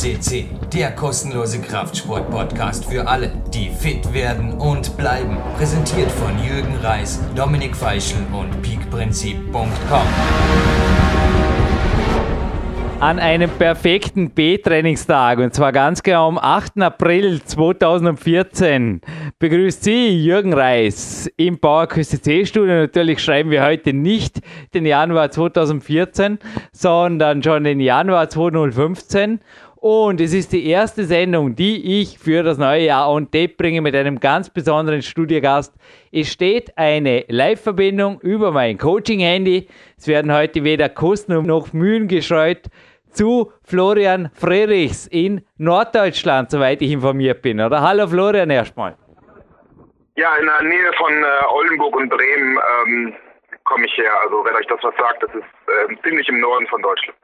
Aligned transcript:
CC, 0.00 0.46
der 0.72 0.92
kostenlose 0.92 1.60
Kraftsport-Podcast 1.60 2.86
für 2.86 3.06
alle, 3.06 3.30
die 3.52 3.68
fit 3.68 4.14
werden 4.14 4.54
und 4.54 4.96
bleiben. 4.96 5.36
Präsentiert 5.58 6.10
von 6.10 6.42
Jürgen 6.42 6.74
Reis, 6.76 7.20
Dominik 7.36 7.76
Feischl 7.76 8.16
und 8.32 8.62
peakprinzip.com. 8.62 10.06
An 13.00 13.18
einem 13.18 13.50
perfekten 13.50 14.30
B-Trainingstag 14.30 15.38
und 15.38 15.54
zwar 15.54 15.72
ganz 15.72 16.02
genau 16.02 16.28
am 16.28 16.38
8. 16.38 16.80
April 16.80 17.42
2014 17.42 19.00
begrüßt 19.38 19.84
Sie 19.84 20.22
Jürgen 20.22 20.52
Reis 20.52 21.30
im 21.38 21.58
Bauerküste 21.58 22.20
C-Studio. 22.20 22.74
Natürlich 22.74 23.22
schreiben 23.22 23.50
wir 23.50 23.64
heute 23.64 23.94
nicht 23.94 24.40
den 24.74 24.84
Januar 24.84 25.30
2014, 25.30 26.38
sondern 26.72 27.42
schon 27.42 27.64
den 27.64 27.80
Januar 27.80 28.28
2015. 28.28 29.40
Und 29.80 30.20
es 30.20 30.34
ist 30.34 30.52
die 30.52 30.68
erste 30.68 31.04
Sendung, 31.04 31.56
die 31.56 32.02
ich 32.02 32.18
für 32.18 32.42
das 32.42 32.58
neue 32.58 32.82
Jahr 32.82 33.10
on 33.10 33.30
Tape 33.30 33.54
bringe 33.56 33.80
mit 33.80 33.96
einem 33.96 34.20
ganz 34.20 34.50
besonderen 34.50 35.00
Studiogast. 35.00 35.74
Es 36.12 36.30
steht 36.30 36.76
eine 36.76 37.24
Live-Verbindung 37.28 38.20
über 38.20 38.52
mein 38.52 38.76
Coaching-Handy. 38.76 39.68
Es 39.96 40.06
werden 40.06 40.34
heute 40.34 40.64
weder 40.64 40.90
Kosten 40.90 41.46
noch 41.46 41.72
Mühen 41.72 42.08
gescheut 42.08 42.68
zu 43.10 43.52
Florian 43.64 44.30
Frerichs 44.34 45.06
in 45.06 45.46
Norddeutschland, 45.56 46.50
soweit 46.50 46.82
ich 46.82 46.90
informiert 46.90 47.40
bin. 47.40 47.58
Oder 47.58 47.80
hallo 47.80 48.06
Florian 48.06 48.50
erstmal. 48.50 48.98
Ja, 50.16 50.36
in 50.36 50.44
der 50.44 50.62
Nähe 50.62 50.92
von 50.98 51.10
äh, 51.10 51.26
Oldenburg 51.48 51.96
und 51.96 52.10
Bremen 52.10 52.58
ähm, 52.84 53.14
komme 53.64 53.86
ich 53.86 53.96
her. 53.96 54.12
Also 54.24 54.44
wenn 54.44 54.54
euch 54.56 54.66
das 54.66 54.80
was 54.82 54.94
sagt, 54.98 55.22
das 55.22 55.30
ist 55.34 55.44
äh, 55.90 55.96
ziemlich 56.06 56.28
im 56.28 56.38
Norden 56.40 56.66
von 56.66 56.82
Deutschland. 56.82 57.16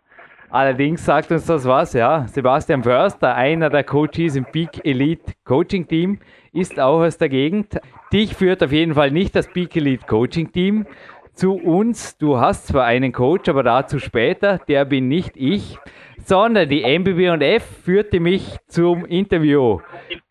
Allerdings 0.50 1.04
sagt 1.04 1.30
uns 1.32 1.46
das 1.46 1.66
was, 1.66 1.92
ja. 1.92 2.26
Sebastian 2.28 2.82
Förster, 2.82 3.34
einer 3.34 3.70
der 3.70 3.84
Coaches 3.84 4.36
im 4.36 4.44
Peak 4.44 4.84
Elite 4.84 5.32
Coaching 5.44 5.86
Team, 5.86 6.18
ist 6.52 6.78
auch 6.78 7.00
aus 7.00 7.18
der 7.18 7.28
Gegend. 7.28 7.78
Dich 8.12 8.34
führt 8.34 8.62
auf 8.62 8.72
jeden 8.72 8.94
Fall 8.94 9.10
nicht 9.10 9.34
das 9.34 9.48
Peak 9.48 9.76
Elite 9.76 10.06
Coaching 10.06 10.52
Team 10.52 10.86
zu 11.34 11.54
uns. 11.54 12.16
Du 12.16 12.38
hast 12.38 12.68
zwar 12.68 12.84
einen 12.84 13.12
Coach, 13.12 13.48
aber 13.48 13.62
dazu 13.62 13.98
später. 13.98 14.58
Der 14.68 14.84
bin 14.84 15.08
nicht 15.08 15.32
ich, 15.36 15.78
sondern 16.24 16.68
die 16.68 16.82
MBB 16.82 17.30
und 17.32 17.42
F 17.42 17.64
führte 17.84 18.20
mich 18.20 18.56
zum 18.68 19.04
Interview 19.04 19.80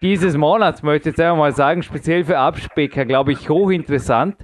dieses 0.01 0.37
Monats, 0.37 0.83
möchte 0.83 1.09
ich 1.09 1.13
jetzt 1.13 1.21
einfach 1.21 1.37
mal 1.37 1.51
sagen, 1.51 1.81
speziell 1.81 2.23
für 2.23 2.37
Abspecker, 2.37 3.05
glaube 3.05 3.31
ich, 3.31 3.49
hochinteressant. 3.49 4.35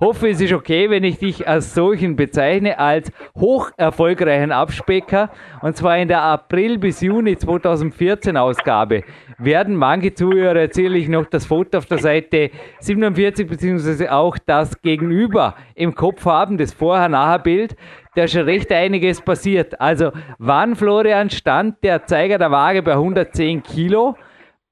Hoffe, 0.00 0.28
es 0.28 0.40
ist 0.40 0.52
okay, 0.52 0.88
wenn 0.90 1.02
ich 1.02 1.18
dich 1.18 1.48
als 1.48 1.74
solchen 1.74 2.14
bezeichne, 2.14 2.78
als 2.78 3.10
hoch 3.36 3.72
erfolgreichen 3.76 4.52
Abspecker. 4.52 5.28
Und 5.60 5.76
zwar 5.76 5.98
in 5.98 6.06
der 6.06 6.22
April 6.22 6.78
bis 6.78 7.00
Juni 7.00 7.36
2014 7.36 8.36
Ausgabe 8.36 9.02
werden 9.38 9.74
manche 9.74 10.14
Zuhörer, 10.14 10.60
erzähle 10.60 10.98
ich 10.98 11.08
noch 11.08 11.26
das 11.26 11.46
Foto 11.46 11.78
auf 11.78 11.86
der 11.86 11.98
Seite 11.98 12.52
47, 12.78 13.48
beziehungsweise 13.48 14.12
auch 14.12 14.38
das 14.38 14.80
Gegenüber 14.82 15.56
im 15.74 15.92
Kopf 15.96 16.24
haben, 16.26 16.58
das 16.58 16.72
Vorher-Nachher-Bild. 16.72 17.74
Da 18.14 18.22
ist 18.22 18.34
schon 18.34 18.42
recht 18.42 18.70
einiges 18.70 19.20
passiert. 19.20 19.80
Also, 19.80 20.12
wann, 20.38 20.76
Florian, 20.76 21.28
stand 21.28 21.82
der 21.82 22.06
Zeiger 22.06 22.38
der 22.38 22.52
Waage 22.52 22.84
bei 22.84 22.92
110 22.92 23.64
Kilo? 23.64 24.14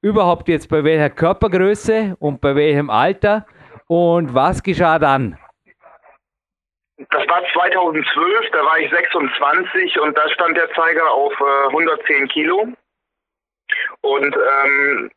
Überhaupt 0.02 0.46
jetzt 0.46 0.68
bei 0.68 0.84
welcher 0.84 1.10
Körpergröße 1.10 2.14
und 2.20 2.40
bei 2.40 2.54
welchem 2.54 2.90
Alter? 2.90 3.44
Und 3.88 4.34
was 4.34 4.62
geschah 4.62 4.98
dann? 4.98 5.38
Das 7.10 7.28
war 7.28 7.42
2012, 7.52 8.50
da 8.52 8.64
war 8.64 8.78
ich 8.78 8.90
26 8.90 10.00
und 10.00 10.16
da 10.16 10.28
stand 10.30 10.56
der 10.56 10.72
Zeiger 10.72 11.10
auf 11.12 11.32
äh, 11.40 11.66
110 11.68 12.28
Kilo. 12.28 12.68
Und 14.00 14.36
ähm, 14.36 15.10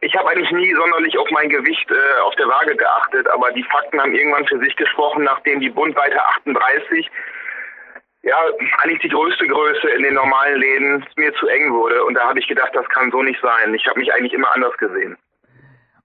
ich 0.00 0.14
habe 0.16 0.30
eigentlich 0.30 0.50
nie 0.50 0.74
sonderlich 0.74 1.16
auf 1.16 1.30
mein 1.30 1.48
Gewicht 1.48 1.88
äh, 1.90 2.20
auf 2.22 2.34
der 2.34 2.48
Waage 2.48 2.76
geachtet, 2.76 3.28
aber 3.28 3.52
die 3.52 3.62
Fakten 3.64 4.00
haben 4.00 4.14
irgendwann 4.14 4.46
für 4.46 4.58
sich 4.58 4.74
gesprochen, 4.76 5.22
nachdem 5.22 5.60
die 5.60 5.70
Bundweite 5.70 6.22
38 6.22 7.08
ja, 8.22 8.36
eigentlich 8.78 9.02
die 9.02 9.08
größte 9.08 9.46
Größe 9.46 9.88
in 9.88 10.02
den 10.02 10.14
normalen 10.14 10.58
Läden 10.58 11.06
mir 11.14 11.32
zu 11.34 11.46
eng 11.46 11.72
wurde. 11.72 12.04
Und 12.04 12.14
da 12.14 12.28
habe 12.28 12.40
ich 12.40 12.48
gedacht, 12.48 12.74
das 12.74 12.88
kann 12.88 13.12
so 13.12 13.22
nicht 13.22 13.40
sein. 13.40 13.72
Ich 13.72 13.86
habe 13.86 14.00
mich 14.00 14.12
eigentlich 14.12 14.32
immer 14.32 14.52
anders 14.52 14.76
gesehen. 14.78 15.16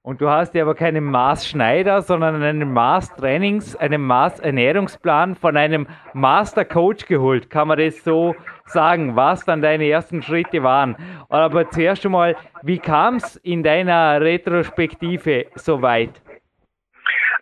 Und 0.03 0.19
du 0.19 0.29
hast 0.29 0.55
dir 0.55 0.63
aber 0.63 0.73
keinen 0.73 1.03
Maßschneider, 1.03 2.01
sondern 2.01 2.41
einen 2.41 2.73
Maßtrainings, 2.73 3.75
einen 3.75 4.01
Maßernährungsplan 4.01 5.35
von 5.35 5.55
einem 5.55 5.87
Master-Coach 6.13 7.05
geholt. 7.05 7.51
Kann 7.51 7.67
man 7.67 7.77
das 7.77 8.03
so 8.03 8.35
sagen, 8.65 9.15
was 9.15 9.45
dann 9.45 9.61
deine 9.61 9.87
ersten 9.87 10.23
Schritte 10.23 10.63
waren? 10.63 10.95
Aber 11.29 11.69
zuerst 11.69 12.03
einmal, 12.03 12.35
wie 12.63 12.79
kam 12.79 13.17
es 13.17 13.35
in 13.43 13.61
deiner 13.61 14.19
Retrospektive 14.19 15.45
so 15.53 15.83
weit? 15.83 16.19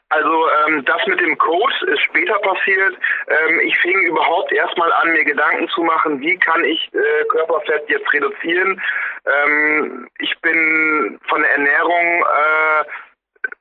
Also 0.09 0.47
ähm, 0.67 0.83
das 0.85 1.05
mit 1.05 1.19
dem 1.19 1.37
Code 1.37 1.73
ist 1.93 2.01
später 2.01 2.39
passiert. 2.39 2.97
Ähm, 3.27 3.59
ich 3.63 3.77
fing 3.77 3.97
überhaupt 4.05 4.51
erstmal 4.51 4.91
an, 4.93 5.13
mir 5.13 5.23
Gedanken 5.23 5.69
zu 5.69 5.83
machen, 5.83 6.19
wie 6.19 6.35
kann 6.35 6.65
ich 6.65 6.89
äh, 6.93 7.25
Körperfett 7.25 7.87
jetzt 7.87 8.11
reduzieren. 8.11 8.81
Ähm, 9.25 10.09
ich 10.19 10.39
bin 10.41 11.19
von 11.27 11.41
der 11.41 11.51
Ernährung 11.51 12.23
äh, 12.23 12.83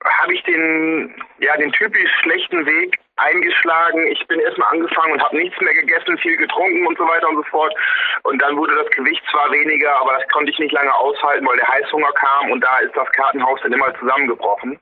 habe 0.04 0.34
ich 0.34 0.42
den 0.44 1.14
ja 1.38 1.56
den 1.56 1.72
typisch 1.72 2.10
schlechten 2.22 2.66
Weg 2.66 2.98
eingeschlagen. 3.16 4.06
Ich 4.08 4.26
bin 4.26 4.40
erstmal 4.40 4.72
angefangen 4.72 5.12
und 5.14 5.22
habe 5.22 5.36
nichts 5.36 5.60
mehr 5.60 5.74
gegessen, 5.74 6.18
viel 6.18 6.36
getrunken 6.36 6.86
und 6.86 6.96
so 6.98 7.06
weiter 7.06 7.28
und 7.28 7.36
so 7.36 7.42
fort. 7.44 7.74
Und 8.22 8.40
dann 8.40 8.56
wurde 8.56 8.74
das 8.76 8.90
Gewicht 8.90 9.22
zwar 9.30 9.50
weniger, 9.50 10.00
aber 10.00 10.18
das 10.18 10.28
konnte 10.28 10.50
ich 10.50 10.58
nicht 10.58 10.72
lange 10.72 10.94
aushalten, 10.94 11.46
weil 11.46 11.56
der 11.56 11.68
Heißhunger 11.68 12.12
kam 12.12 12.50
und 12.50 12.60
da 12.62 12.78
ist 12.78 12.96
das 12.96 13.10
Kartenhaus 13.12 13.60
dann 13.62 13.72
immer 13.72 13.92
zusammengebrochen. 13.98 14.78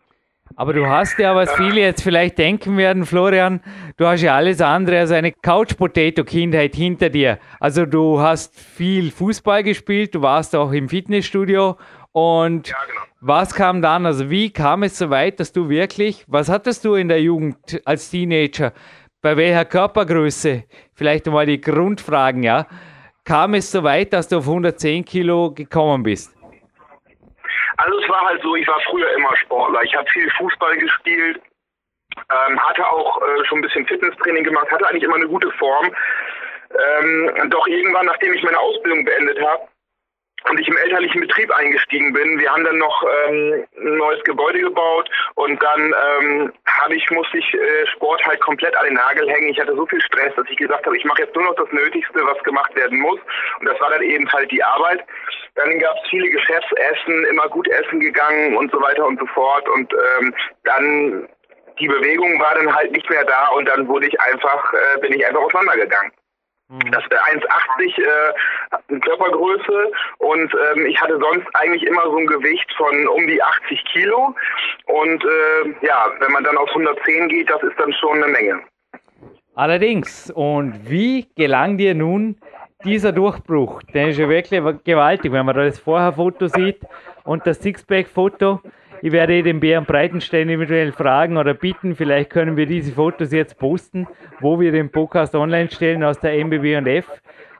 Aber 0.59 0.72
du 0.72 0.87
hast 0.89 1.19
ja, 1.19 1.37
was 1.37 1.53
viele 1.53 1.83
jetzt 1.83 2.03
vielleicht 2.03 2.39
denken 2.39 2.78
werden, 2.78 3.05
Florian, 3.05 3.61
du 3.99 4.06
hast 4.06 4.22
ja 4.22 4.34
alles 4.34 4.62
andere 4.62 5.00
als 5.00 5.11
eine 5.11 5.31
Couch-Potato-Kindheit 5.31 6.75
hinter 6.75 7.11
dir. 7.11 7.39
Also 7.61 7.84
du 7.84 8.21
hast 8.21 8.59
viel 8.59 9.11
Fußball 9.11 9.62
gespielt, 9.62 10.15
du 10.15 10.22
warst 10.22 10.56
auch 10.56 10.72
im 10.72 10.89
Fitnessstudio 10.89 11.77
und 12.12 12.69
ja, 12.69 12.77
genau. 12.87 13.00
was 13.21 13.55
kam 13.55 13.83
dann? 13.83 14.06
Also 14.06 14.31
wie 14.31 14.49
kam 14.49 14.83
es 14.83 14.97
so 14.97 15.11
weit, 15.11 15.41
dass 15.41 15.53
du 15.53 15.69
wirklich, 15.69 16.25
was 16.27 16.49
hattest 16.49 16.87
du 16.87 16.95
in 16.95 17.09
der 17.09 17.21
Jugend 17.21 17.83
als 17.84 18.09
Teenager? 18.09 18.72
Bei 19.21 19.37
welcher 19.37 19.66
Körpergröße? 19.66 20.65
Vielleicht 20.95 21.27
einmal 21.27 21.45
die 21.45 21.61
Grundfragen, 21.61 22.43
ja. 22.43 22.66
Kam 23.25 23.53
es 23.53 23.71
so 23.71 23.83
weit, 23.83 24.15
dass 24.15 24.28
du 24.28 24.39
auf 24.39 24.49
110 24.49 25.05
Kilo 25.05 25.50
gekommen 25.50 26.05
bist? 26.05 26.35
Also 27.78 27.98
es 28.00 28.09
war 28.09 28.22
halt 28.22 28.42
so, 28.42 28.56
ich 28.56 28.66
war 28.66 28.81
früher 28.81 29.12
immer 29.14 29.37
Sportler. 29.37 29.82
Ich 29.82 29.94
habe 29.94 30.09
viel 30.09 30.31
Fußball 30.31 30.76
gespielt, 30.78 31.41
ähm, 32.16 32.60
hatte 32.60 32.87
auch 32.88 33.20
äh, 33.22 33.44
schon 33.44 33.59
ein 33.59 33.62
bisschen 33.62 33.87
Fitnesstraining 33.87 34.44
gemacht, 34.44 34.70
hatte 34.70 34.87
eigentlich 34.88 35.03
immer 35.04 35.16
eine 35.16 35.28
gute 35.28 35.50
Form. 35.53 35.91
Ähm, 36.70 37.50
doch 37.50 37.66
irgendwann, 37.66 38.06
nachdem 38.06 38.34
ich 38.34 38.42
meine 38.42 38.59
Ausbildung 38.59 39.04
beendet 39.04 39.41
habe, 39.41 39.69
und 40.51 40.61
ich 40.61 40.69
im 40.69 40.77
elterlichen 40.77 41.21
Betrieb 41.21 41.51
eingestiegen 41.53 42.12
bin. 42.12 42.39
Wir 42.39 42.51
haben 42.51 42.65
dann 42.65 42.79
noch 42.79 43.03
ähm, 43.03 43.65
ein 43.79 43.97
neues 43.97 44.23
Gebäude 44.25 44.61
gebaut 44.61 45.11
und 45.34 45.62
dann 45.62 45.81
ähm, 45.81 46.53
habe 46.67 46.95
ich 46.95 47.09
musste 47.11 47.39
ich 47.39 47.55
äh, 47.55 47.87
Sport 47.95 48.25
halt 48.25 48.41
komplett 48.41 48.77
an 48.77 48.87
den 48.87 48.95
Nagel 48.95 49.29
hängen. 49.29 49.49
Ich 49.49 49.61
hatte 49.61 49.75
so 49.75 49.87
viel 49.87 50.01
Stress, 50.01 50.34
dass 50.37 50.47
ich 50.49 50.57
gesagt 50.57 50.87
habe, 50.87 50.97
ich 50.97 51.05
mache 51.05 51.23
jetzt 51.23 51.34
nur 51.34 51.45
noch 51.45 51.57
das 51.57 51.71
Nötigste, 51.73 52.21
was 52.25 52.43
gemacht 52.45 52.75
werden 52.77 52.99
muss. 53.01 53.19
Und 53.61 53.67
das 53.67 53.81
war 53.81 53.91
dann 53.91 54.03
eben 54.03 54.31
halt 54.33 54.51
die 54.51 54.62
Arbeit. 54.62 55.05
Dann 55.55 55.79
gab 55.79 55.97
es 56.03 56.11
viele 56.11 56.29
Geschäftsessen, 56.31 57.25
immer 57.25 57.49
gut 57.49 57.69
essen 57.69 58.01
gegangen 58.01 58.57
und 58.57 58.71
so 58.71 58.81
weiter 58.81 59.07
und 59.07 59.19
so 59.19 59.27
fort. 59.27 59.69
Und 59.69 59.93
ähm, 59.93 60.34
dann 60.65 61.28
die 61.78 61.89
Bewegung 61.89 62.41
war 62.41 62.54
dann 62.54 62.75
halt 62.75 62.92
nicht 62.92 63.09
mehr 63.10 63.25
da 63.25 63.49
und 63.49 63.66
dann 63.66 63.87
wurde 63.89 64.07
ich 64.07 64.21
einfach, 64.21 64.72
äh, 64.72 65.01
bin 65.01 65.13
ich 65.13 65.27
einfach 65.27 65.42
auseinandergegangen. 65.42 66.13
Mhm. 66.68 66.91
Das 66.91 67.04
wäre 67.10 67.22
1,80 67.22 68.03
äh, 68.03 69.01
Körpergröße 69.01 69.92
und 70.18 70.53
ähm, 70.74 70.86
ich 70.86 71.01
hatte 71.01 71.18
sonst 71.18 71.47
eigentlich 71.54 71.84
immer 71.84 72.03
so 72.04 72.16
ein 72.16 72.27
Gewicht 72.27 72.72
von 72.77 73.07
um 73.09 73.27
die 73.27 73.41
80 73.41 73.84
Kilo 73.84 74.34
und 74.86 75.24
äh, 75.24 75.86
ja, 75.86 76.10
wenn 76.18 76.33
man 76.33 76.42
dann 76.42 76.57
auf 76.57 76.68
110 76.71 77.28
geht, 77.28 77.48
das 77.48 77.63
ist 77.63 77.78
dann 77.78 77.92
schon 77.92 78.22
eine 78.22 78.33
Menge. 78.33 78.63
Allerdings, 79.54 80.30
und 80.33 80.91
wie 80.91 81.28
gelang 81.36 81.78
dir 81.78 81.95
nun 81.95 82.36
dieser 82.84 83.13
Durchbruch? 83.13 83.83
Der 83.95 84.09
ist 84.09 84.18
ja 84.18 84.28
wirklich 84.28 84.60
gewaltig, 84.84 85.33
wenn 85.33 85.47
man 85.47 85.57
da 85.57 85.65
das 85.65 85.78
Vorherfoto 85.78 86.48
sieht 86.48 86.80
und 87.24 87.47
das 87.47 87.60
Sixpack-Foto. 87.63 88.60
Ich 89.03 89.13
werde 89.13 89.43
den 89.43 89.60
Bären 89.60 89.84
Breitenstein 89.84 90.48
eventuell 90.48 90.91
fragen 90.91 91.37
oder 91.37 91.54
bitten, 91.54 91.95
vielleicht 91.95 92.31
können 92.31 92.57
wir 92.57 92.66
diese 92.66 92.93
Fotos 92.93 93.31
jetzt 93.31 93.59
posten, 93.59 94.07
wo 94.41 94.59
wir 94.59 94.72
den 94.72 94.91
Podcast 94.91 95.34
online 95.34 95.71
stellen 95.71 96.03
aus 96.03 96.19
der 96.19 96.33
MBW 96.33 96.78
und 96.78 96.87
F. 96.87 97.07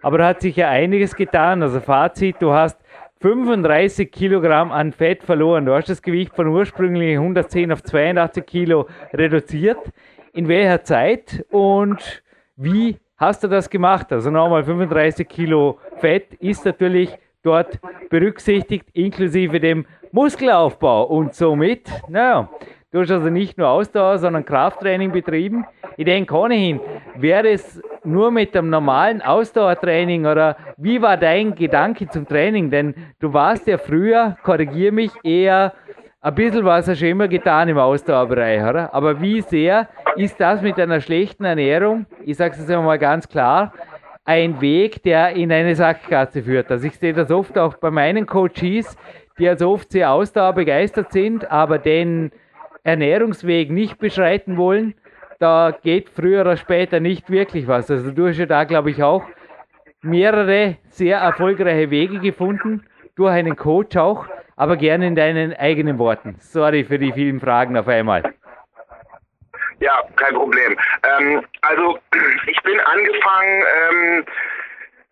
Aber 0.03 0.19
da 0.19 0.29
hat 0.29 0.41
sich 0.41 0.57
ja 0.57 0.71
einiges 0.71 1.15
getan. 1.15 1.63
Also 1.63 1.81
Fazit, 1.81 2.37
du 2.41 2.53
hast 2.53 2.79
35 3.21 4.11
Kilogramm 4.11 4.73
an 4.73 4.93
Fett 4.93 5.23
verloren. 5.23 5.67
Du 5.67 5.75
hast 5.75 5.89
das 5.89 6.01
Gewicht 6.03 6.35
von 6.35 6.49
ursprünglich 6.49 7.17
110 7.17 7.73
auf 7.73 7.83
82 7.83 8.47
Kilo 8.47 8.89
reduziert. 9.13 9.79
In 10.33 10.49
welcher 10.49 10.83
Zeit 10.85 11.45
und 11.51 12.23
wie 12.57 12.97
hast 13.17 13.45
du 13.45 13.49
das 13.49 13.69
gemacht? 13.69 14.13
Also 14.13 14.31
nochmal 14.31 14.65
35 14.65 15.29
Kilo 15.29 15.79
Fett 15.97 16.35
ist 16.35 16.65
natürlich 16.65 17.17
dort 17.43 17.79
berücksichtigt, 18.11 18.89
inklusive 18.93 19.61
dem 19.61 19.87
Muskelaufbau. 20.17 21.05
Und 21.05 21.35
somit, 21.35 21.91
naja, 22.09 22.49
du 22.91 23.01
hast 23.01 23.11
also 23.11 23.29
nicht 23.29 23.59
nur 23.59 23.69
Ausdauer, 23.69 24.17
sondern 24.17 24.47
Krafttraining 24.47 25.13
betrieben. 25.13 25.67
Ich 25.99 26.07
denke 26.07 26.35
ohnehin, 26.35 26.81
wäre 27.17 27.51
es 27.51 27.83
nur 28.03 28.31
mit 28.31 28.55
dem 28.55 28.71
normalen 28.71 29.21
Ausdauertraining 29.21 30.25
oder 30.25 30.57
wie 30.79 31.03
war 31.03 31.19
dein 31.19 31.55
Gedanke 31.55 32.09
zum 32.09 32.27
Training? 32.27 32.71
Denn 32.71 32.95
du 33.19 33.35
warst 33.35 33.67
ja 33.67 33.77
früher, 33.77 34.39
korrigier 34.43 34.91
mich, 34.91 35.13
eher 35.23 35.75
ein 36.23 36.35
bisschen 36.35 36.65
was 36.65 36.89
hast 36.89 37.03
du 37.03 37.09
immer 37.11 37.29
getan 37.29 37.69
im 37.69 37.77
Ausdauerbereich, 37.77 38.63
oder? 38.63 38.95
Aber 38.95 39.21
wie 39.21 39.43
sehr 39.43 39.87
ist 40.17 40.41
das 40.41 40.63
mit 40.63 40.81
einer 40.81 41.03
schlechten 41.03 41.45
Ernährung, 41.45 42.07
ich 42.25 42.39
sage 42.39 42.55
es 42.55 42.67
jetzt 42.67 42.71
mal 42.71 42.99
ganz 42.99 43.29
klar, 43.29 43.75
ein 44.25 44.63
Weg, 44.63 45.03
der 45.03 45.37
in 45.37 45.53
eine 45.53 45.77
Sackgasse 45.77 46.43
führt? 46.43 46.71
Also 46.71 46.87
ich 46.87 46.99
sehe 46.99 47.13
das 47.13 47.31
oft 47.31 47.59
auch 47.59 47.75
bei 47.75 47.91
meinen 47.91 48.25
Coaches, 48.27 48.97
die 49.39 49.49
also 49.49 49.73
oft 49.73 49.93
sehr 49.93 50.11
ausdauerbegeistert 50.11 51.13
sind, 51.13 51.51
aber 51.51 51.79
den 51.79 52.31
Ernährungsweg 52.85 53.71
nicht 53.71 53.99
beschreiten 53.99 54.57
wollen, 54.57 54.95
da 55.39 55.77
geht 55.83 56.09
früher 56.09 56.43
oder 56.43 56.57
später 56.57 57.01
nicht 57.01 57.31
wirklich 57.31 57.67
was. 57.67 57.91
Also 57.91 58.11
du 58.11 58.29
hast 58.29 58.39
ja 58.39 58.47
da, 58.47 58.65
glaube 58.65 58.91
ich, 58.91 59.03
auch 59.03 59.25
mehrere 60.01 60.77
sehr 60.89 61.19
erfolgreiche 61.19 61.91
Wege 61.91 62.21
gefunden, 62.21 62.87
durch 63.17 63.33
einen 63.33 63.57
Coach 63.57 63.97
auch 63.97 64.27
aber 64.57 64.77
gerne 64.77 65.07
in 65.07 65.15
deinen 65.15 65.55
eigenen 65.55 65.99
Worten. 65.99 66.37
Sorry 66.41 66.85
für 66.85 66.99
die 66.99 67.13
vielen 67.13 67.41
Fragen 67.41 67.77
auf 67.77 67.87
einmal. 67.87 68.23
Ja, 69.81 70.03
kein 70.17 70.35
Problem. 70.35 70.77
Ähm, 71.03 71.45
also 71.61 71.99
ich 72.47 72.63
bin 72.63 72.81
angefangen, 72.81 73.65
ähm, 73.91 74.25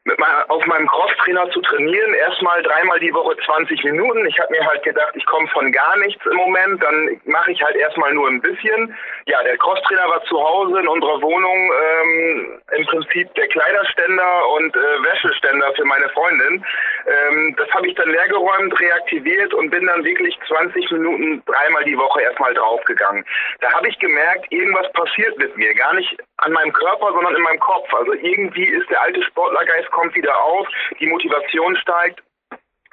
mit 0.04 0.18
mein, 0.18 0.30
auf 0.48 0.64
meinem 0.66 0.86
Crosstrainer 0.86 1.48
zu 1.50 1.60
trainieren. 1.62 2.14
Erstmal 2.14 2.62
dreimal 2.62 3.00
die 3.00 3.12
Woche 3.14 3.36
20 3.44 3.82
Minuten. 3.84 4.26
Ich 4.26 4.38
habe 4.38 4.52
mir 4.52 4.64
halt 4.66 4.82
gedacht, 4.82 5.12
ich 5.14 5.24
komme 5.26 5.48
von 5.48 5.72
gar 5.72 5.96
nichts 5.98 6.24
im 6.26 6.36
Moment. 6.36 6.82
Dann 6.82 7.20
mache 7.24 7.52
ich 7.52 7.62
halt 7.62 7.76
erstmal 7.76 8.12
nur 8.12 8.28
ein 8.28 8.40
bisschen. 8.40 8.94
Ja, 9.26 9.42
der 9.42 9.56
Crosstrainer 9.56 10.08
war 10.08 10.22
zu 10.24 10.38
Hause 10.38 10.78
in 10.80 10.88
unserer 10.88 11.22
Wohnung 11.22 11.72
ähm, 11.72 12.60
im 12.76 12.86
Prinzip 12.86 13.34
der 13.34 13.48
Kleiderständer 13.48 14.48
und 14.56 14.76
äh, 14.76 15.04
Wäscheständer 15.04 15.72
für 15.74 15.84
meine 15.86 16.08
Freundin. 16.10 16.64
Ähm, 17.06 17.56
das 17.56 17.70
habe 17.70 17.88
ich 17.88 17.94
dann 17.94 18.10
leergeräumt, 18.10 18.78
reaktiviert 18.78 19.54
und 19.54 19.70
bin 19.70 19.86
dann 19.86 20.04
wirklich 20.04 20.38
20 20.46 20.90
Minuten 20.90 21.42
dreimal 21.46 21.84
die 21.84 21.96
Woche 21.96 22.20
erstmal 22.20 22.52
draufgegangen. 22.52 23.24
Da 23.60 23.72
habe 23.72 23.88
ich 23.88 23.98
gemerkt, 23.98 24.52
irgendwas 24.52 24.92
passiert 24.92 25.38
mit 25.38 25.56
mir. 25.56 25.74
Gar 25.74 25.94
nicht 25.94 26.16
an 26.38 26.52
meinem 26.52 26.72
Körper, 26.72 27.12
sondern 27.12 27.36
in 27.36 27.42
meinem 27.42 27.60
Kopf. 27.60 27.92
Also 27.94 28.12
irgendwie 28.12 28.64
ist 28.64 28.88
der 28.90 29.02
alte 29.02 29.22
Sportlergeist 29.22 29.90
kommt 29.90 30.14
wieder 30.14 30.36
auf, 30.40 30.66
die 30.98 31.06
Motivation 31.06 31.76
steigt. 31.76 32.22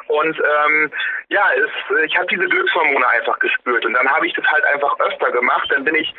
Und 0.07 0.37
ähm, 0.37 0.91
ja, 1.29 1.49
es, 1.55 2.05
ich 2.05 2.15
habe 2.17 2.27
diese 2.27 2.45
Glückshormone 2.45 3.07
einfach 3.07 3.39
gespürt. 3.39 3.85
Und 3.85 3.93
dann 3.93 4.09
habe 4.09 4.27
ich 4.27 4.33
das 4.33 4.45
halt 4.45 4.63
einfach 4.65 4.99
öfter 4.99 5.31
gemacht. 5.31 5.69
Dann 5.71 5.85
bin 5.85 5.95
ich 5.95 6.13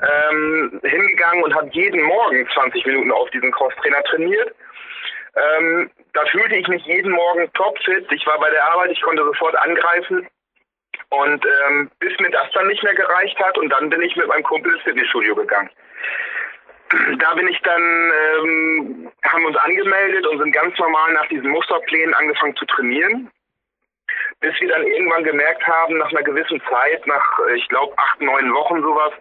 ähm, 0.00 0.80
hingegangen 0.82 1.44
und 1.44 1.54
habe 1.54 1.68
jeden 1.72 2.02
Morgen 2.02 2.48
20 2.54 2.86
Minuten 2.86 3.12
auf 3.12 3.30
diesen 3.30 3.52
Crosstrainer 3.52 4.02
trainiert. 4.04 4.54
Ähm, 5.36 5.90
da 6.12 6.24
fühlte 6.26 6.56
ich 6.56 6.68
mich 6.68 6.84
jeden 6.86 7.12
Morgen 7.12 7.52
topfit. 7.54 8.10
Ich 8.12 8.26
war 8.26 8.38
bei 8.38 8.50
der 8.50 8.64
Arbeit, 8.64 8.92
ich 8.92 9.02
konnte 9.02 9.24
sofort 9.24 9.56
angreifen. 9.58 10.28
Und 11.10 11.44
ähm, 11.44 11.90
bis 11.98 12.18
mir 12.20 12.30
das 12.30 12.50
dann 12.52 12.68
nicht 12.68 12.82
mehr 12.82 12.94
gereicht 12.94 13.38
hat 13.38 13.58
und 13.58 13.68
dann 13.68 13.90
bin 13.90 14.00
ich 14.02 14.14
mit 14.16 14.26
meinem 14.28 14.44
Kumpel 14.44 14.72
ins 14.72 14.82
Fitnessstudio 14.82 15.34
gegangen 15.34 15.70
da 17.18 17.34
bin 17.34 17.48
ich 17.48 17.60
dann, 17.62 17.82
ähm, 17.82 19.12
haben 19.24 19.44
uns 19.46 19.56
angemeldet 19.56 20.26
und 20.26 20.38
sind 20.38 20.52
ganz 20.52 20.78
normal 20.78 21.12
nach 21.12 21.26
diesen 21.28 21.50
Musterplänen 21.50 22.14
angefangen 22.14 22.56
zu 22.56 22.64
trainieren. 22.66 23.30
Bis 24.40 24.60
wir 24.60 24.68
dann 24.68 24.82
irgendwann 24.82 25.24
gemerkt 25.24 25.66
haben, 25.66 25.96
nach 25.98 26.10
einer 26.10 26.22
gewissen 26.22 26.60
Zeit, 26.68 27.06
nach, 27.06 27.38
ich 27.54 27.68
glaube, 27.68 27.96
acht, 27.96 28.20
neun 28.20 28.52
Wochen 28.52 28.82
sowas, 28.82 29.12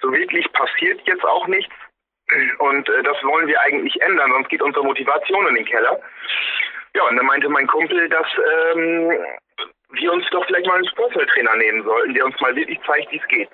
so 0.00 0.12
wirklich 0.12 0.50
passiert 0.52 1.00
jetzt 1.04 1.24
auch 1.24 1.46
nichts. 1.46 1.74
Und 2.58 2.88
äh, 2.88 3.02
das 3.02 3.22
wollen 3.22 3.46
wir 3.46 3.60
eigentlich 3.60 4.00
ändern, 4.02 4.32
sonst 4.32 4.48
geht 4.48 4.62
unsere 4.62 4.84
Motivation 4.84 5.46
in 5.48 5.54
den 5.54 5.64
Keller. 5.64 6.00
Ja, 6.94 7.04
und 7.04 7.16
dann 7.16 7.26
meinte 7.26 7.48
mein 7.48 7.66
Kumpel, 7.66 8.08
dass 8.08 8.26
ähm, 8.74 9.12
wir 9.90 10.12
uns 10.12 10.28
doch 10.30 10.44
vielleicht 10.46 10.66
mal 10.66 10.76
einen 10.76 10.88
Sporttrainer 10.88 11.56
nehmen 11.56 11.84
sollten, 11.84 12.14
der 12.14 12.24
uns 12.24 12.40
mal 12.40 12.56
wirklich 12.56 12.80
zeigt, 12.86 13.12
wie 13.12 13.18
es 13.18 13.28
geht. 13.28 13.50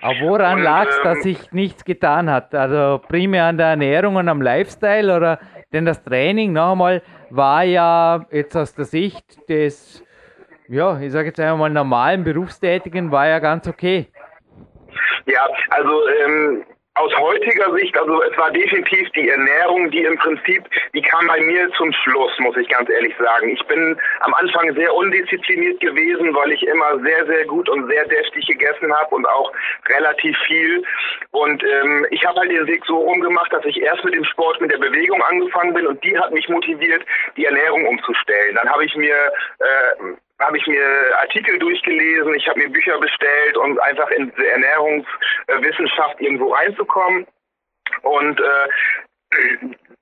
Aber 0.00 0.20
woran 0.20 0.62
lag 0.62 0.88
es, 0.88 0.96
ähm, 0.96 1.02
dass 1.04 1.22
sich 1.22 1.52
nichts 1.52 1.84
getan 1.84 2.30
hat? 2.30 2.54
Also 2.54 3.00
primär 3.08 3.44
an 3.46 3.56
der 3.56 3.68
Ernährung 3.68 4.16
und 4.16 4.28
am 4.28 4.42
Lifestyle 4.42 5.16
oder 5.16 5.38
denn 5.72 5.86
das 5.86 6.02
Training 6.02 6.52
noch 6.52 6.72
einmal 6.72 7.02
war 7.30 7.64
ja 7.64 8.26
jetzt 8.30 8.56
aus 8.56 8.74
der 8.74 8.84
Sicht 8.84 9.48
des, 9.48 10.04
ja, 10.68 11.00
ich 11.00 11.10
sage 11.10 11.28
jetzt 11.28 11.40
einmal 11.40 11.70
normalen 11.70 12.22
Berufstätigen, 12.22 13.10
war 13.10 13.26
ja 13.26 13.38
ganz 13.40 13.66
okay. 13.66 14.06
Ja, 15.26 15.48
also 15.70 16.08
ähm, 16.24 16.64
aus 16.96 17.12
heutiger 17.18 17.72
Sicht, 17.74 17.96
also 17.98 18.22
es 18.22 18.36
war 18.38 18.52
definitiv 18.52 19.10
die 19.10 19.28
Ernährung, 19.28 19.90
die 19.90 20.04
im 20.04 20.16
Prinzip, 20.16 20.64
die 20.94 21.02
kam 21.02 21.26
bei 21.26 21.40
mir 21.40 21.68
zum 21.72 21.92
Schluss, 21.92 22.30
muss 22.38 22.56
ich 22.56 22.68
ganz 22.68 22.88
ehrlich 22.88 23.14
sagen. 23.18 23.48
Ich 23.48 23.64
bin 23.66 23.98
am 24.20 24.32
Anfang 24.34 24.72
sehr 24.74 24.94
undiszipliniert 24.94 25.80
gewesen, 25.80 26.32
weil 26.34 26.52
ich 26.52 26.62
immer 26.62 27.00
sehr, 27.00 27.26
sehr 27.26 27.46
gut 27.46 27.68
und 27.68 27.88
sehr 27.90 28.06
deftig 28.06 28.46
gegessen 28.46 28.94
habe 28.94 29.12
und 29.12 29.26
auch 29.26 29.52
relativ 29.88 30.38
viel. 30.46 30.84
Und 31.32 31.64
ähm, 31.64 32.06
ich 32.10 32.24
habe 32.24 32.38
halt 32.38 32.52
den 32.52 32.66
Weg 32.68 32.84
so 32.86 32.96
rumgemacht, 32.96 33.52
dass 33.52 33.64
ich 33.64 33.80
erst 33.80 34.04
mit 34.04 34.14
dem 34.14 34.24
Sport, 34.24 34.60
mit 34.60 34.70
der 34.70 34.78
Bewegung 34.78 35.20
angefangen 35.22 35.74
bin 35.74 35.88
und 35.88 36.02
die 36.04 36.16
hat 36.16 36.32
mich 36.32 36.48
motiviert, 36.48 37.04
die 37.36 37.44
Ernährung 37.44 37.86
umzustellen. 37.86 38.54
Dann 38.54 38.70
habe 38.70 38.84
ich 38.84 38.94
mir 38.94 39.16
äh, 39.58 40.14
habe 40.44 40.58
ich 40.58 40.66
mir 40.66 40.86
Artikel 41.20 41.58
durchgelesen, 41.58 42.34
ich 42.34 42.46
habe 42.48 42.60
mir 42.60 42.68
Bücher 42.68 42.98
bestellt, 42.98 43.56
um 43.56 43.78
einfach 43.80 44.10
in 44.10 44.30
diese 44.30 44.46
Ernährungswissenschaft 44.50 46.20
irgendwo 46.20 46.52
reinzukommen. 46.52 47.26
Und 48.02 48.40
äh, 48.40 48.68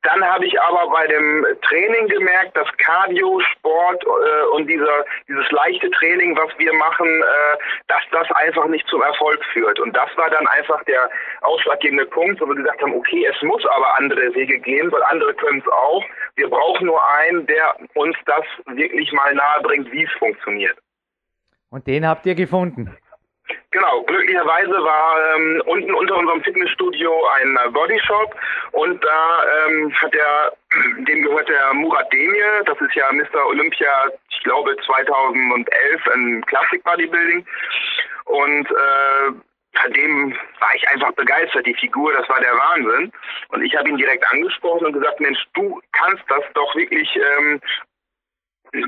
dann 0.03 0.25
habe 0.25 0.45
ich 0.47 0.61
aber 0.61 0.91
bei 0.91 1.07
dem 1.07 1.47
Training 1.63 2.09
gemerkt, 2.09 2.57
dass 2.57 2.67
Cardio, 2.79 3.41
Sport 3.53 4.05
äh, 4.05 4.57
und 4.57 4.67
dieser, 4.67 5.05
dieses 5.29 5.49
leichte 5.53 5.91
Training, 5.91 6.37
was 6.37 6.51
wir 6.59 6.73
machen, 6.75 7.07
äh, 7.07 7.57
dass 7.87 8.03
das 8.11 8.31
einfach 8.33 8.67
nicht 8.67 8.87
zum 8.89 9.01
Erfolg 9.03 9.41
führt. 9.53 9.79
Und 9.79 9.95
das 9.95 10.11
war 10.17 10.29
dann 10.31 10.47
einfach 10.49 10.83
der 10.85 11.09
ausschlaggebende 11.43 12.07
Punkt, 12.07 12.41
wo 12.41 12.47
wir 12.47 12.57
gesagt 12.57 12.83
haben, 12.83 12.95
okay, 12.95 13.25
es 13.27 13.41
muss 13.43 13.65
aber 13.67 13.97
andere 13.99 14.35
Wege 14.35 14.59
gehen, 14.59 14.91
weil 14.91 15.03
andere 15.05 15.35
können 15.35 15.63
es 15.65 15.73
auch. 15.73 16.05
Wir 16.35 16.51
brauchen 16.51 16.87
nur 16.87 17.01
einen, 17.19 17.47
der 17.47 17.77
uns 17.95 18.17
das 18.27 18.45
wirklich 18.67 19.13
mal 19.13 19.33
nahe 19.35 19.63
bringt, 19.63 19.91
wie 19.93 20.05
es 20.05 20.13
funktioniert. 20.19 20.77
Und 21.71 21.87
den 21.87 22.07
habt 22.07 22.27
ihr 22.27 22.35
gefunden? 22.35 22.97
Genau, 23.71 24.03
glücklicherweise 24.03 24.73
war 24.73 25.35
ähm, 25.35 25.63
unten 25.67 25.95
unter 25.95 26.17
unserem 26.17 26.43
Fitnessstudio 26.43 27.27
ein 27.41 27.57
äh, 27.57 27.71
Bodyshop 27.71 28.35
und 28.73 29.03
da 29.03 29.45
ähm, 29.67 29.93
hat 29.95 30.13
der, 30.15 30.53
dem 31.09 31.23
gehört 31.23 31.49
der 31.49 31.73
Murat 31.75 32.13
Demir, 32.13 32.63
das 32.67 32.81
ist 32.81 32.95
ja 32.95 33.11
Mr. 33.13 33.47
Olympia, 33.47 34.11
ich 34.31 34.43
glaube 34.45 34.77
2011 34.85 36.07
in 36.15 36.45
Classic 36.47 36.85
Bodybuilding 36.85 37.47
und 38.27 38.71
äh, 38.71 39.33
von 39.81 39.93
dem 39.93 40.33
war 40.61 40.75
ich 40.75 40.89
einfach 40.89 41.13
begeistert, 41.13 41.67
die 41.67 41.75
Figur, 41.75 42.13
das 42.13 42.29
war 42.29 42.41
der 42.41 42.53
Wahnsinn. 42.53 43.11
Und 43.49 43.63
ich 43.63 43.75
habe 43.75 43.89
ihn 43.89 43.97
direkt 43.97 44.31
angesprochen 44.31 44.87
und 44.87 44.93
gesagt, 44.93 45.21
Mensch, 45.21 45.39
du 45.55 45.81
kannst 45.93 46.23
das 46.29 46.45
doch 46.55 46.75
wirklich 46.75 47.09
ähm, 47.17 47.61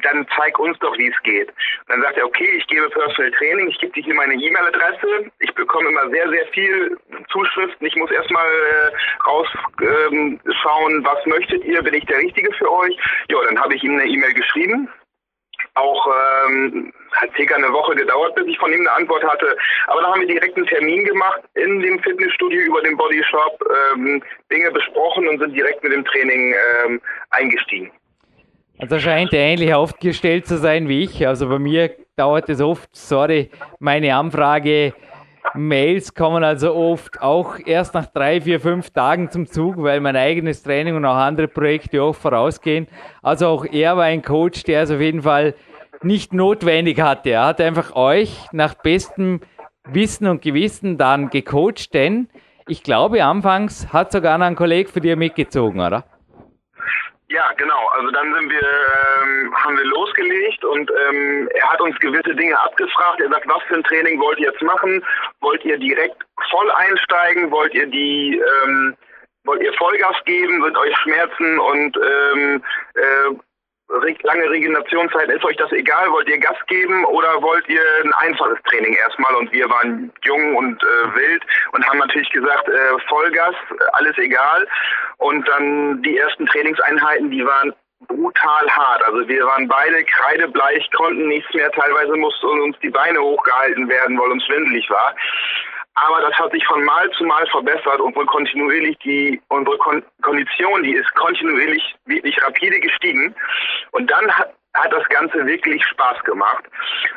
dann 0.02 0.26
zeig 0.36 0.58
uns 0.58 0.78
doch, 0.78 0.96
wie 0.96 1.08
es 1.08 1.22
geht. 1.22 1.48
Und 1.48 1.88
dann 1.88 2.02
sagt 2.02 2.16
er, 2.16 2.26
okay, 2.26 2.48
ich 2.56 2.66
gebe 2.66 2.88
Personal 2.90 3.30
Training, 3.32 3.68
ich 3.68 3.78
gebe 3.78 3.92
dir 3.92 4.02
hier 4.02 4.14
meine 4.14 4.34
E-Mail-Adresse, 4.34 5.30
ich 5.40 5.54
bekomme 5.54 5.88
immer 5.88 6.08
sehr, 6.10 6.28
sehr 6.30 6.46
viel 6.48 6.96
Zuschriften, 7.30 7.86
ich 7.86 7.96
muss 7.96 8.10
erstmal 8.10 8.46
äh, 8.46 9.26
rausschauen, 9.26 10.94
ähm, 10.94 11.04
was 11.04 11.26
möchtet 11.26 11.64
ihr, 11.64 11.82
bin 11.82 11.94
ich 11.94 12.06
der 12.06 12.18
Richtige 12.18 12.52
für 12.54 12.70
euch? 12.70 12.96
Ja, 13.28 13.38
dann 13.46 13.60
habe 13.60 13.74
ich 13.74 13.82
ihm 13.84 13.98
eine 13.98 14.06
E-Mail 14.06 14.32
geschrieben, 14.34 14.88
auch 15.74 16.08
ähm, 16.46 16.92
hat 17.12 17.30
circa 17.36 17.56
eine 17.56 17.72
Woche 17.72 17.94
gedauert, 17.94 18.34
bis 18.36 18.46
ich 18.46 18.58
von 18.58 18.72
ihm 18.72 18.80
eine 18.80 18.92
Antwort 18.92 19.24
hatte. 19.24 19.56
Aber 19.86 20.00
da 20.00 20.12
haben 20.12 20.20
wir 20.20 20.28
direkt 20.28 20.56
einen 20.56 20.66
Termin 20.66 21.04
gemacht 21.04 21.42
in 21.54 21.80
dem 21.80 21.98
Fitnessstudio 22.00 22.60
über 22.60 22.80
den 22.82 22.96
Bodyshop, 22.96 23.58
ähm, 23.92 24.22
Dinge 24.50 24.70
besprochen 24.70 25.28
und 25.28 25.40
sind 25.40 25.54
direkt 25.54 25.82
mit 25.82 25.92
dem 25.92 26.04
Training 26.04 26.54
ähm, 26.84 27.00
eingestiegen. 27.30 27.90
Also 28.78 28.99
scheint 28.99 29.33
er 29.33 29.40
ähnlich 29.40 29.73
aufgestellt 29.73 30.47
zu 30.47 30.59
sein 30.59 30.88
wie 30.88 31.02
ich. 31.02 31.26
Also 31.26 31.49
bei 31.49 31.59
mir 31.59 31.90
dauert 32.16 32.49
es 32.49 32.61
oft, 32.61 32.88
sorry, 32.93 33.50
meine 33.78 34.14
Anfrage, 34.14 34.95
Mails 35.52 36.14
kommen 36.14 36.43
also 36.43 36.75
oft 36.75 37.21
auch 37.21 37.59
erst 37.64 37.95
nach 37.95 38.07
drei, 38.07 38.40
vier, 38.40 38.59
fünf 38.61 38.90
Tagen 38.90 39.31
zum 39.31 39.47
Zug, 39.47 39.76
weil 39.83 40.00
mein 40.00 40.16
eigenes 40.16 40.62
Training 40.62 40.97
und 40.97 41.04
auch 41.04 41.16
andere 41.16 41.49
Projekte 41.49 42.02
auch 42.02 42.14
vorausgehen. 42.14 42.88
Also 43.23 43.49
auch 43.49 43.64
er 43.64 43.97
war 43.97 44.04
ein 44.04 44.23
Coach, 44.23 44.64
der 44.64 44.83
es 44.83 44.90
auf 44.90 45.00
jeden 45.00 45.23
Fall 45.23 45.54
nicht 46.02 46.33
notwendig 46.33 47.00
hatte. 47.00 47.31
Er 47.31 47.47
hat 47.47 47.61
einfach 47.61 47.95
euch 47.95 48.47
nach 48.52 48.75
bestem 48.75 49.40
Wissen 49.87 50.26
und 50.26 50.43
Gewissen 50.43 50.99
dann 50.99 51.31
gecoacht, 51.31 51.93
denn 51.95 52.28
ich 52.66 52.83
glaube, 52.83 53.23
anfangs 53.25 53.93
hat 53.93 54.11
sogar 54.11 54.38
noch 54.38 54.47
ein 54.47 54.57
Kollege 54.57 54.90
für 54.90 55.00
dir 55.00 55.16
mitgezogen, 55.16 55.81
oder? 55.81 56.04
Ja, 57.34 57.50
genau. 57.56 57.88
Also 57.88 58.12
dann 58.12 58.32
sind 58.32 58.48
wir, 58.48 58.62
ähm, 58.62 59.52
haben 59.56 59.76
wir 59.76 59.84
losgelegt 59.86 60.64
und 60.64 60.88
ähm, 61.08 61.48
er 61.52 61.68
hat 61.68 61.80
uns 61.80 61.98
gewisse 61.98 62.32
Dinge 62.32 62.56
abgefragt. 62.60 63.20
Er 63.20 63.28
sagt, 63.28 63.48
was 63.48 63.60
für 63.64 63.74
ein 63.74 63.82
Training 63.82 64.20
wollt 64.20 64.38
ihr 64.38 64.52
jetzt 64.52 64.62
machen? 64.62 65.04
Wollt 65.40 65.64
ihr 65.64 65.76
direkt 65.76 66.22
voll 66.48 66.70
einsteigen? 66.70 67.50
Wollt 67.50 67.74
ihr 67.74 67.86
die, 67.86 68.40
ähm, 68.64 68.96
wollt 69.42 69.62
ihr 69.62 69.72
Vollgas 69.72 70.14
geben? 70.26 70.62
Sind 70.62 70.78
euch 70.78 70.96
Schmerzen 70.98 71.58
und 71.58 71.96
ähm, 71.96 72.62
äh, 72.94 73.34
lange 74.23 74.50
Regenerationszeit, 74.50 75.28
ist 75.30 75.44
euch 75.44 75.56
das 75.56 75.73
egal? 75.73 76.11
Wollt 76.11 76.28
ihr 76.28 76.38
Gas 76.38 76.56
geben 76.66 77.04
oder 77.06 77.40
wollt 77.42 77.68
ihr 77.68 77.82
ein 78.04 78.12
einfaches 78.14 78.58
Training 78.68 78.94
erstmal? 78.94 79.34
Und 79.37 79.52
wir 79.52 79.68
waren 79.68 80.12
jung 80.23 80.56
und 80.56 80.82
äh, 80.82 81.14
wild 81.14 81.42
und 81.73 81.87
haben 81.87 81.99
natürlich 81.99 82.30
gesagt, 82.30 82.68
äh, 82.68 82.99
Vollgas, 83.08 83.54
alles 83.92 84.16
egal. 84.18 84.66
Und 85.18 85.46
dann 85.49 86.02
die 86.02 86.18
ersten 86.18 86.46
Trainingseinheiten, 86.46 87.30
die 87.30 87.44
waren 87.44 87.73
brutal 88.08 88.68
hart. 88.70 89.02
Also 89.04 89.26
wir 89.28 89.44
waren 89.46 89.68
beide 89.68 90.04
kreidebleich, 90.04 90.90
konnten 90.92 91.28
nichts 91.28 91.52
mehr. 91.54 91.70
Teilweise 91.73 92.16
mussten 92.16 92.46
uns 92.61 92.78
die 92.80 92.90
Beine 92.90 93.20
hochgehalten 93.20 93.88
werden, 93.88 94.18
weil 94.18 94.30
uns 94.30 94.44
schwindelig 94.44 94.88
war. 94.90 95.14
Aber 95.94 96.20
das 96.20 96.34
hat 96.34 96.50
sich 96.52 96.64
von 96.66 96.82
Mal 96.84 97.08
zu 97.12 97.24
Mal 97.24 97.46
verbessert 97.48 98.00
und 98.00 98.16
wohl 98.16 98.26
kontinuierlich 98.26 98.98
die, 98.98 99.40
unsere 99.48 99.78
Kon 99.78 100.02
Kondition, 100.22 100.82
die 100.82 100.94
ist 100.94 101.12
kontinuierlich 101.14 101.94
wirklich 102.06 102.36
rapide 102.44 102.80
gestiegen. 102.80 103.34
Und 103.92 104.10
dann 104.10 104.30
hat, 104.36 104.54
hat 104.74 104.92
das 104.92 105.08
Ganze 105.08 105.46
wirklich 105.46 105.84
Spaß 105.86 106.22
gemacht. 106.24 106.64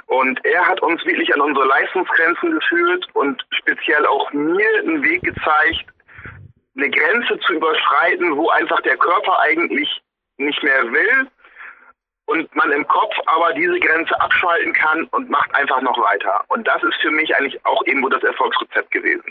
Und 0.06 0.44
er 0.46 0.66
hat 0.68 0.82
uns 0.82 1.04
wirklich 1.06 1.34
an 1.34 1.42
unsere 1.42 1.66
Leistungsgrenzen 1.66 2.52
geführt 2.52 3.08
und 3.14 3.44
speziell 3.50 4.06
auch 4.06 4.32
mir 4.32 4.70
einen 4.80 5.04
Weg 5.04 5.24
gezeigt, 5.24 5.86
eine 6.76 6.92
Grenze 6.92 7.40
zu 7.40 7.54
überschreiten, 7.54 8.38
wo 8.38 8.50
einfach 8.50 8.80
der 8.82 8.98
Körper 8.98 9.40
eigentlich 9.40 10.02
nicht 10.38 10.62
mehr 10.62 10.92
will 10.92 11.28
und 12.28 12.56
man 12.56 12.72
im 12.72 12.88
Kopf 12.88 13.14
aber 13.26 13.54
diese 13.54 13.80
Grenze 13.80 14.20
abschalten 14.22 14.74
kann 14.74 15.06
und 15.12 15.30
macht 15.30 15.54
einfach 15.56 15.82
noch 15.82 15.98
weiter. 15.98 16.42
Und 16.50 16.68
das 16.68 16.84
ist 16.84 16.96
für 17.02 17.12
mich 17.12 17.36
eigentlich 17.36 17.60
auch 17.66 17.82
irgendwo 17.86 18.10
das 18.10 18.24
Erfolgsrezept 18.24 18.92
gewesen. 18.92 19.24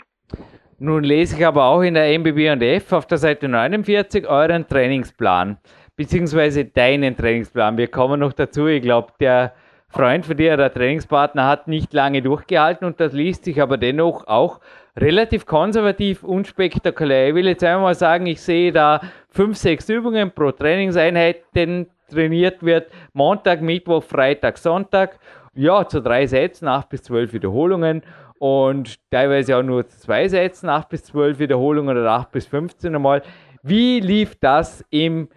Nun 0.79 1.03
lese 1.03 1.37
ich 1.37 1.45
aber 1.45 1.65
auch 1.65 1.81
in 1.81 1.95
der 1.95 2.11
MBB&F 2.19 2.91
auf 2.93 3.07
der 3.07 3.17
Seite 3.17 3.47
49 3.47 4.27
euren 4.27 4.67
Trainingsplan, 4.67 5.57
beziehungsweise 5.95 6.65
deinen 6.65 7.17
Trainingsplan. 7.17 7.77
Wir 7.77 7.87
kommen 7.87 8.19
noch 8.19 8.33
dazu. 8.33 8.67
Ich 8.67 8.83
glaube, 8.83 9.13
der 9.19 9.53
Freund 9.89 10.25
von 10.25 10.37
dir, 10.37 10.57
der 10.57 10.73
Trainingspartner, 10.73 11.47
hat 11.47 11.67
nicht 11.67 11.93
lange 11.93 12.21
durchgehalten 12.21 12.85
und 12.85 12.99
das 12.99 13.13
liest 13.13 13.45
sich 13.45 13.61
aber 13.61 13.77
dennoch 13.77 14.27
auch 14.27 14.59
relativ 14.95 15.45
konservativ, 15.45 16.23
unspektakulär. 16.23 17.29
Ich 17.29 17.35
will 17.35 17.47
jetzt 17.47 17.63
einmal 17.63 17.95
sagen, 17.95 18.25
ich 18.25 18.41
sehe 18.41 18.71
da 18.71 19.01
fünf, 19.29 19.57
sechs 19.57 19.87
Übungen 19.89 20.31
pro 20.31 20.51
Trainingseinheit, 20.51 21.43
denn 21.55 21.87
trainiert 22.07 22.63
wird. 22.63 22.89
Montag, 23.13 23.61
Mittwoch, 23.61 24.03
Freitag, 24.03 24.57
Sonntag. 24.57 25.19
Ja, 25.53 25.87
zu 25.87 26.01
drei 26.01 26.27
Sätzen, 26.27 26.67
acht 26.67 26.89
bis 26.89 27.03
zwölf 27.03 27.33
Wiederholungen 27.33 28.03
und 28.39 28.99
teilweise 29.09 29.57
auch 29.57 29.63
nur 29.63 29.87
zwei 29.87 30.27
Sätzen, 30.27 30.69
acht 30.69 30.89
bis 30.89 31.05
zwölf 31.05 31.39
Wiederholungen 31.39 31.97
oder 31.97 32.11
acht 32.11 32.31
bis 32.31 32.45
15 32.45 32.93
einmal. 32.93 33.23
Wie 33.63 33.99
lief 33.99 34.35
das 34.39 34.85
im 34.89 35.29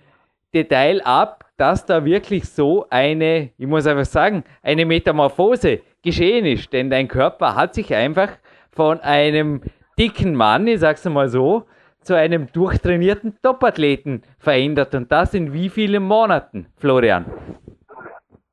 Detail 0.54 1.00
ab, 1.04 1.44
dass 1.56 1.86
da 1.86 2.04
wirklich 2.04 2.48
so 2.48 2.86
eine, 2.90 3.50
ich 3.56 3.66
muss 3.66 3.86
einfach 3.86 4.04
sagen, 4.04 4.44
eine 4.62 4.84
Metamorphose 4.84 5.80
geschehen 6.02 6.44
ist? 6.44 6.72
Denn 6.72 6.90
dein 6.90 7.08
Körper 7.08 7.54
hat 7.54 7.74
sich 7.74 7.94
einfach 7.94 8.30
von 8.70 9.00
einem 9.00 9.62
dicken 9.98 10.34
Mann, 10.34 10.66
ich 10.66 10.80
sag's 10.80 11.04
mal 11.06 11.28
so, 11.28 11.64
zu 12.02 12.14
einem 12.14 12.50
durchtrainierten 12.52 13.38
Topathleten 13.42 14.22
verändert 14.38 14.94
und 14.94 15.10
das 15.12 15.34
in 15.34 15.52
wie 15.52 15.68
vielen 15.68 16.02
Monaten, 16.02 16.66
Florian? 16.78 17.26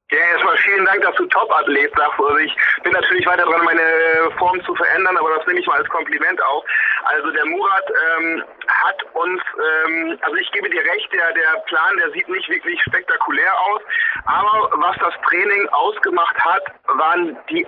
Ja, 0.10 0.20
erstmal 0.20 0.56
vielen 0.60 0.86
Dank, 0.86 1.02
dass 1.02 1.16
du 1.16 1.26
Topathlet 1.26 1.92
sagst. 1.98 2.18
Also 2.18 2.38
ich 2.38 2.56
bin 2.82 2.94
natürlich 2.94 3.26
weiter 3.28 3.44
dran, 3.44 3.66
meine 3.66 4.32
Form 4.38 4.64
zu 4.64 4.74
verändern, 4.76 5.18
aber 5.18 5.36
das 5.36 5.46
nehme 5.48 5.60
ich 5.60 5.68
mal 5.68 5.80
als 5.80 5.90
Kompliment 5.90 6.42
auf. 6.44 6.64
Also 7.04 7.30
der 7.32 7.46
Murat 7.46 7.84
ähm, 8.18 8.44
hat 8.70 9.04
uns, 9.16 9.42
ähm, 9.86 10.18
also 10.22 10.38
ich 10.38 10.50
gebe 10.54 10.70
dir 10.70 10.82
recht, 10.82 11.12
der, 11.12 11.34
der 11.34 11.60
Plan, 11.66 11.98
der 11.98 12.12
sieht 12.12 12.30
nicht 12.30 12.48
wirklich 12.50 12.82
spektakulär 12.84 13.52
aus, 13.60 13.82
aber 14.26 14.72
was 14.76 14.96
das 15.00 15.14
Training 15.30 15.68
ausgemacht 15.70 16.40
hat, 16.40 16.64
waren 16.96 17.38
die 17.50 17.68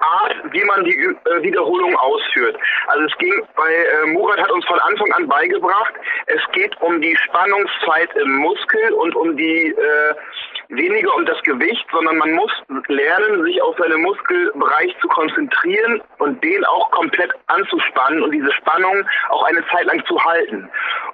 Art, 0.00 0.36
wie 0.50 0.64
man 0.64 0.84
die 0.84 0.94
äh, 0.94 1.42
Wiederholung 1.42 1.94
ausführt. 1.96 2.56
Also 2.88 3.04
es 3.04 3.18
ging 3.18 3.32
bei 3.54 3.72
äh, 3.72 4.06
Murat 4.06 4.40
hat 4.40 4.50
uns 4.50 4.64
von 4.66 4.78
Anfang 4.80 5.12
an 5.12 5.26
beigebracht, 5.28 5.94
es 6.26 6.40
geht 6.52 6.80
um 6.80 7.00
die 7.00 7.16
Spannungszeit 7.16 8.14
im 8.16 8.36
Muskel 8.36 8.92
und 8.92 9.14
um 9.16 9.36
die 9.36 9.70
äh, 9.70 10.14
weniger 10.68 11.14
um 11.14 11.24
das 11.26 11.40
Gewicht, 11.42 11.86
sondern 11.92 12.16
man 12.18 12.32
muss 12.32 12.52
lernen, 12.88 13.44
sich 13.44 13.60
auf 13.62 13.76
seinen 13.78 14.02
Muskelbereich 14.02 14.96
zu 15.00 15.08
konzentrieren 15.08 16.02
und 16.18 16.42
den 16.42 16.64
auch 16.64 16.90
komplett 16.90 17.32
anzuspannen 17.46 18.22
und 18.22 18.32
diese 18.32 18.52
Spannung 18.52 19.04
auch 19.30 19.44
eine 19.44 19.64
Zeit 19.68 19.84
lang 19.86 20.04
zu 20.06 20.22
halten. 20.22 20.68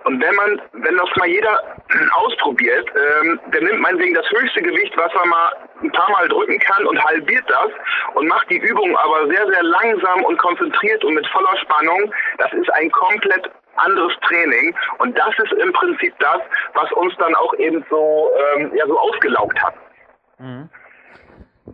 Und 0.05 0.21
wenn 0.21 0.35
man, 0.35 0.61
wenn 0.73 0.97
das 0.97 1.09
mal 1.17 1.29
jeder 1.29 1.59
ausprobiert, 2.15 2.89
ähm, 3.23 3.41
der 3.53 3.63
nimmt 3.63 3.81
meinetwegen 3.81 4.15
das 4.15 4.29
höchste 4.31 4.63
Gewicht, 4.63 4.97
was 4.97 5.13
er 5.15 5.27
mal 5.27 5.53
ein 5.83 5.93
paar 5.93 6.11
Mal 6.11 6.29
drücken 6.29 6.59
kann 6.59 6.87
und 6.87 7.03
halbiert 7.03 7.45
das 7.49 7.71
und 8.15 8.29
macht 8.29 8.49
die 8.51 8.59
Übung 8.59 8.97
aber 8.97 9.27
sehr, 9.29 9.47
sehr 9.47 9.63
langsam 9.63 10.25
und 10.25 10.39
konzentriert 10.39 11.05
und 11.05 11.15
mit 11.15 11.27
voller 11.29 11.57
Spannung. 11.59 12.13
Das 12.39 12.53
ist 12.53 12.73
ein 12.75 12.91
komplett 12.91 13.51
anderes 13.77 14.13
Training. 14.29 14.75
Und 14.99 15.17
das 15.17 15.35
ist 15.39 15.53
im 15.53 15.73
Prinzip 15.73 16.15
das, 16.19 16.41
was 16.75 16.91
uns 16.93 17.15
dann 17.19 17.35
auch 17.35 17.55
eben 17.55 17.85
so, 17.91 18.31
ähm, 18.57 18.73
ja, 18.75 18.87
so 18.87 18.99
ausgelaugt 18.99 19.63
hat. 19.63 19.75
Mhm. 20.39 20.69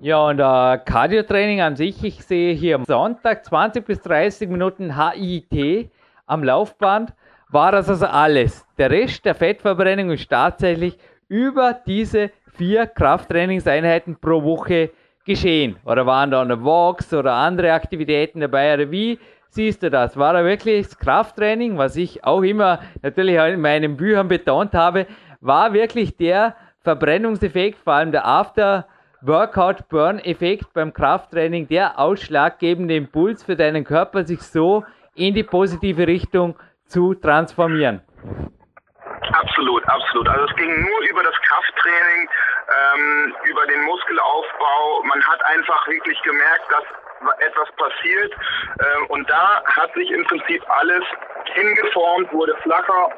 Ja, 0.00 0.18
und 0.26 0.38
äh, 0.38 0.78
Cardio-Training 0.84 1.60
an 1.62 1.74
sich, 1.74 2.04
ich 2.04 2.24
sehe 2.24 2.54
hier 2.54 2.76
am 2.76 2.84
Sonntag 2.84 3.44
20 3.44 3.86
bis 3.86 4.00
30 4.02 4.48
Minuten 4.48 4.94
HIT 4.96 5.90
am 6.26 6.44
Laufband, 6.44 7.14
war 7.48 7.72
das 7.72 7.88
also 7.88 8.06
alles. 8.06 8.66
Der 8.76 8.90
Rest 8.90 9.24
der 9.24 9.34
Fettverbrennung 9.34 10.10
ist 10.10 10.28
tatsächlich 10.28 10.98
über 11.28 11.72
diese 11.72 12.30
vier 12.52 12.86
Krafttrainingseinheiten 12.86 14.20
pro 14.20 14.42
Woche 14.42 14.90
geschehen. 15.24 15.76
Oder 15.84 16.06
waren 16.06 16.30
da 16.30 16.42
eine 16.42 16.62
Walks 16.62 17.12
oder 17.14 17.34
andere 17.34 17.72
Aktivitäten 17.72 18.40
dabei? 18.40 18.74
Oder 18.74 18.90
wie 18.90 19.18
siehst 19.50 19.82
du 19.82 19.90
das? 19.90 20.16
War 20.16 20.32
da 20.32 20.44
wirklich 20.44 20.86
das 20.86 20.98
Krafttraining, 20.98 21.78
was 21.78 21.96
ich 21.96 22.24
auch 22.24 22.42
immer 22.42 22.80
natürlich 23.02 23.36
in 23.36 23.60
meinen 23.60 23.96
Büchern 23.96 24.28
betont 24.28 24.74
habe, 24.74 25.06
war 25.40 25.72
wirklich 25.72 26.16
der 26.16 26.56
Verbrennungseffekt, 26.82 27.78
vor 27.82 27.94
allem 27.94 28.12
der 28.12 28.26
After 28.26 28.86
Workout 29.20 29.88
Burn 29.88 30.20
Effekt 30.20 30.72
beim 30.74 30.92
Krafttraining, 30.92 31.66
der 31.66 31.98
ausschlaggebende 31.98 32.94
Impuls 32.94 33.42
für 33.42 33.56
deinen 33.56 33.84
Körper, 33.84 34.24
sich 34.24 34.40
so 34.42 34.84
in 35.14 35.34
die 35.34 35.42
positive 35.42 36.06
Richtung 36.06 36.56
zu 36.86 37.14
transformieren. 37.14 38.00
Absolut, 39.32 39.84
absolut. 39.88 40.28
Also 40.28 40.44
es 40.46 40.56
ging 40.56 40.70
nur 40.80 41.00
über 41.10 41.22
das 41.22 41.34
Krafttraining, 41.42 42.28
ähm, 42.68 43.34
über 43.44 43.66
den 43.66 43.82
Muskelaufbau. 43.84 45.02
Man 45.04 45.22
hat 45.24 45.44
einfach 45.46 45.86
wirklich 45.88 46.20
gemerkt, 46.22 46.64
dass 46.70 46.84
etwas 47.38 47.68
passiert. 47.76 48.32
Ähm, 48.32 49.06
und 49.08 49.28
da 49.30 49.62
hat 49.64 49.92
sich 49.94 50.10
im 50.10 50.24
Prinzip 50.24 50.62
alles 50.68 51.04
hingeformt, 51.54 52.32
wurde 52.32 52.56
flacher. 52.62 53.10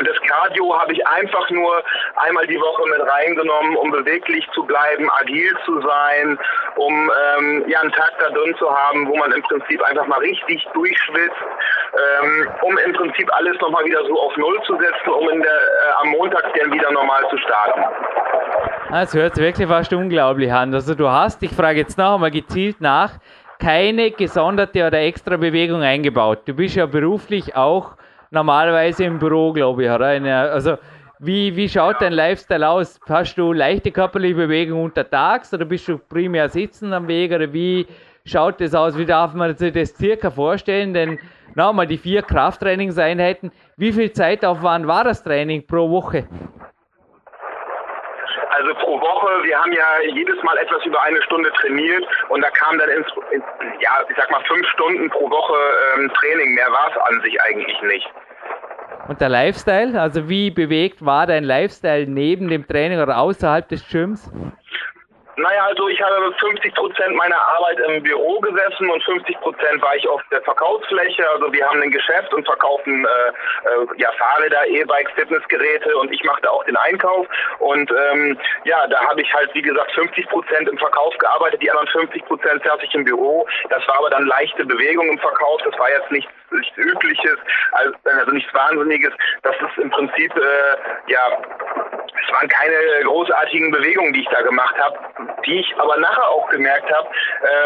Das 0.00 0.16
Cardio 0.26 0.78
habe 0.78 0.92
ich 0.92 1.06
einfach 1.06 1.48
nur 1.50 1.82
einmal 2.16 2.46
die 2.46 2.58
Woche 2.58 2.88
mit 2.88 3.00
reingenommen, 3.08 3.76
um 3.76 3.90
beweglich 3.90 4.48
zu 4.54 4.64
bleiben, 4.64 5.10
agil 5.20 5.54
zu 5.64 5.80
sein, 5.82 6.38
um 6.76 7.10
ähm, 7.38 7.64
ja 7.68 7.80
einen 7.80 7.92
Tag 7.92 8.12
da 8.18 8.30
drin 8.30 8.54
zu 8.58 8.70
haben, 8.70 9.06
wo 9.08 9.16
man 9.16 9.32
im 9.32 9.42
Prinzip 9.42 9.82
einfach 9.82 10.06
mal 10.06 10.18
richtig 10.20 10.66
durchschwitzt, 10.72 11.36
ähm, 12.22 12.48
um 12.62 12.78
im 12.78 12.92
Prinzip 12.94 13.32
alles 13.34 13.60
nochmal 13.60 13.84
wieder 13.84 14.04
so 14.06 14.20
auf 14.20 14.36
Null 14.36 14.60
zu 14.64 14.76
setzen, 14.76 15.10
um 15.10 15.26
der, 15.28 15.52
äh, 15.52 16.00
am 16.00 16.08
Montag 16.08 16.52
dann 16.54 16.72
wieder 16.72 16.90
normal 16.92 17.22
zu 17.30 17.36
starten. 17.38 17.82
Das 18.90 19.14
hört 19.14 19.34
sich 19.34 19.44
wirklich 19.44 19.68
fast 19.68 19.92
unglaublich 19.92 20.52
an. 20.52 20.74
Also 20.74 20.94
du 20.94 21.08
hast, 21.08 21.42
ich 21.42 21.52
frage 21.52 21.80
jetzt 21.80 21.96
noch 21.98 22.14
einmal 22.14 22.30
gezielt 22.30 22.80
nach, 22.80 23.12
keine 23.58 24.10
gesonderte 24.10 24.86
oder 24.86 25.00
extra 25.00 25.36
Bewegung 25.36 25.82
eingebaut. 25.82 26.40
Du 26.46 26.54
bist 26.54 26.76
ja 26.76 26.86
beruflich 26.86 27.54
auch 27.54 27.92
normalerweise 28.32 29.04
im 29.04 29.18
Büro, 29.18 29.52
glaube 29.52 29.84
ich, 29.84 29.90
oder? 29.90 30.06
Also 30.50 30.78
wie, 31.20 31.54
wie 31.54 31.68
schaut 31.68 32.00
dein 32.00 32.12
Lifestyle 32.12 32.68
aus? 32.68 32.98
Hast 33.08 33.36
du 33.36 33.52
leichte 33.52 33.92
körperliche 33.92 34.34
Bewegung 34.34 34.82
untertags 34.82 35.54
oder 35.54 35.64
bist 35.64 35.86
du 35.86 35.98
primär 35.98 36.48
sitzen 36.48 36.92
am 36.92 37.06
Weg 37.06 37.30
oder 37.30 37.52
wie 37.52 37.86
schaut 38.24 38.60
das 38.60 38.74
aus? 38.74 38.98
Wie 38.98 39.06
darf 39.06 39.34
man 39.34 39.54
sich 39.54 39.72
das 39.72 39.96
circa 39.96 40.30
vorstellen? 40.30 40.92
Denn 40.92 41.18
nochmal 41.54 41.86
die 41.86 41.98
vier 41.98 42.22
Krafttrainingseinheiten, 42.22 43.52
wie 43.76 43.92
viel 43.92 44.10
Zeitaufwand 44.10 44.86
war 44.86 45.04
das 45.04 45.22
Training 45.22 45.64
pro 45.64 45.88
Woche? 45.90 46.26
Also 48.50 48.74
pro 48.74 48.91
Woche, 49.02 49.44
wir 49.44 49.58
haben 49.58 49.72
ja 49.72 49.84
jedes 50.14 50.42
Mal 50.42 50.56
etwas 50.58 50.84
über 50.86 51.02
eine 51.02 51.20
Stunde 51.22 51.50
trainiert 51.60 52.04
und 52.28 52.40
da 52.40 52.50
kam 52.50 52.78
dann 52.78 52.88
ins, 52.88 53.06
in, 53.32 53.42
ja, 53.80 53.90
ich 54.08 54.16
sag 54.16 54.30
mal 54.30 54.42
fünf 54.44 54.66
Stunden 54.68 55.10
pro 55.10 55.28
Woche 55.28 55.58
ähm, 55.96 56.10
Training. 56.14 56.54
Mehr 56.54 56.70
war 56.70 56.88
es 56.90 56.96
an 56.96 57.20
sich 57.22 57.40
eigentlich 57.42 57.82
nicht. 57.82 58.08
Und 59.08 59.20
der 59.20 59.28
Lifestyle, 59.28 60.00
also 60.00 60.28
wie 60.28 60.50
bewegt 60.50 61.04
war 61.04 61.26
dein 61.26 61.44
Lifestyle 61.44 62.06
neben 62.06 62.48
dem 62.48 62.66
Training 62.66 63.00
oder 63.00 63.18
außerhalb 63.18 63.68
des 63.68 63.86
Gyms? 63.88 64.30
Naja, 65.42 65.64
also 65.64 65.88
ich 65.88 66.00
habe 66.00 66.32
50 66.38 66.72
Prozent 66.74 67.16
meiner 67.16 67.40
Arbeit 67.56 67.80
im 67.88 68.02
Büro 68.04 68.38
gesessen 68.38 68.88
und 68.88 69.02
50 69.02 69.40
Prozent 69.40 69.82
war 69.82 69.96
ich 69.96 70.06
auf 70.06 70.22
der 70.30 70.40
Verkaufsfläche. 70.42 71.28
Also 71.30 71.52
wir 71.52 71.68
haben 71.68 71.82
ein 71.82 71.90
Geschäft 71.90 72.32
und 72.32 72.46
verkaufen 72.46 73.04
äh, 73.04 73.68
äh, 73.68 73.86
ja 73.96 74.12
Fahrräder, 74.12 74.68
E-Bikes, 74.68 75.12
Fitnessgeräte 75.14 75.96
und 75.96 76.12
ich 76.12 76.22
machte 76.22 76.48
auch 76.48 76.62
den 76.64 76.76
Einkauf. 76.76 77.26
Und 77.58 77.90
ähm, 77.90 78.38
ja, 78.64 78.86
da 78.86 79.04
habe 79.04 79.20
ich 79.20 79.34
halt 79.34 79.52
wie 79.54 79.62
gesagt 79.62 79.90
50 79.92 80.28
Prozent 80.28 80.68
im 80.68 80.78
Verkauf 80.78 81.18
gearbeitet, 81.18 81.60
die 81.60 81.70
anderen 81.70 81.88
50 81.88 82.24
Prozent 82.24 82.62
ich 82.84 82.94
im 82.94 83.04
Büro. 83.04 83.46
Das 83.68 83.86
war 83.88 83.98
aber 83.98 84.10
dann 84.10 84.26
leichte 84.26 84.64
Bewegung 84.64 85.08
im 85.08 85.18
Verkauf. 85.18 85.60
Das 85.64 85.76
war 85.78 85.90
jetzt 85.90 86.10
nichts, 86.12 86.30
nichts 86.52 86.76
Übliches, 86.76 87.38
also, 87.72 87.94
also 88.04 88.30
nichts 88.32 88.52
Wahnsinniges. 88.54 89.12
Das 89.42 89.56
ist 89.56 89.78
im 89.78 89.90
Prinzip 89.90 90.34
äh, 90.36 91.10
ja 91.10 91.38
es 92.24 92.32
waren 92.32 92.48
keine 92.48 93.04
großartigen 93.04 93.70
Bewegungen, 93.70 94.12
die 94.12 94.20
ich 94.20 94.28
da 94.28 94.42
gemacht 94.42 94.76
habe, 94.78 94.98
die 95.46 95.60
ich 95.60 95.74
aber 95.78 95.96
nachher 95.98 96.28
auch 96.28 96.48
gemerkt 96.50 96.90
habe, 96.92 97.08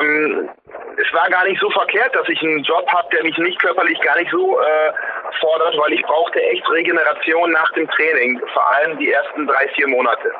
ähm, 0.01 0.49
es 0.97 1.13
war 1.13 1.29
gar 1.29 1.45
nicht 1.45 1.61
so 1.61 1.71
verkehrt, 1.71 2.15
dass 2.15 2.29
ich 2.29 2.41
einen 2.43 2.63
Job 2.63 2.87
habe, 2.89 3.09
der 3.15 3.23
mich 3.23 3.37
nicht 3.39 3.61
körperlich 3.61 4.01
gar 4.01 4.17
nicht 4.17 4.31
so 4.31 4.59
äh, 4.61 4.93
fordert, 5.41 5.77
weil 5.79 5.93
ich 5.93 6.03
brauchte 6.03 6.43
echt 6.43 6.69
Regeneration 6.71 7.53
nach 7.53 7.71
dem 7.73 7.89
Training, 7.91 8.41
vor 8.53 8.75
allem 8.75 8.99
die 8.99 9.13
ersten 9.13 9.47
drei, 9.47 9.69
vier 9.69 9.89
Monate. 9.89 10.33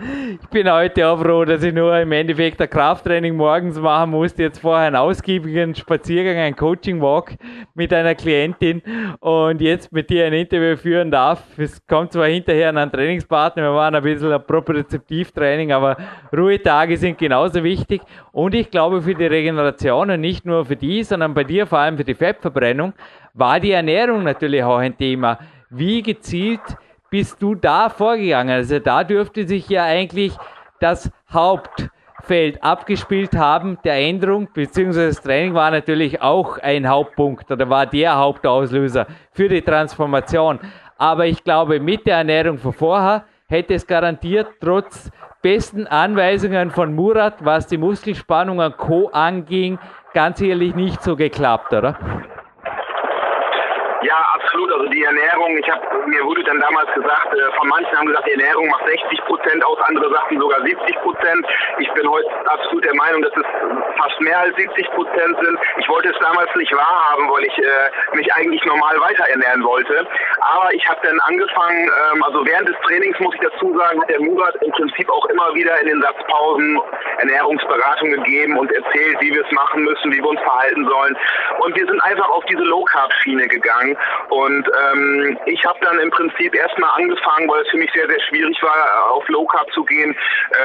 Ich 0.00 0.48
bin 0.50 0.70
heute 0.70 1.08
auch 1.08 1.20
froh, 1.20 1.44
dass 1.44 1.64
ich 1.64 1.74
nur 1.74 1.98
im 1.98 2.12
Endeffekt 2.12 2.62
ein 2.62 2.70
Krafttraining 2.70 3.34
morgens 3.34 3.80
machen 3.80 4.12
musste. 4.12 4.44
Jetzt 4.44 4.60
vorher 4.60 4.86
einen 4.86 4.96
ausgiebigen 4.96 5.74
Spaziergang, 5.74 6.36
einen 6.36 6.54
Coaching-Walk 6.54 7.34
mit 7.74 7.92
einer 7.92 8.14
Klientin 8.14 8.80
und 9.18 9.60
jetzt 9.60 9.90
mit 9.90 10.08
dir 10.08 10.26
ein 10.26 10.32
Interview 10.34 10.76
führen 10.76 11.10
darf. 11.10 11.42
Es 11.58 11.84
kommt 11.84 12.12
zwar 12.12 12.26
hinterher 12.26 12.68
an 12.68 12.78
einen 12.78 12.92
Trainingspartner, 12.92 13.64
wir 13.64 13.74
waren 13.74 13.96
ein 13.96 14.02
bisschen 14.04 14.32
ein 14.32 14.46
Propriozeptiv-Training, 14.46 15.72
aber 15.72 15.96
Ruhetage 16.32 16.96
sind 16.96 17.18
genauso 17.18 17.64
wichtig 17.64 18.00
und 18.30 18.54
ich 18.54 18.70
glaube 18.70 19.02
für 19.02 19.16
die 19.16 19.26
Regeneration 19.26 20.10
und 20.10 20.20
nicht 20.20 20.46
nur 20.46 20.64
für 20.64 20.76
die, 20.76 21.02
sondern 21.02 21.34
bei 21.34 21.42
dir 21.42 21.66
vor 21.66 21.80
allem 21.80 21.96
für 21.96 22.04
die 22.04 22.14
Fettverbrennung 22.14 22.92
war 23.34 23.58
die 23.58 23.72
Ernährung 23.72 24.22
natürlich 24.22 24.62
auch 24.62 24.78
ein 24.78 24.96
Thema. 24.96 25.38
Wie 25.70 26.02
gezielt 26.02 26.60
bist 27.10 27.40
du 27.42 27.54
da 27.54 27.88
vorgegangen? 27.88 28.50
Also 28.50 28.78
da 28.78 29.04
dürfte 29.04 29.46
sich 29.46 29.68
ja 29.68 29.84
eigentlich 29.84 30.36
das 30.80 31.10
Hauptfeld 31.32 32.62
abgespielt 32.62 33.36
haben 33.36 33.78
der 33.84 33.96
Änderung, 33.96 34.48
beziehungsweise 34.52 35.08
das 35.08 35.22
Training 35.22 35.54
war 35.54 35.70
natürlich 35.70 36.22
auch 36.22 36.58
ein 36.58 36.88
Hauptpunkt 36.88 37.50
oder 37.50 37.68
war 37.68 37.86
der 37.86 38.16
Hauptauslöser 38.16 39.06
für 39.32 39.48
die 39.48 39.62
Transformation. 39.62 40.60
Aber 40.98 41.26
ich 41.26 41.44
glaube, 41.44 41.80
mit 41.80 42.06
der 42.06 42.18
Ernährung 42.18 42.58
von 42.58 42.72
vorher 42.72 43.24
hätte 43.48 43.74
es 43.74 43.86
garantiert 43.86 44.48
trotz 44.60 45.10
besten 45.42 45.86
Anweisungen 45.86 46.70
von 46.70 46.94
Murat, 46.94 47.44
was 47.44 47.66
die 47.66 47.78
Muskelspannung 47.78 48.58
und 48.58 48.76
Co. 48.76 49.08
anging, 49.12 49.78
ganz 50.12 50.40
ehrlich 50.40 50.74
nicht 50.74 51.02
so 51.02 51.14
geklappt, 51.16 51.72
oder? 51.72 51.96
Ja, 54.02 54.16
absolut. 54.34 54.72
Also 54.72 54.86
die 54.90 55.02
Ernährung, 55.02 55.56
ich 55.58 55.70
habe 55.70 55.87
mir 56.08 56.24
wurde 56.24 56.42
dann 56.44 56.60
damals 56.60 56.92
gesagt, 56.94 57.34
äh, 57.34 57.52
von 57.56 57.68
manchen 57.68 57.96
haben 57.96 58.06
gesagt, 58.06 58.26
die 58.26 58.32
Ernährung 58.32 58.68
macht 58.68 58.86
60 58.86 59.24
Prozent 59.24 59.64
aus, 59.64 59.78
andere 59.88 60.10
sagten 60.10 60.40
sogar 60.40 60.60
70 60.62 60.96
Prozent. 61.00 61.46
Ich 61.78 61.90
bin 61.92 62.08
heute 62.08 62.28
absolut 62.46 62.84
der 62.84 62.94
Meinung, 62.94 63.22
dass 63.22 63.32
es 63.36 63.44
fast 63.96 64.20
mehr 64.20 64.38
als 64.38 64.56
70 64.56 64.90
Prozent 64.90 65.36
sind. 65.42 65.58
Ich 65.78 65.88
wollte 65.88 66.10
es 66.10 66.18
damals 66.18 66.54
nicht 66.56 66.72
wahrhaben, 66.74 67.30
weil 67.30 67.44
ich 67.44 67.58
äh, 67.58 68.16
mich 68.16 68.32
eigentlich 68.34 68.64
normal 68.64 69.00
weiter 69.00 69.24
ernähren 69.28 69.62
wollte. 69.64 70.06
Aber 70.40 70.72
ich 70.72 70.88
habe 70.88 71.00
dann 71.02 71.18
angefangen, 71.20 71.90
ähm, 72.12 72.22
also 72.22 72.44
während 72.46 72.68
des 72.68 72.76
Trainings 72.86 73.18
muss 73.20 73.34
ich 73.34 73.40
dazu 73.40 73.76
sagen, 73.76 74.00
hat 74.00 74.10
der 74.10 74.20
Murat 74.20 74.54
im 74.62 74.72
Prinzip 74.72 75.10
auch 75.10 75.26
immer 75.26 75.54
wieder 75.54 75.80
in 75.80 75.88
den 75.88 76.02
Satzpausen 76.02 76.80
Ernährungsberatung 77.18 78.10
gegeben 78.12 78.56
und 78.56 78.72
erzählt, 78.72 79.16
wie 79.20 79.32
wir 79.34 79.44
es 79.44 79.52
machen 79.52 79.82
müssen, 79.82 80.12
wie 80.12 80.18
wir 80.18 80.28
uns 80.28 80.40
verhalten 80.40 80.86
sollen. 80.88 81.16
Und 81.60 81.76
wir 81.76 81.86
sind 81.86 82.00
einfach 82.02 82.28
auf 82.30 82.44
diese 82.46 82.62
Low 82.62 82.84
Carb 82.84 83.12
Schiene 83.22 83.46
gegangen. 83.48 83.96
Und 84.30 84.68
ähm, 84.68 85.38
ich 85.46 85.64
habe 85.64 85.78
dann 85.82 85.97
im 85.98 86.10
Prinzip 86.10 86.54
erstmal 86.54 86.90
angefangen, 87.00 87.48
weil 87.48 87.62
es 87.62 87.68
für 87.68 87.76
mich 87.76 87.90
sehr, 87.92 88.08
sehr 88.08 88.20
schwierig 88.20 88.62
war, 88.62 89.10
auf 89.10 89.28
Low 89.28 89.46
Carb 89.46 89.70
zu 89.72 89.84
gehen, 89.84 90.16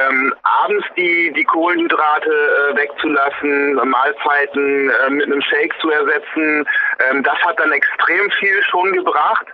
ähm, 0.08 0.34
abends 0.42 0.86
die, 0.96 1.32
die 1.32 1.44
Kohlenhydrate 1.44 2.30
äh, 2.30 2.76
wegzulassen, 2.76 3.74
Mahlzeiten 3.74 4.90
äh, 4.90 5.10
mit 5.10 5.26
einem 5.26 5.42
Shake 5.42 5.74
zu 5.80 5.90
ersetzen. 5.90 6.66
Ähm, 7.10 7.22
das 7.22 7.38
hat 7.44 7.58
dann 7.58 7.72
extrem 7.72 8.30
viel 8.32 8.62
schon 8.64 8.92
gebracht. 8.92 9.46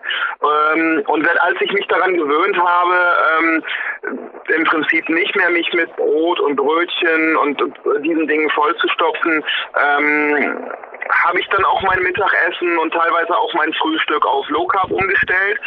Ähm, 0.42 1.02
und 1.06 1.28
als 1.40 1.60
ich 1.60 1.72
mich 1.72 1.86
daran 1.88 2.16
gewöhnt 2.16 2.56
habe, 2.58 3.16
ähm, 3.38 3.64
im 4.54 4.64
Prinzip 4.64 5.08
nicht 5.08 5.34
mehr 5.36 5.50
mich 5.50 5.72
mit 5.72 5.94
Brot 5.96 6.40
und 6.40 6.56
Brötchen 6.56 7.36
und, 7.36 7.62
und 7.62 7.78
diesen 8.04 8.26
Dingen 8.26 8.50
vollzustopfen, 8.50 9.44
ähm, 9.82 10.70
habe 11.12 11.40
ich 11.40 11.46
dann 11.48 11.64
auch 11.64 11.82
mein 11.82 12.02
Mittagessen 12.02 12.78
und 12.78 12.92
teilweise 12.92 13.36
auch 13.36 13.52
mein 13.54 13.72
Frühstück 13.74 14.24
auf 14.26 14.48
Low 14.48 14.66
Carb 14.66 14.90
umgestellt. 14.90 15.58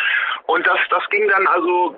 Und 0.47 0.65
das, 0.65 0.77
das 0.89 1.03
ging 1.09 1.27
dann 1.29 1.47
also 1.47 1.95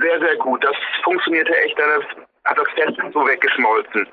sehr, 0.00 0.18
sehr 0.20 0.36
gut. 0.36 0.64
Das 0.64 0.76
funktionierte 1.04 1.56
echt, 1.64 1.78
das 1.78 2.04
hat 2.44 2.58
das 2.58 2.68
Fest 2.74 2.98
so 3.12 3.26
weggeschmolzen. 3.26 4.06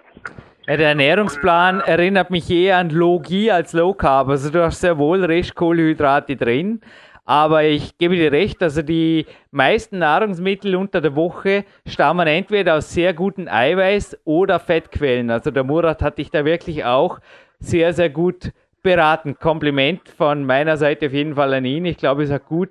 Der 0.68 0.80
Ernährungsplan 0.80 1.82
erinnert 1.82 2.30
mich 2.30 2.50
eher 2.50 2.78
an 2.78 2.90
Logie 2.90 3.52
als 3.52 3.74
Low 3.74 3.94
Carb. 3.94 4.30
Also 4.30 4.50
du 4.50 4.64
hast 4.64 4.80
sehr 4.80 4.98
wohl 4.98 5.24
Restkohlenhydrate 5.24 6.38
drin. 6.38 6.82
Aber 7.26 7.64
ich 7.64 7.98
gebe 7.98 8.16
dir 8.16 8.34
recht, 8.34 8.62
also 8.62 8.82
die 8.82 9.26
meisten 9.52 10.00
Nahrungsmittel 10.00 10.76
unter 10.76 11.00
der 11.00 11.16
Woche 11.16 11.64
stammen 11.88 12.28
entweder 12.28 12.76
aus 12.76 12.94
sehr 12.94 13.14
guten 13.14 13.48
Eiweiß- 13.48 14.18
oder 14.26 14.60
Fettquellen. 14.60 15.32
Also 15.32 15.50
der 15.50 15.64
Murat 15.64 16.02
hat 16.02 16.18
dich 16.18 16.32
da 16.32 16.44
wirklich 16.44 16.84
auch 16.84 17.20
sehr, 17.64 17.94
sehr 17.94 18.10
gut 18.10 18.52
beraten. 18.84 19.40
Kompliment 19.40 20.10
von 20.10 20.46
meiner 20.46 20.78
Seite 20.78 21.08
auf 21.08 21.14
jeden 21.14 21.36
Fall 21.36 21.54
an 21.54 21.66
ihn. 21.66 21.86
Ich 21.86 21.98
glaube, 21.98 22.24
es 22.24 22.32
hat 22.32 22.46
gut, 22.46 22.70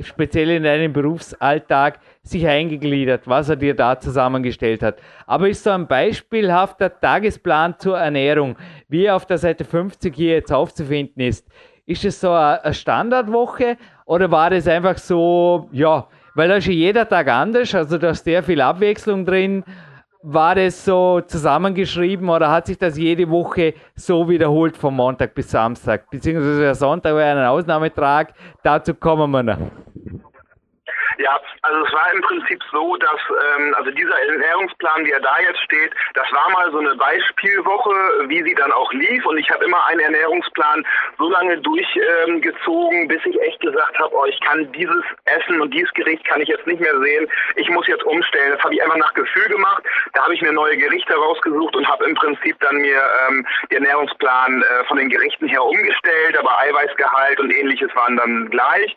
speziell 0.00 0.50
in 0.50 0.62
deinem 0.64 0.92
Berufsalltag, 0.92 2.00
sich 2.22 2.46
eingegliedert, 2.46 3.28
was 3.28 3.50
er 3.50 3.56
dir 3.56 3.74
da 3.74 4.00
zusammengestellt 4.00 4.82
hat. 4.82 4.98
Aber 5.26 5.48
ist 5.48 5.62
so 5.62 5.70
ein 5.70 5.86
beispielhafter 5.86 7.00
Tagesplan 7.00 7.74
zur 7.78 7.98
Ernährung, 7.98 8.56
wie 8.88 9.04
er 9.04 9.16
auf 9.16 9.26
der 9.26 9.38
Seite 9.38 9.64
50 9.64 10.14
hier 10.14 10.34
jetzt 10.34 10.52
aufzufinden 10.52 11.22
ist. 11.22 11.46
Ist 11.86 12.04
es 12.04 12.20
so 12.20 12.30
eine 12.32 12.72
Standardwoche 12.72 13.76
oder 14.06 14.30
war 14.30 14.50
das 14.50 14.66
einfach 14.68 14.96
so, 14.96 15.68
ja, 15.72 16.06
weil 16.34 16.48
da 16.48 16.56
ist 16.56 16.66
ja 16.66 16.72
jeder 16.72 17.08
Tag 17.08 17.28
anders, 17.28 17.74
also 17.74 17.98
da 17.98 18.10
ist 18.10 18.24
sehr 18.24 18.42
viel 18.42 18.60
Abwechslung 18.60 19.26
drin 19.26 19.64
war 20.22 20.54
das 20.54 20.84
so 20.84 21.20
zusammengeschrieben 21.20 22.28
oder 22.28 22.50
hat 22.50 22.66
sich 22.66 22.78
das 22.78 22.98
jede 22.98 23.28
Woche 23.30 23.74
so 23.94 24.28
wiederholt 24.28 24.76
von 24.76 24.94
Montag 24.94 25.34
bis 25.34 25.50
Samstag? 25.50 26.10
Beziehungsweise 26.10 26.60
der 26.60 26.74
Sonntag 26.74 27.14
war 27.14 27.24
ein 27.24 27.38
Ausnahmetrag, 27.38 28.34
dazu 28.62 28.94
kommen 28.94 29.30
wir 29.30 29.42
noch. 29.42 29.58
Ja, 31.20 31.38
also 31.62 31.84
es 31.84 31.92
war 31.92 32.10
im 32.14 32.22
Prinzip 32.22 32.62
so, 32.72 32.96
dass 32.96 33.20
ähm, 33.58 33.74
also 33.76 33.90
dieser 33.90 34.18
Ernährungsplan, 34.22 35.04
wie 35.04 35.10
er 35.10 35.20
da 35.20 35.36
jetzt 35.40 35.60
steht, 35.60 35.92
das 36.14 36.26
war 36.32 36.48
mal 36.50 36.70
so 36.72 36.78
eine 36.78 36.94
Beispielwoche, 36.94 37.92
wie 38.28 38.42
sie 38.42 38.54
dann 38.54 38.72
auch 38.72 38.90
lief. 38.94 39.26
Und 39.26 39.36
ich 39.36 39.50
habe 39.50 39.64
immer 39.64 39.84
einen 39.86 40.00
Ernährungsplan 40.00 40.86
so 41.18 41.28
lange 41.28 41.58
durchgezogen, 41.58 43.02
ähm, 43.02 43.08
bis 43.08 43.20
ich 43.26 43.38
echt 43.42 43.60
gesagt 43.60 43.98
habe, 43.98 44.14
oh, 44.14 44.24
ich 44.24 44.40
kann 44.40 44.72
dieses 44.72 45.04
Essen 45.26 45.60
und 45.60 45.74
dieses 45.74 45.92
Gericht 45.92 46.24
kann 46.24 46.40
ich 46.40 46.48
jetzt 46.48 46.66
nicht 46.66 46.80
mehr 46.80 46.98
sehen. 47.00 47.28
Ich 47.56 47.68
muss 47.68 47.86
jetzt 47.86 48.04
umstellen. 48.04 48.52
Das 48.52 48.64
habe 48.64 48.74
ich 48.74 48.82
einfach 48.82 48.96
nach 48.96 49.12
Gefühl 49.12 49.48
gemacht. 49.48 49.82
Da 50.14 50.24
habe 50.24 50.34
ich 50.34 50.40
mir 50.40 50.52
neue 50.52 50.78
Gerichte 50.78 51.14
rausgesucht 51.14 51.76
und 51.76 51.86
habe 51.86 52.06
im 52.06 52.14
Prinzip 52.14 52.58
dann 52.60 52.76
mir 52.76 53.02
ähm, 53.28 53.46
den 53.70 53.84
Ernährungsplan 53.84 54.62
äh, 54.62 54.84
von 54.84 54.96
den 54.96 55.10
Gerichten 55.10 55.48
her 55.48 55.62
umgestellt, 55.62 56.38
aber 56.38 56.58
Eiweißgehalt 56.60 57.40
und 57.40 57.50
ähnliches 57.50 57.94
waren 57.94 58.16
dann 58.16 58.48
gleich. 58.48 58.96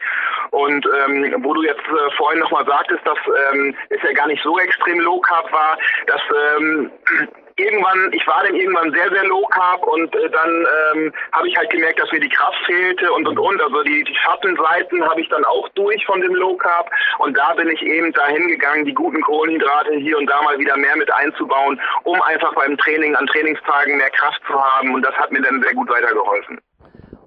Und 0.53 0.85
ähm, 0.85 1.33
wo 1.39 1.51
du 1.55 1.63
jetzt 1.63 1.81
äh, 1.81 2.11
vorhin 2.15 2.39
nochmal 2.39 2.63
sagtest, 2.65 3.01
dass 3.05 3.17
ähm, 3.51 3.75
es 3.89 4.01
ja 4.03 4.13
gar 4.13 4.27
nicht 4.27 4.43
so 4.43 4.59
extrem 4.59 4.99
Low 4.99 5.19
Carb 5.21 5.51
war, 5.51 5.79
dass 6.05 6.21
ähm, 6.57 6.91
irgendwann, 7.55 8.11
ich 8.13 8.25
war 8.27 8.43
dann 8.43 8.55
irgendwann 8.55 8.91
sehr, 8.91 9.09
sehr 9.09 9.25
low 9.25 9.45
carb 9.47 9.83
und 9.83 10.15
äh, 10.15 10.29
dann 10.29 10.65
ähm, 10.93 11.13
habe 11.31 11.47
ich 11.47 11.57
halt 11.57 11.69
gemerkt, 11.69 11.99
dass 11.99 12.11
mir 12.11 12.19
die 12.19 12.29
Kraft 12.29 12.57
fehlte 12.65 13.11
und 13.11 13.27
und 13.27 13.37
und. 13.37 13.61
Also 13.61 13.83
die, 13.83 14.03
die 14.03 14.15
Schattenseiten 14.15 15.03
habe 15.07 15.21
ich 15.21 15.29
dann 15.29 15.45
auch 15.45 15.67
durch 15.69 16.05
von 16.05 16.21
dem 16.21 16.33
Low 16.35 16.55
Carb 16.55 16.89
und 17.19 17.37
da 17.37 17.53
bin 17.53 17.69
ich 17.69 17.81
eben 17.81 18.11
dahin 18.13 18.47
gegangen, 18.47 18.85
die 18.85 18.93
guten 18.93 19.21
Kohlenhydrate 19.21 19.93
hier 19.95 20.17
und 20.17 20.27
da 20.27 20.41
mal 20.41 20.57
wieder 20.57 20.77
mehr 20.77 20.95
mit 20.95 21.11
einzubauen, 21.13 21.79
um 22.03 22.21
einfach 22.23 22.53
beim 22.53 22.77
Training 22.77 23.15
an 23.15 23.27
Trainingstagen 23.27 23.97
mehr 23.97 24.09
Kraft 24.11 24.41
zu 24.47 24.53
haben 24.53 24.93
und 24.93 25.03
das 25.03 25.15
hat 25.15 25.31
mir 25.31 25.41
dann 25.41 25.61
sehr 25.61 25.73
gut 25.73 25.89
weitergeholfen. 25.89 26.59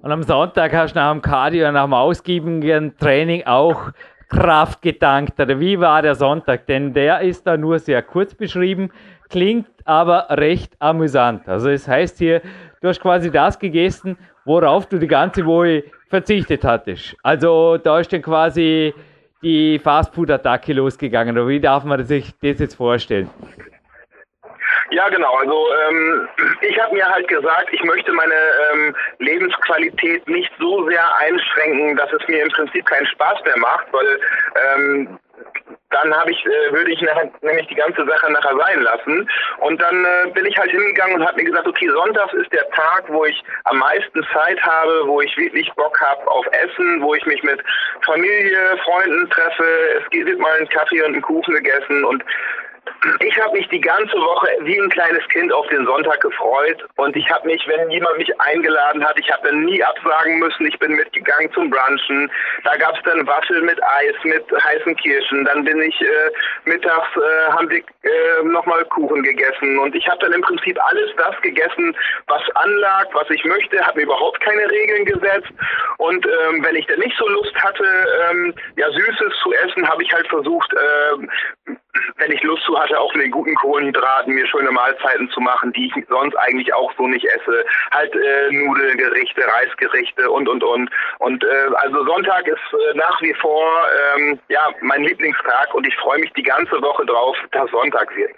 Und 0.07 0.12
am 0.12 0.23
Sonntag 0.23 0.73
hast 0.73 0.95
du 0.95 1.01
nach 1.01 1.11
dem 1.11 1.21
Cardio, 1.21 1.73
nach 1.73 1.83
dem 1.83 1.92
ausgiebigen 1.92 2.97
Training 2.97 3.45
auch 3.45 3.90
Kraft 4.29 4.81
getankt. 4.81 5.40
Oder 5.40 5.59
wie 5.59 5.81
war 5.81 6.01
der 6.01 6.14
Sonntag? 6.14 6.64
Denn 6.66 6.95
der 6.95 7.23
ist 7.23 7.45
da 7.45 7.57
nur 7.57 7.81
sehr 7.81 8.03
kurz 8.03 8.33
beschrieben, 8.33 8.92
klingt 9.31 9.66
aber 9.85 10.29
recht 10.31 10.75
amüsant. 10.79 11.49
Also 11.49 11.71
es 11.71 11.88
heißt 11.88 12.19
hier, 12.19 12.40
du 12.81 12.87
hast 12.87 13.01
quasi 13.01 13.33
das 13.33 13.59
gegessen, 13.59 14.16
worauf 14.45 14.87
du 14.87 15.01
die 15.01 15.09
ganze 15.09 15.45
Woche 15.45 15.83
verzichtet 16.09 16.62
hattest. 16.62 17.16
Also 17.25 17.77
da 17.77 17.99
ist 17.99 18.12
dann 18.12 18.23
quasi 18.23 18.95
die 19.42 19.81
Fastfood-Attacke 19.81 20.73
losgegangen. 20.73 21.37
Oder 21.37 21.49
wie 21.49 21.59
darf 21.59 21.83
man 21.83 22.05
sich 22.05 22.33
das 22.40 22.61
jetzt 22.61 22.77
vorstellen? 22.77 23.29
Ja, 24.90 25.09
genau. 25.09 25.35
Also 25.35 25.68
ähm, 25.88 26.29
ich 26.61 26.79
habe 26.81 26.94
mir 26.94 27.07
halt 27.07 27.29
gesagt, 27.29 27.68
ich 27.72 27.83
möchte 27.85 28.12
meine 28.12 28.35
ähm, 28.72 28.96
Lebensqualität 29.18 30.27
nicht 30.29 30.53
so 30.59 30.88
sehr 30.88 31.16
einschränken, 31.16 31.96
dass 31.96 32.12
es 32.12 32.27
mir 32.29 32.42
im 32.42 32.51
Prinzip 32.51 32.87
keinen 32.87 33.07
Spaß 33.07 33.42
mehr 33.44 33.59
macht, 33.59 33.87
weil 33.92 34.20
ähm, 34.75 35.18
dann 35.90 36.14
habe 36.14 36.31
ich, 36.31 36.44
äh, 36.44 36.72
würde 36.72 36.90
ich 36.90 37.01
nachher, 37.01 37.31
nämlich 37.42 37.66
die 37.68 37.75
ganze 37.75 38.05
Sache 38.05 38.33
nachher 38.33 38.57
sein 38.57 38.83
lassen. 38.83 39.29
Und 39.59 39.81
dann 39.81 40.05
äh, 40.05 40.31
bin 40.31 40.44
ich 40.44 40.57
halt 40.59 40.70
hingegangen 40.70 41.16
und 41.16 41.27
habe 41.27 41.37
mir 41.37 41.44
gesagt, 41.44 41.66
okay, 41.66 41.88
Sonntags 41.88 42.33
ist 42.35 42.53
der 42.53 42.68
Tag, 42.70 43.05
wo 43.09 43.25
ich 43.25 43.42
am 43.64 43.79
meisten 43.79 44.27
Zeit 44.33 44.61
habe, 44.62 45.07
wo 45.07 45.20
ich 45.20 45.37
wirklich 45.37 45.72
Bock 45.75 45.99
habe 46.01 46.27
auf 46.29 46.46
Essen, 46.53 47.03
wo 47.03 47.14
ich 47.14 47.25
mich 47.27 47.42
mit 47.42 47.62
Familie, 48.05 48.77
Freunden 48.85 49.31
treffe. 49.31 50.01
Es 50.01 50.12
wird 50.12 50.38
mal 50.38 50.57
einen 50.57 50.68
Kaffee 50.68 51.03
und 51.03 51.14
einen 51.14 51.22
Kuchen 51.22 51.55
gegessen 51.55 52.05
und 52.05 52.25
ich 53.21 53.41
habe 53.41 53.57
mich 53.57 53.69
die 53.69 53.81
ganze 53.81 54.17
Woche 54.17 54.49
wie 54.61 54.79
ein 54.81 54.91
kleines 54.91 55.27
Kind 55.29 55.53
auf 55.53 55.67
den 55.69 55.85
Sonntag 55.87 56.21
gefreut 56.21 56.85
und 56.97 57.17
ich 57.17 57.31
habe 57.31 57.47
mich, 57.47 57.67
wenn 57.69 57.91
jemand 57.91 58.19
mich 58.19 58.41
eingeladen 58.41 59.05
hat, 59.05 59.19
ich 59.19 59.31
habe 59.31 59.49
dann 59.49 59.65
nie 59.65 59.83
absagen 59.83 60.39
müssen. 60.39 60.67
Ich 60.67 60.79
bin 60.79 60.93
mitgegangen 60.93 61.53
zum 61.53 61.71
Brunchen. 61.71 62.31
Da 62.65 62.77
gab 62.77 62.97
es 62.97 63.03
dann 63.05 63.27
Waffel 63.27 63.63
mit 63.63 63.83
Eis, 63.83 64.15
mit 64.25 64.45
heißen 64.51 64.97
Kirschen. 64.97 65.45
Dann 65.45 65.65
bin 65.65 65.81
ich 65.83 66.01
äh, 66.01 66.31
mittags 66.65 67.09
äh, 67.17 67.53
haben 67.53 67.71
wir 67.71 67.79
äh, 67.79 68.43
nochmal 68.45 68.85
Kuchen 68.87 69.23
gegessen 69.23 69.79
und 69.79 69.95
ich 69.95 70.09
habe 70.09 70.19
dann 70.21 70.33
im 70.33 70.43
Prinzip 70.43 70.79
alles 70.89 71.11
das 71.17 71.41
gegessen, 71.43 71.97
was 72.27 72.43
anlag, 72.55 73.07
was 73.13 73.29
ich 73.31 73.45
möchte. 73.45 73.81
Habe 73.87 73.99
mir 73.99 74.05
überhaupt 74.05 74.41
keine 74.41 74.69
Regeln 74.71 75.05
gesetzt 75.05 75.53
und 75.99 76.27
ähm, 76.27 76.65
wenn 76.65 76.77
ich 76.77 76.87
dann 76.87 77.01
nicht 77.01 77.17
so 77.19 77.29
Lust 77.29 77.55
hatte, 77.57 77.85
ähm, 78.31 78.55
ja 78.77 78.91
Süßes 78.91 79.33
zu 79.43 79.53
essen, 79.53 79.89
habe 79.89 80.03
ich 80.03 80.13
halt 80.13 80.27
versucht, 80.29 80.73
äh, 80.73 81.77
wenn 82.17 82.33
ich 82.33 82.43
Lust 82.43 82.65
zu 82.65 82.79
hatte, 82.79 82.99
auch 82.99 83.15
mit 83.15 83.31
guten 83.31 83.55
Kohlenhydraten 83.57 84.35
mir 84.35 84.47
schöne 84.47 84.71
Mahlzeiten 84.71 85.29
zu 85.31 85.41
machen, 85.41 85.73
die 85.73 85.87
ich 85.87 86.05
sonst 86.09 86.37
eigentlich 86.37 86.73
auch 86.75 86.93
so 86.97 87.07
nicht 87.07 87.25
esse. 87.25 87.65
Halt 87.91 88.15
äh, 88.15 88.53
Nudelgerichte, 88.53 89.43
Reisgerichte 89.43 90.31
und 90.31 90.49
und 90.49 90.63
und. 90.63 90.91
Und 91.19 91.45
äh, 91.45 91.75
also 91.77 92.05
Sonntag 92.05 92.47
ist 92.47 92.59
äh, 92.73 92.97
nach 92.97 93.21
wie 93.21 93.35
vor 93.35 93.71
ähm, 94.17 94.39
ja 94.49 94.69
mein 94.81 95.03
Lieblingstag 95.03 95.75
und 95.75 95.87
ich 95.87 95.97
freue 95.97 96.21
mich 96.21 96.33
die 96.33 96.43
ganze 96.43 96.81
Woche 96.83 97.05
drauf, 97.07 97.37
dass 97.53 97.71
Sonntag 97.71 98.15
wird. 98.17 98.33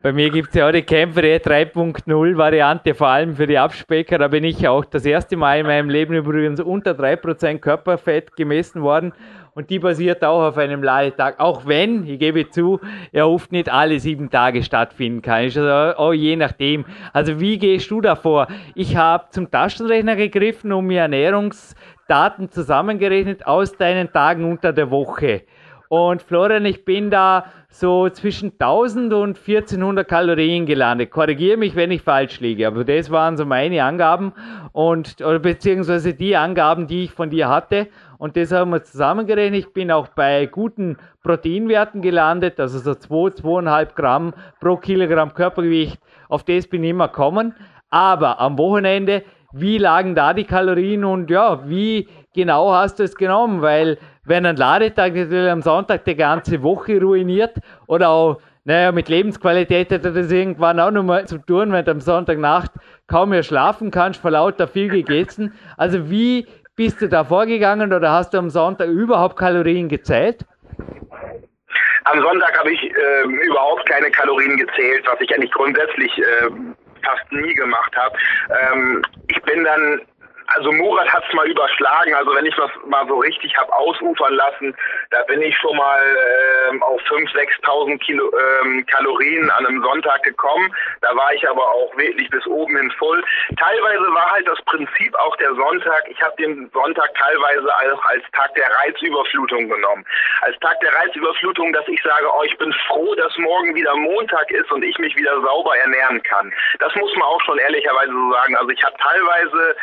Bei 0.00 0.12
mir 0.12 0.30
gibt 0.30 0.50
es 0.50 0.54
ja 0.54 0.68
auch 0.68 0.72
die 0.72 0.82
Kämpfer 0.82 1.22
3.0 1.22 2.36
Variante, 2.36 2.94
vor 2.94 3.08
allem 3.08 3.34
für 3.34 3.48
die 3.48 3.58
Abspecker. 3.58 4.16
Da 4.18 4.28
bin 4.28 4.44
ich 4.44 4.68
auch 4.68 4.84
das 4.84 5.04
erste 5.04 5.36
Mal 5.36 5.58
in 5.58 5.66
meinem 5.66 5.90
Leben 5.90 6.14
übrigens 6.14 6.60
unter 6.60 6.92
3% 6.92 7.58
Körperfett 7.58 8.36
gemessen 8.36 8.82
worden 8.82 9.12
und 9.54 9.70
die 9.70 9.80
basiert 9.80 10.22
auch 10.22 10.44
auf 10.46 10.56
einem 10.56 10.84
Ladetag. 10.84 11.40
Auch 11.40 11.66
wenn, 11.66 12.06
ich 12.06 12.20
gebe 12.20 12.48
zu, 12.48 12.78
er 13.10 13.28
oft 13.28 13.50
nicht 13.50 13.68
alle 13.72 13.98
sieben 13.98 14.30
Tage 14.30 14.62
stattfinden 14.62 15.20
kann. 15.20 15.42
Also 15.42 15.62
auch 15.62 16.12
je 16.12 16.36
nachdem. 16.36 16.84
Also 17.12 17.40
wie 17.40 17.58
gehst 17.58 17.90
du 17.90 18.00
davor? 18.00 18.46
Ich 18.76 18.94
habe 18.94 19.24
zum 19.30 19.50
Taschenrechner 19.50 20.14
gegriffen 20.14 20.72
und 20.72 20.86
mir 20.86 21.00
Ernährungsdaten 21.00 22.52
zusammengerechnet 22.52 23.48
aus 23.48 23.76
deinen 23.76 24.12
Tagen 24.12 24.48
unter 24.48 24.72
der 24.72 24.92
Woche. 24.92 25.42
Und 25.88 26.22
Florian, 26.22 26.66
ich 26.66 26.84
bin 26.84 27.10
da 27.10 27.46
so 27.70 28.08
zwischen 28.08 28.52
1000 28.52 29.12
und 29.12 29.38
1400 29.38 30.08
Kalorien 30.08 30.64
gelandet. 30.64 31.10
Korrigiere 31.10 31.58
mich, 31.58 31.76
wenn 31.76 31.90
ich 31.90 32.02
falsch 32.02 32.40
liege, 32.40 32.66
aber 32.66 32.84
das 32.84 33.10
waren 33.10 33.36
so 33.36 33.44
meine 33.44 33.84
Angaben 33.84 34.32
und 34.72 35.20
oder 35.20 35.38
beziehungsweise 35.38 36.14
die 36.14 36.36
Angaben, 36.36 36.86
die 36.86 37.04
ich 37.04 37.12
von 37.12 37.30
dir 37.30 37.48
hatte. 37.48 37.88
Und 38.16 38.36
das 38.36 38.50
haben 38.52 38.70
wir 38.70 38.82
zusammengerechnet. 38.82 39.60
Ich 39.60 39.72
bin 39.72 39.92
auch 39.92 40.08
bei 40.08 40.46
guten 40.46 40.96
Proteinwerten 41.22 42.02
gelandet, 42.02 42.58
also 42.58 42.78
so 42.78 42.94
2, 42.94 43.42
2,5 43.42 43.94
Gramm 43.94 44.34
pro 44.60 44.76
Kilogramm 44.76 45.34
Körpergewicht. 45.34 46.00
Auf 46.28 46.42
das 46.42 46.66
bin 46.66 46.82
ich 46.82 46.90
immer 46.90 47.08
gekommen. 47.08 47.54
Aber 47.90 48.40
am 48.40 48.58
Wochenende, 48.58 49.22
wie 49.52 49.78
lagen 49.78 50.14
da 50.14 50.34
die 50.34 50.44
Kalorien 50.44 51.04
und 51.04 51.30
ja, 51.30 51.68
wie 51.68 52.08
genau 52.34 52.72
hast 52.72 52.98
du 52.98 53.04
es 53.04 53.14
genommen? 53.14 53.62
Weil 53.62 53.98
wenn 54.28 54.46
ein 54.46 54.56
Ladetag 54.56 55.14
natürlich 55.14 55.50
am 55.50 55.62
Sonntag 55.62 56.04
die 56.04 56.14
ganze 56.14 56.62
Woche 56.62 57.00
ruiniert 57.00 57.56
oder 57.86 58.10
auch, 58.10 58.40
naja, 58.64 58.92
mit 58.92 59.08
Lebensqualität 59.08 59.90
hat 59.90 60.04
das 60.04 60.30
irgendwann 60.30 60.78
auch 60.78 60.90
nochmal 60.90 61.26
zu 61.26 61.38
tun, 61.38 61.72
wenn 61.72 61.84
du 61.84 61.90
am 61.90 62.00
Sonntagnacht 62.00 62.70
kaum 63.06 63.30
mehr 63.30 63.42
schlafen 63.42 63.90
kannst, 63.90 64.20
vor 64.20 64.30
lauter 64.30 64.68
viel 64.68 64.88
gegessen. 64.88 65.54
Also 65.78 66.10
wie 66.10 66.46
bist 66.76 67.00
du 67.00 67.08
da 67.08 67.24
vorgegangen 67.24 67.92
oder 67.92 68.12
hast 68.12 68.34
du 68.34 68.38
am 68.38 68.50
Sonntag 68.50 68.88
überhaupt 68.88 69.36
Kalorien 69.36 69.88
gezählt? 69.88 70.44
Am 72.04 72.22
Sonntag 72.22 72.58
habe 72.58 72.72
ich 72.72 72.82
äh, 72.82 73.46
überhaupt 73.46 73.88
keine 73.88 74.10
Kalorien 74.10 74.56
gezählt, 74.56 75.04
was 75.10 75.20
ich 75.20 75.34
eigentlich 75.34 75.52
grundsätzlich 75.52 76.16
äh, 76.18 76.50
fast 77.02 77.32
nie 77.32 77.54
gemacht 77.54 77.96
habe. 77.96 78.16
Ähm, 78.72 79.02
ich 79.28 79.40
bin 79.42 79.64
dann 79.64 80.00
also 80.54 80.72
Murat 80.72 81.12
hat 81.12 81.24
es 81.28 81.34
mal 81.34 81.46
überschlagen. 81.46 82.14
Also 82.14 82.34
wenn 82.34 82.46
ich 82.46 82.56
was 82.56 82.70
mal 82.86 83.06
so 83.06 83.16
richtig 83.18 83.56
habe 83.56 83.72
ausufern 83.74 84.34
lassen, 84.34 84.74
da 85.10 85.22
bin 85.24 85.42
ich 85.42 85.56
schon 85.58 85.76
mal 85.76 86.00
ähm, 86.70 86.82
auf 86.82 87.00
5.000, 87.02 87.34
6.000 87.62 87.98
Kilo, 87.98 88.32
ähm, 88.62 88.84
Kalorien 88.86 89.50
an 89.50 89.66
einem 89.66 89.82
Sonntag 89.82 90.22
gekommen. 90.22 90.74
Da 91.02 91.14
war 91.14 91.32
ich 91.34 91.48
aber 91.48 91.62
auch 91.62 91.94
wirklich 91.96 92.30
bis 92.30 92.46
oben 92.46 92.76
hin 92.76 92.90
voll. 92.98 93.22
Teilweise 93.58 94.14
war 94.14 94.30
halt 94.30 94.48
das 94.48 94.60
Prinzip 94.62 95.14
auch 95.16 95.36
der 95.36 95.54
Sonntag. 95.54 96.08
Ich 96.08 96.20
habe 96.22 96.34
den 96.36 96.70
Sonntag 96.72 97.14
teilweise 97.14 97.68
auch 97.94 98.04
als 98.06 98.24
Tag 98.32 98.54
der 98.54 98.70
Reizüberflutung 98.82 99.68
genommen. 99.68 100.04
Als 100.42 100.58
Tag 100.60 100.80
der 100.80 100.94
Reizüberflutung, 100.94 101.72
dass 101.72 101.86
ich 101.88 102.02
sage, 102.02 102.26
oh, 102.26 102.42
ich 102.44 102.56
bin 102.58 102.72
froh, 102.86 103.14
dass 103.16 103.36
morgen 103.36 103.74
wieder 103.74 103.94
Montag 103.96 104.50
ist 104.50 104.70
und 104.72 104.82
ich 104.82 104.98
mich 104.98 105.14
wieder 105.16 105.40
sauber 105.42 105.76
ernähren 105.76 106.22
kann. 106.22 106.52
Das 106.78 106.94
muss 106.94 107.14
man 107.16 107.28
auch 107.28 107.40
schon 107.42 107.58
ehrlicherweise 107.58 108.12
so 108.12 108.32
sagen. 108.32 108.56
Also 108.56 108.70
ich 108.70 108.82
habe 108.82 108.96
teilweise 108.98 109.76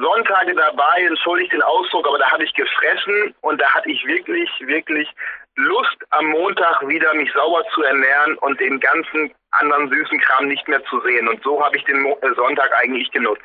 Sonntage 0.00 0.54
dabei, 0.54 1.02
entschuldigt 1.04 1.52
den 1.52 1.62
Ausdruck, 1.62 2.06
aber 2.06 2.18
da 2.18 2.30
hatte 2.30 2.44
ich 2.44 2.54
gefressen 2.54 3.34
und 3.40 3.60
da 3.60 3.66
hatte 3.74 3.90
ich 3.90 4.04
wirklich, 4.06 4.50
wirklich 4.60 5.08
Lust 5.56 5.96
am 6.10 6.26
Montag 6.26 6.86
wieder 6.86 7.14
mich 7.14 7.32
sauber 7.32 7.64
zu 7.74 7.82
ernähren 7.82 8.36
und 8.38 8.60
den 8.60 8.78
ganzen 8.78 9.32
anderen 9.52 9.88
süßen 9.88 10.20
Kram 10.20 10.48
nicht 10.48 10.68
mehr 10.68 10.84
zu 10.84 11.00
sehen. 11.00 11.28
Und 11.28 11.42
so 11.42 11.64
habe 11.64 11.76
ich 11.76 11.84
den 11.84 12.04
äh, 12.04 12.34
Sonntag 12.34 12.70
eigentlich 12.76 13.10
genutzt. 13.10 13.42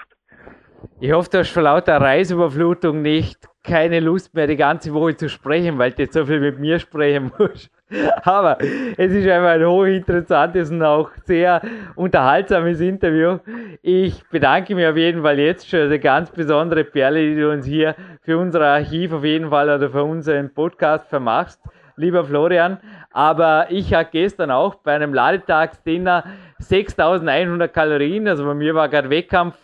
Ich 0.99 1.11
hoffe, 1.11 1.29
du 1.31 1.37
hast 1.39 1.49
vor 1.49 1.63
lauter 1.63 1.97
Reisüberflutung 1.99 3.01
nicht 3.01 3.37
keine 3.63 3.99
Lust 3.99 4.33
mehr, 4.33 4.47
die 4.47 4.55
ganze 4.55 4.93
Woche 4.93 5.15
zu 5.15 5.29
sprechen, 5.29 5.77
weil 5.77 5.91
du 5.91 6.03
jetzt 6.03 6.13
so 6.13 6.25
viel 6.25 6.39
mit 6.39 6.59
mir 6.59 6.79
sprechen 6.79 7.31
musst. 7.37 7.69
Aber 8.23 8.57
es 8.61 9.11
ist 9.11 9.27
einfach 9.27 9.49
ein 9.49 9.65
hochinteressantes 9.65 10.71
und 10.71 10.81
auch 10.81 11.11
sehr 11.25 11.61
unterhaltsames 11.95 12.79
Interview. 12.79 13.37
Ich 13.81 14.23
bedanke 14.29 14.73
mich 14.73 14.87
auf 14.87 14.97
jeden 14.97 15.21
Fall 15.21 15.37
jetzt 15.39 15.69
schon 15.69 15.81
eine 15.81 15.99
ganz 15.99 16.31
besondere 16.31 16.83
Perle, 16.83 17.21
die 17.21 17.35
du 17.35 17.51
uns 17.51 17.65
hier 17.65 17.95
für 18.21 18.37
unser 18.37 18.61
Archiv 18.61 19.13
auf 19.13 19.23
jeden 19.23 19.49
Fall 19.49 19.69
oder 19.69 19.89
für 19.89 20.03
unseren 20.03 20.53
Podcast 20.53 21.07
vermachst, 21.09 21.61
lieber 21.97 22.23
Florian. 22.23 22.79
Aber 23.11 23.67
ich 23.69 23.93
hatte 23.93 24.11
gestern 24.13 24.49
auch 24.51 24.75
bei 24.75 24.95
einem 24.95 25.13
Ladetagsdinner 25.13 26.23
6100 26.59 27.73
Kalorien. 27.73 28.27
Also 28.27 28.45
bei 28.45 28.53
mir 28.53 28.73
war 28.73 28.87
gerade 28.89 29.09
Wettkampf, 29.09 29.55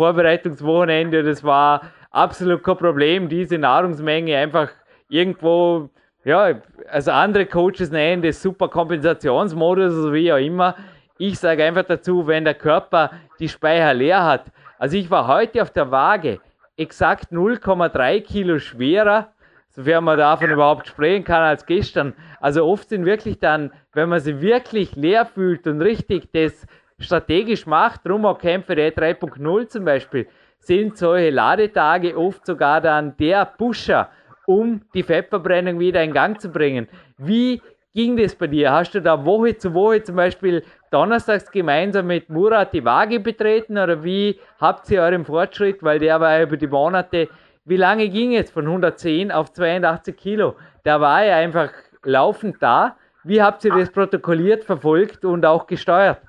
Vorbereitungswochenende. 0.00 1.22
Das 1.22 1.44
war 1.44 1.82
absolut 2.10 2.64
kein 2.64 2.78
Problem, 2.78 3.28
diese 3.28 3.58
Nahrungsmenge 3.58 4.36
einfach 4.36 4.70
irgendwo 5.10 5.90
ja, 6.24 6.60
also 6.90 7.12
andere 7.12 7.46
Coaches 7.46 7.90
nennen 7.90 8.22
das 8.22 8.42
super 8.42 8.68
Kompensationsmodus 8.68 9.94
oder 9.94 10.12
wie 10.12 10.32
auch 10.32 10.38
immer. 10.38 10.74
Ich 11.16 11.38
sage 11.38 11.64
einfach 11.64 11.84
dazu, 11.84 12.26
wenn 12.26 12.44
der 12.44 12.54
Körper 12.54 13.10
die 13.38 13.48
Speicher 13.48 13.94
leer 13.94 14.24
hat. 14.24 14.46
Also 14.78 14.96
ich 14.96 15.10
war 15.10 15.26
heute 15.26 15.62
auf 15.62 15.70
der 15.70 15.90
Waage 15.90 16.40
exakt 16.76 17.32
0,3 17.32 18.20
Kilo 18.20 18.58
schwerer, 18.58 19.28
sofern 19.70 20.04
man 20.04 20.18
davon 20.18 20.50
überhaupt 20.50 20.88
sprechen 20.88 21.24
kann, 21.24 21.42
als 21.42 21.64
gestern. 21.64 22.14
Also 22.40 22.66
oft 22.66 22.88
sind 22.88 23.06
wirklich 23.06 23.38
dann, 23.38 23.72
wenn 23.94 24.08
man 24.08 24.20
sie 24.20 24.40
wirklich 24.40 24.96
leer 24.96 25.24
fühlt 25.24 25.66
und 25.66 25.80
richtig 25.80 26.32
das 26.32 26.66
strategisch 27.00 27.66
macht, 27.66 28.06
drum 28.06 28.26
auch 28.26 28.38
Kämpfe 28.38 28.74
der 28.74 28.94
3.0 28.94 29.66
zum 29.68 29.84
Beispiel, 29.84 30.26
sind 30.58 30.96
solche 30.96 31.30
Ladetage 31.30 32.16
oft 32.16 32.46
sogar 32.46 32.80
dann 32.80 33.16
der 33.16 33.44
Pusher, 33.46 34.08
um 34.46 34.82
die 34.94 35.02
Fettverbrennung 35.02 35.78
wieder 35.80 36.02
in 36.02 36.12
Gang 36.12 36.40
zu 36.40 36.50
bringen. 36.50 36.88
Wie 37.18 37.60
ging 37.94 38.16
das 38.16 38.34
bei 38.34 38.46
dir? 38.46 38.70
Hast 38.70 38.94
du 38.94 39.00
da 39.00 39.24
Woche 39.24 39.56
zu 39.56 39.72
Woche 39.74 40.02
zum 40.02 40.16
Beispiel 40.16 40.62
donnerstags 40.90 41.50
gemeinsam 41.50 42.06
mit 42.06 42.28
Murat 42.28 42.72
die 42.72 42.84
Waage 42.84 43.20
betreten 43.20 43.78
oder 43.78 44.04
wie 44.04 44.38
habt 44.60 44.90
ihr 44.90 45.02
euren 45.02 45.24
Fortschritt? 45.24 45.82
Weil 45.82 45.98
der 45.98 46.20
war 46.20 46.42
über 46.42 46.56
die 46.56 46.66
Monate, 46.66 47.28
wie 47.64 47.76
lange 47.76 48.08
ging 48.08 48.34
es 48.36 48.50
von 48.50 48.66
110 48.66 49.32
auf 49.32 49.52
82 49.52 50.16
Kilo? 50.16 50.56
Da 50.84 51.00
war 51.00 51.22
er 51.22 51.36
einfach 51.36 51.70
laufend 52.04 52.56
da. 52.60 52.96
Wie 53.22 53.42
habt 53.42 53.64
ihr 53.64 53.74
das 53.74 53.90
protokolliert, 53.90 54.64
verfolgt 54.64 55.24
und 55.24 55.44
auch 55.44 55.66
gesteuert? 55.66 56.20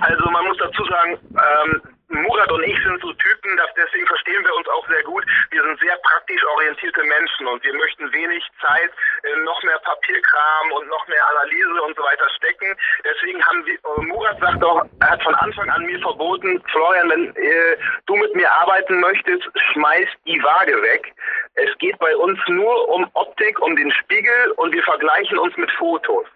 Also 0.00 0.30
man 0.30 0.44
muss 0.46 0.58
dazu 0.58 0.84
sagen, 0.84 1.18
ähm, 1.30 1.82
Murat 2.12 2.52
und 2.52 2.62
ich 2.64 2.76
sind 2.82 3.00
so 3.00 3.12
Typen, 3.14 3.56
dass 3.56 3.72
deswegen 3.74 4.06
verstehen 4.06 4.44
wir 4.44 4.54
uns 4.54 4.68
auch 4.68 4.86
sehr 4.88 5.02
gut. 5.04 5.24
Wir 5.50 5.62
sind 5.62 5.80
sehr 5.80 5.96
praktisch 6.02 6.44
orientierte 6.44 7.02
Menschen 7.04 7.46
und 7.46 7.62
wir 7.64 7.74
möchten 7.74 8.12
wenig 8.12 8.44
Zeit 8.60 8.90
in 9.32 9.44
noch 9.44 9.62
mehr 9.62 9.78
Papierkram 9.78 10.72
und 10.72 10.88
noch 10.88 11.06
mehr 11.08 11.24
Analyse 11.30 11.82
und 11.82 11.96
so 11.96 12.02
weiter 12.02 12.28
stecken. 12.36 12.76
Deswegen 13.04 13.42
haben 13.44 13.64
wir, 13.64 13.74
äh, 13.74 14.02
Murat 14.04 14.38
sagt 14.40 14.62
auch, 14.62 14.84
hat 15.00 15.22
von 15.22 15.34
Anfang 15.36 15.70
an 15.70 15.86
mir 15.86 15.98
verboten, 16.00 16.62
Florian, 16.70 17.08
wenn 17.08 17.36
äh, 17.36 17.76
du 18.06 18.16
mit 18.16 18.34
mir 18.34 18.50
arbeiten 18.52 19.00
möchtest, 19.00 19.48
schmeiß 19.72 20.08
die 20.26 20.42
Waage 20.42 20.82
weg. 20.82 21.14
Es 21.54 21.76
geht 21.78 21.98
bei 21.98 22.16
uns 22.16 22.38
nur 22.48 22.88
um 22.88 23.08
Optik, 23.14 23.60
um 23.60 23.76
den 23.76 23.92
Spiegel 23.92 24.52
und 24.56 24.72
wir 24.72 24.82
vergleichen 24.82 25.38
uns 25.38 25.56
mit 25.56 25.70
Fotos. 25.72 26.26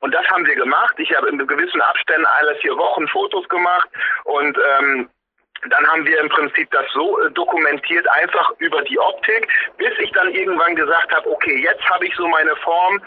Und 0.00 0.12
das 0.12 0.26
haben 0.28 0.46
wir 0.46 0.54
gemacht. 0.54 0.94
Ich 0.98 1.14
habe 1.16 1.28
in 1.28 1.38
gewissen 1.38 1.80
Abständen 1.80 2.26
alle 2.38 2.54
vier 2.56 2.76
Wochen 2.76 3.08
Fotos 3.08 3.48
gemacht 3.48 3.88
und 4.24 4.58
ähm, 4.58 5.08
dann 5.70 5.86
haben 5.88 6.06
wir 6.06 6.20
im 6.20 6.28
Prinzip 6.28 6.70
das 6.70 6.86
so 6.92 7.18
äh, 7.20 7.30
dokumentiert, 7.32 8.06
einfach 8.10 8.52
über 8.58 8.82
die 8.82 8.98
Optik, 8.98 9.48
bis 9.78 9.92
ich 9.98 10.12
dann 10.12 10.30
irgendwann 10.32 10.76
gesagt 10.76 11.12
habe, 11.14 11.30
okay, 11.30 11.62
jetzt 11.62 11.82
habe 11.88 12.06
ich 12.06 12.14
so 12.14 12.28
meine 12.28 12.54
Form, 12.56 13.00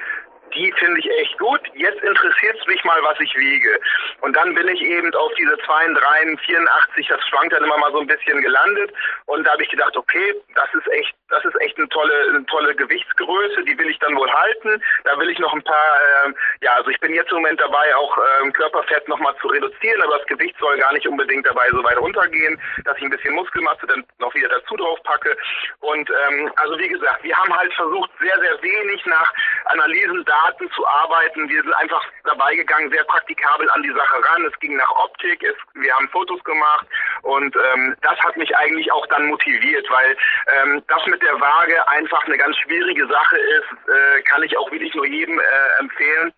die 0.56 0.74
finde 0.78 1.00
ich 1.00 1.10
echt 1.12 1.38
gut. 1.38 1.62
Jetzt 1.76 2.02
interessiert 2.04 2.58
es 2.60 2.68
mich 2.68 2.84
mal, 2.84 3.02
was 3.04 3.20
ich 3.20 3.36
wiege. 3.36 3.80
Und 4.22 4.36
dann 4.36 4.54
bin 4.56 4.68
ich 4.68 4.82
eben 4.82 5.14
auf 5.14 5.32
diese 5.38 5.58
32, 5.60 6.40
84, 6.46 7.08
das 7.08 7.28
schwankt 7.28 7.54
dann 7.54 7.64
immer 7.64 7.78
mal 7.78 7.92
so 7.92 8.00
ein 8.00 8.08
bisschen 8.08 8.42
gelandet. 8.42 8.92
Und 9.26 9.46
da 9.46 9.52
habe 9.52 9.64
ich 9.64 9.70
gedacht, 9.70 9.96
okay, 9.96 10.36
das 10.56 10.74
ist 10.74 10.92
echt, 10.92 11.14
das 11.30 11.46
ist 11.46 11.60
echt 11.62 11.78
eine 11.78 11.88
tolle, 11.90 12.30
eine 12.30 12.46
tolle 12.46 12.76
Gewichtsgröße, 12.76 13.64
die 13.64 13.78
will 13.78 13.90
ich 13.90 14.00
dann 14.00 14.16
wohl 14.16 14.32
halten. 14.32 14.82
Da 15.04 15.18
will 15.20 15.30
ich 15.30 15.40
noch 15.40 15.54
ein 15.54 15.64
paar, 15.64 15.96
äh, 16.26 16.34
ja, 16.62 16.74
also 16.74 16.90
ich 16.90 17.00
bin 17.00 17.14
jetzt 17.14 17.32
im 17.32 17.38
Moment 17.38 17.62
dabei, 17.62 17.96
auch 17.96 18.18
äh, 18.18 18.52
Körperfett 18.52 19.08
nochmal 19.08 19.36
zu 19.42 19.48
reduzieren, 19.48 20.02
aber 20.02 20.18
das 20.18 20.28
Gewicht 20.28 20.56
soll 20.60 20.78
gar 20.78 20.94
nicht 20.94 21.08
unbedingt 21.08 21.46
dabei 21.46 21.70
so 21.72 21.84
weit 21.84 21.98
runtergehen, 21.98 22.60
dass 22.86 22.98
ich 22.98 23.04
ein 23.04 23.12
bisschen 23.12 23.36
Muskelmasse 23.36 23.86
dann 23.88 24.04
noch 24.18 24.34
wieder 24.34 24.50
dazu 24.50 24.76
drauf 24.76 25.02
packe. 25.04 25.38
Und 25.80 26.10
ähm, 26.10 26.52
also 26.56 26.78
wie 26.80 26.90
gesagt, 26.90 27.24
wir 27.24 27.38
haben 27.38 27.56
halt 27.56 27.74
versucht, 27.74 28.10
sehr, 28.20 28.38
sehr 28.40 28.62
wenig 28.62 29.06
nach 29.06 29.32
Analysen 29.66 30.26
da 30.26 30.40
Daten 30.50 30.70
zu 30.72 30.88
arbeiten. 30.88 31.50
Wir 31.50 31.62
sind 31.62 31.74
einfach 31.74 32.04
dabei 32.24 32.56
gegangen, 32.56 32.90
sehr 32.92 33.04
praktikabel 33.04 33.70
an 33.72 33.84
die 33.84 33.92
Sache 33.92 34.24
ran. 34.24 34.46
Es 34.46 34.58
ging 34.60 34.76
nach 34.76 34.92
Optik, 34.92 35.44
es, 35.44 35.56
wir 35.74 35.94
haben 35.94 36.08
Fotos 36.10 36.44
gemacht 36.44 36.88
und 37.24 37.56
ähm, 37.56 37.96
das 38.02 38.18
hat 38.20 38.38
mich 38.38 38.56
eigentlich 38.56 38.92
auch 38.92 39.06
dann 39.08 39.28
motiviert, 39.28 39.90
weil 39.90 40.18
ähm, 40.48 40.84
das 40.88 41.06
mit 41.08 41.19
der 41.22 41.40
Waage 41.40 41.88
einfach 41.90 42.24
eine 42.26 42.38
ganz 42.38 42.58
schwierige 42.58 43.08
Sache 43.08 43.38
ist, 43.38 43.90
äh, 43.90 44.22
kann 44.24 44.44
ich 44.44 44.58
auch 44.58 44.72
wirklich 44.72 44.94
nur 44.96 45.06
jedem 45.06 45.40
äh, 45.40 45.80
empfehlen 45.80 46.34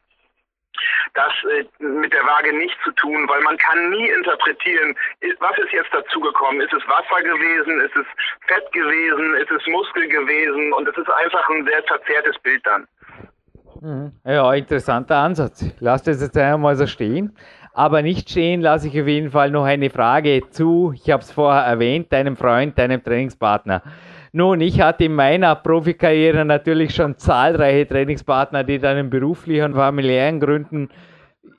das 1.14 1.34
äh, 1.50 1.84
mit 1.84 2.14
der 2.14 2.24
Waage 2.24 2.56
nicht 2.56 2.78
zu 2.84 2.92
tun, 2.92 3.28
weil 3.28 3.42
man 3.42 3.58
kann 3.58 3.90
nie 3.90 4.10
interpretieren, 4.10 4.96
was 5.40 5.58
ist 5.58 5.72
jetzt 5.72 5.94
dazugekommen? 5.94 6.62
Ist 6.62 6.74
es 6.74 6.84
Wasser 6.88 7.22
gewesen? 7.22 7.82
Ist 7.82 7.96
es 7.96 8.06
Fett 8.48 8.72
gewesen? 8.72 9.36
Ist 9.36 9.52
es 9.52 9.68
Muskel 9.68 10.08
gewesen? 10.08 10.74
Und 10.74 10.88
es 10.88 10.98
ist 10.98 11.10
einfach 11.10 11.48
ein 11.50 11.66
sehr 11.66 11.84
verzerrtes 11.84 12.38
Bild 12.40 12.66
dann. 12.66 12.88
Mhm. 13.82 14.12
Ja, 14.26 14.54
interessanter 14.54 15.18
Ansatz. 15.18 15.66
Lass 15.80 16.04
das 16.04 16.22
jetzt 16.22 16.38
einmal 16.38 16.76
so 16.76 16.88
stehen. 16.88 17.36
Aber 17.74 18.02
nicht 18.02 18.30
stehen 18.30 18.62
lasse 18.62 18.88
ich 18.88 19.02
auf 19.02 19.08
jeden 19.08 19.32
Fall 19.32 19.50
noch 19.50 19.64
eine 19.64 19.90
Frage 19.90 20.50
zu, 20.50 20.94
ich 20.94 21.10
habe 21.10 21.22
es 21.22 21.32
vorher 21.32 21.64
erwähnt, 21.64 22.12
deinem 22.12 22.36
Freund, 22.36 22.78
deinem 22.78 23.02
Trainingspartner. 23.02 23.82
Nun, 24.34 24.62
ich 24.62 24.80
hatte 24.80 25.06
in 25.06 25.14
meiner 25.14 25.56
Profikarriere 25.56 26.46
natürlich 26.46 26.96
schon 26.96 27.18
zahlreiche 27.18 27.86
Trainingspartner, 27.86 28.64
die 28.64 28.80
dann 28.80 28.98
in 28.98 29.10
beruflichen 29.10 29.66
und 29.66 29.74
familiären 29.74 30.40
Gründen 30.40 30.90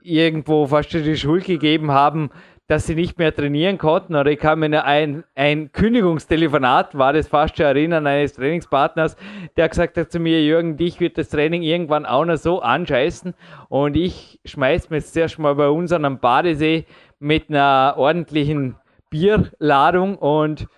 irgendwo 0.02 0.66
fast 0.66 0.90
schon 0.90 1.02
die 1.02 1.16
Schuld 1.16 1.44
gegeben 1.44 1.90
haben, 1.90 2.30
dass 2.68 2.86
sie 2.86 2.94
nicht 2.94 3.18
mehr 3.18 3.34
trainieren 3.34 3.76
konnten. 3.76 4.16
Oder 4.16 4.30
ich 4.30 4.38
kann 4.38 4.60
mir 4.60 4.84
ein, 4.86 5.24
ein 5.34 5.70
Kündigungstelefonat, 5.72 6.96
war 6.96 7.12
das 7.12 7.28
fast 7.28 7.58
schon 7.58 7.66
erinnern, 7.66 8.06
eines 8.06 8.32
Trainingspartners, 8.32 9.18
der 9.58 9.68
gesagt 9.68 9.98
hat 9.98 10.10
zu 10.10 10.18
mir, 10.18 10.42
Jürgen, 10.42 10.78
dich 10.78 10.98
wird 10.98 11.18
das 11.18 11.28
Training 11.28 11.60
irgendwann 11.60 12.06
auch 12.06 12.24
noch 12.24 12.36
so 12.36 12.62
anscheißen. 12.62 13.34
Und 13.68 13.98
ich 13.98 14.40
schmeiß 14.46 14.88
mir 14.88 14.96
jetzt 14.96 15.12
zuerst 15.12 15.38
mal 15.38 15.56
bei 15.56 15.68
uns 15.68 15.92
an 15.92 16.06
einem 16.06 16.20
Badesee 16.20 16.86
mit 17.18 17.50
einer 17.50 17.96
ordentlichen 17.98 18.76
Bierladung 19.10 20.16
und 20.16 20.68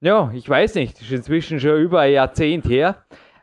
ja, 0.00 0.30
ich 0.32 0.48
weiß 0.48 0.76
nicht, 0.76 1.00
ist 1.00 1.12
inzwischen 1.12 1.60
schon 1.60 1.78
über 1.80 2.00
ein 2.00 2.12
Jahrzehnt 2.12 2.66
her. 2.66 2.96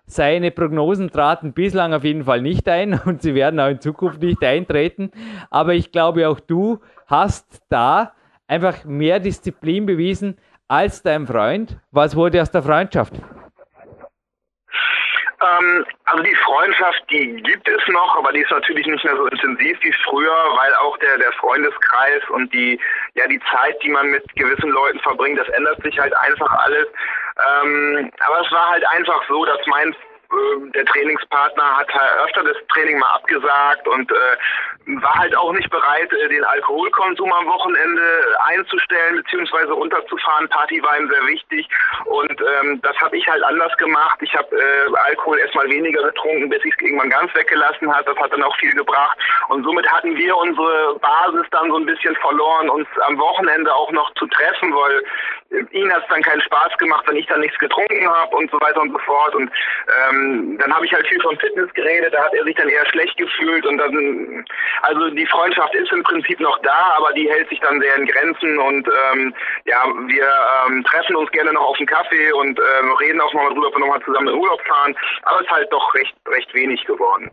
Seine 0.06 0.52
Prognosen 0.52 1.12
traten 1.12 1.54
bislang 1.54 1.94
auf 1.94 2.04
jeden 2.04 2.24
Fall 2.24 2.42
nicht 2.42 2.68
ein 2.68 3.00
und 3.06 3.22
sie 3.22 3.36
werden 3.36 3.60
auch 3.60 3.70
in 3.70 3.82
Zukunft 3.82 4.22
nicht 4.22 4.44
eintreten. 4.44 5.12
Aber 5.50 5.74
ich 5.74 5.92
glaube, 5.92 6.28
auch 6.28 6.40
du 6.40 6.80
hast 7.06 7.62
da 7.70 8.14
einfach 8.48 8.86
mehr 8.86 9.20
Disziplin 9.20 9.86
bewiesen 9.86 10.38
als 10.68 11.04
dein 11.04 11.28
Freund. 11.28 11.78
Was 11.92 12.16
wurde 12.16 12.42
aus 12.42 12.52
der 12.52 12.64
Freundschaft? 12.64 13.14
Ähm, 15.40 15.86
also 16.06 16.24
die 16.24 16.36
Freundschaft, 16.36 17.04
die 17.12 17.36
gibt 17.44 17.68
es 17.68 17.88
noch, 17.90 18.16
aber 18.16 18.32
die 18.32 18.42
ist 18.42 18.50
natürlich 18.50 18.88
nicht 18.88 19.04
mehr 19.04 19.16
so 19.16 19.28
intensiv 19.28 19.78
wie 19.82 19.94
früher, 20.04 20.32
weil 20.32 20.74
auch 20.76 20.98
der, 20.98 21.18
der 21.20 21.32
Freundeskreis 21.34 22.24
und 22.30 22.52
die, 22.54 22.80
ja, 23.14 23.28
die 23.28 23.40
Zeit, 23.52 23.82
die 23.84 23.90
man 23.90 24.08
mit 24.08 24.24
gewissen 24.36 24.70
Leuten 24.70 25.00
verbringt, 25.00 25.40
das 25.40 25.50
ändert 25.50 25.82
sich 25.84 26.00
halt 26.00 26.16
einfach 26.18 26.52
alles. 26.52 26.88
Ähm, 27.62 28.12
aber 28.26 28.42
es 28.42 28.52
war 28.52 28.70
halt 28.70 28.88
einfach 28.90 29.24
so, 29.28 29.46
dass 29.46 29.60
mein 29.68 29.92
äh, 29.92 30.72
der 30.74 30.86
Trainingspartner 30.86 31.78
hat 31.78 31.94
halt 31.94 32.20
öfter 32.26 32.44
das 32.44 32.58
Training 32.74 32.98
mal 32.98 33.14
abgesagt 33.14 33.88
und 33.88 34.12
äh, 34.12 34.16
war 34.88 35.16
halt 35.16 35.36
auch 35.36 35.52
nicht 35.54 35.70
bereit, 35.70 36.12
äh, 36.14 36.30
den 36.30 36.44
Alkoholkonsum 36.44 37.32
am 37.34 37.48
Wochenende 37.48 38.02
einzustellen 38.46 39.24
bzw. 39.24 39.72
runterzufahren. 39.72 40.48
Party 40.50 40.82
war 40.82 40.98
ihm 40.98 41.10
sehr 41.10 41.26
wichtig 41.28 41.68
und 42.06 42.42
ähm, 42.42 42.82
das 42.82 42.96
habe 42.98 43.18
ich 43.18 43.28
halt 43.28 43.44
anders 43.44 43.76
gemacht. 43.78 44.20
Ich 44.22 44.34
habe 44.34 44.56
äh, 44.56 44.96
Alkohol 45.06 45.40
erstmal 45.40 45.70
weniger 45.70 46.04
getrunken, 46.04 46.50
bis 46.50 46.64
ich 46.64 46.74
es 46.74 46.82
irgendwann 46.82 47.10
ganz 47.10 47.34
weggelassen 47.36 47.94
hat. 47.94 48.08
Das 48.08 48.18
hat 48.18 48.32
dann 48.32 48.44
auch 48.44 48.56
viel 48.58 48.74
gebracht 48.74 49.18
und 49.50 49.64
somit 49.64 49.88
hatten 49.92 50.16
wir 50.16 50.36
unsere 50.38 50.98
Basis 51.00 51.46
dann 51.52 51.70
so 51.70 51.78
ein 51.78 51.86
bisschen 51.86 52.16
verloren, 52.16 52.70
uns 52.70 52.88
am 53.06 53.18
Wochenende 53.18 53.74
auch 53.74 53.92
noch 53.92 54.14
zu 54.16 54.26
treffen, 54.28 54.74
weil 54.74 55.04
ihn 55.72 55.92
hat 55.94 56.04
es 56.04 56.10
dann 56.10 56.22
keinen 56.22 56.42
Spaß 56.42 56.78
gemacht, 56.78 57.06
wenn 57.08 57.16
ich 57.16 57.26
dann 57.28 57.40
nichts 57.40 57.58
getrunken 57.58 58.08
habe 58.08 58.36
und 58.36 58.52
so 58.52 58.60
weiter 58.60 58.82
und 58.82 58.92
so 58.92 59.00
fort. 59.00 59.36
Und 59.36 59.50
ähm, 60.10 60.58
dann 60.60 60.74
habe 60.74 60.86
ich 60.86 60.94
halt 60.94 61.08
viel 61.08 61.22
von 61.22 61.38
Fitness 61.40 61.74
geredet, 61.74 62.14
da 62.14 62.24
hat 62.26 62.34
er 62.34 62.44
sich 62.44 62.56
dann 62.56 62.70
eher 62.70 62.86
schlecht 62.88 63.18
gefühlt 63.18 63.66
und 63.66 63.78
dann, 63.78 64.46
also 64.82 65.10
die 65.10 65.26
Freundschaft 65.26 65.74
ist 65.76 65.92
im 65.92 66.04
Prinzip 66.04 66.40
noch 66.40 66.58
da, 66.60 66.96
aber 66.98 67.14
die 67.14 67.30
hält 67.30 67.50
sich 67.50 67.60
dann 67.60 67.80
sehr 67.82 67.96
in 67.96 68.06
Grenzen 68.06 68.60
und 68.60 68.88
ähm, 69.14 69.34
ja, 69.66 69.84
wir 69.86 70.28
ähm, 70.68 70.84
treffen 70.84 71.16
uns 71.16 71.32
gerne 71.32 71.54
noch 71.54 71.70
auf 71.70 71.78
einen 71.78 71.88
Kaffee 71.88 72.32
und 72.34 72.60
ähm, 72.60 72.92
reden 73.00 73.22
auch 73.22 73.34
mal 73.34 73.50
drüber, 73.54 73.68
ob 73.68 73.76
wir 73.76 73.80
nochmal 73.80 74.02
zusammen 74.04 74.30
in 74.30 74.36
Urlaub 74.36 74.62
fahren, 74.68 74.96
aber 75.24 75.40
es 75.40 75.46
ist 75.46 75.52
halt 75.52 75.72
doch 75.72 75.94
recht, 75.94 76.16
recht 76.28 76.54
wenig 76.54 76.84
geworden. 76.86 77.32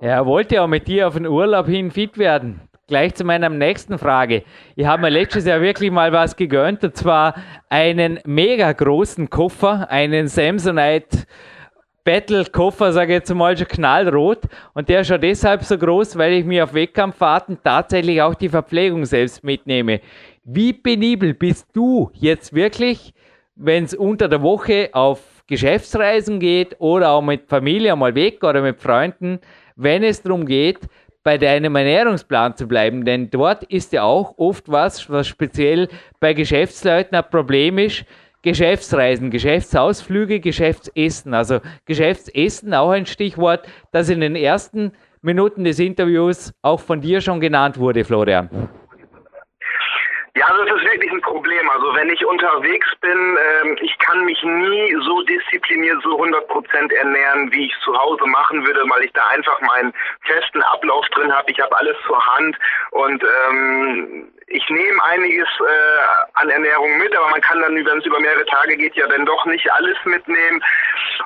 Er 0.00 0.24
wollte 0.24 0.62
auch 0.62 0.66
mit 0.66 0.88
dir 0.88 1.08
auf 1.08 1.14
den 1.14 1.26
Urlaub 1.26 1.66
hin 1.66 1.90
fit 1.90 2.16
werden 2.16 2.66
gleich 2.90 3.14
zu 3.14 3.24
meiner 3.24 3.48
nächsten 3.48 3.98
Frage. 3.98 4.42
Ich 4.74 4.84
habe 4.84 5.02
mir 5.02 5.10
letztes 5.10 5.46
Jahr 5.46 5.62
wirklich 5.62 5.90
mal 5.92 6.12
was 6.12 6.36
gegönnt, 6.36 6.84
und 6.84 6.96
zwar 6.96 7.34
einen 7.70 8.18
mega 8.26 8.72
großen 8.72 9.30
Koffer, 9.30 9.86
einen 9.90 10.26
Samsonite 10.26 11.24
Battle-Koffer, 12.04 12.92
sage 12.92 13.12
ich 13.12 13.18
jetzt 13.18 13.34
mal, 13.34 13.56
schon 13.56 13.68
knallrot. 13.68 14.42
Und 14.74 14.88
der 14.88 15.00
ist 15.00 15.08
schon 15.08 15.20
deshalb 15.20 15.62
so 15.62 15.76
groß, 15.76 16.16
weil 16.16 16.32
ich 16.32 16.44
mir 16.44 16.64
auf 16.64 16.74
Wettkampffahrten 16.74 17.58
tatsächlich 17.62 18.20
auch 18.22 18.34
die 18.34 18.48
Verpflegung 18.48 19.04
selbst 19.04 19.44
mitnehme. 19.44 20.00
Wie 20.44 20.72
penibel 20.72 21.34
bist 21.34 21.68
du 21.72 22.10
jetzt 22.14 22.54
wirklich, 22.54 23.12
wenn 23.54 23.84
es 23.84 23.94
unter 23.94 24.28
der 24.28 24.42
Woche 24.42 24.90
auf 24.92 25.20
Geschäftsreisen 25.46 26.40
geht 26.40 26.76
oder 26.78 27.10
auch 27.10 27.22
mit 27.22 27.48
Familie 27.48 27.94
mal 27.96 28.14
weg 28.14 28.42
oder 28.44 28.62
mit 28.62 28.80
Freunden, 28.80 29.40
wenn 29.76 30.02
es 30.02 30.22
darum 30.22 30.46
geht, 30.46 30.78
bei 31.22 31.36
deinem 31.36 31.76
Ernährungsplan 31.76 32.56
zu 32.56 32.66
bleiben, 32.66 33.04
denn 33.04 33.30
dort 33.30 33.64
ist 33.64 33.92
ja 33.92 34.04
auch 34.04 34.38
oft 34.38 34.70
was, 34.70 35.10
was 35.10 35.26
speziell 35.26 35.88
bei 36.18 36.32
Geschäftsleuten 36.32 37.16
ein 37.16 37.28
Problem 37.30 37.78
ist. 37.78 38.04
Geschäftsreisen, 38.42 39.30
Geschäftsausflüge, 39.30 40.40
Geschäftsessen. 40.40 41.34
Also 41.34 41.60
Geschäftsessen, 41.86 42.74
auch 42.74 42.90
ein 42.90 43.06
Stichwort, 43.06 43.68
das 43.92 44.08
in 44.08 44.20
den 44.20 44.36
ersten 44.36 44.92
Minuten 45.22 45.64
des 45.64 45.78
Interviews 45.78 46.54
auch 46.62 46.80
von 46.80 47.00
dir 47.00 47.20
schon 47.20 47.40
genannt 47.40 47.78
wurde, 47.78 48.04
Florian. 48.04 48.70
Ja, 50.36 50.46
das 50.56 50.74
ist 50.74 50.90
wirklich 50.90 51.10
ein 51.10 51.20
Problem. 51.20 51.68
Also 51.68 51.94
wenn 51.94 52.08
ich 52.08 52.24
unterwegs 52.24 52.86
bin, 53.00 53.36
ähm, 53.62 53.76
ich 53.82 53.98
kann 53.98 54.24
mich 54.24 54.42
nie 54.42 54.96
so 55.04 55.20
diszipliniert 55.22 56.00
so 56.02 56.18
100% 56.18 56.94
ernähren, 56.94 57.52
wie 57.52 57.66
ich 57.66 57.74
zu 57.84 57.92
Hause 57.94 58.24
machen 58.26 58.64
würde, 58.64 58.80
weil 58.88 59.04
ich 59.04 59.12
da 59.12 59.26
einfach 59.26 59.60
meinen 59.60 59.92
festen 60.22 60.62
Ablauf 60.62 61.06
drin 61.08 61.30
habe. 61.30 61.50
Ich 61.50 61.60
habe 61.60 61.76
alles 61.76 61.96
zur 62.06 62.24
Hand 62.24 62.56
und 62.92 63.22
ähm, 63.22 64.32
ich 64.50 64.68
nehme 64.68 65.02
einiges 65.04 65.48
äh, 65.60 66.40
an 66.40 66.50
Ernährung 66.50 66.98
mit, 66.98 67.14
aber 67.16 67.28
man 67.28 67.40
kann 67.40 67.60
dann, 67.60 67.74
wenn 67.74 67.98
es 67.98 68.04
über 68.04 68.18
mehrere 68.18 68.44
Tage 68.46 68.76
geht, 68.76 68.94
ja 68.96 69.06
dann 69.06 69.24
doch 69.24 69.46
nicht 69.46 69.70
alles 69.72 69.96
mitnehmen. 70.04 70.62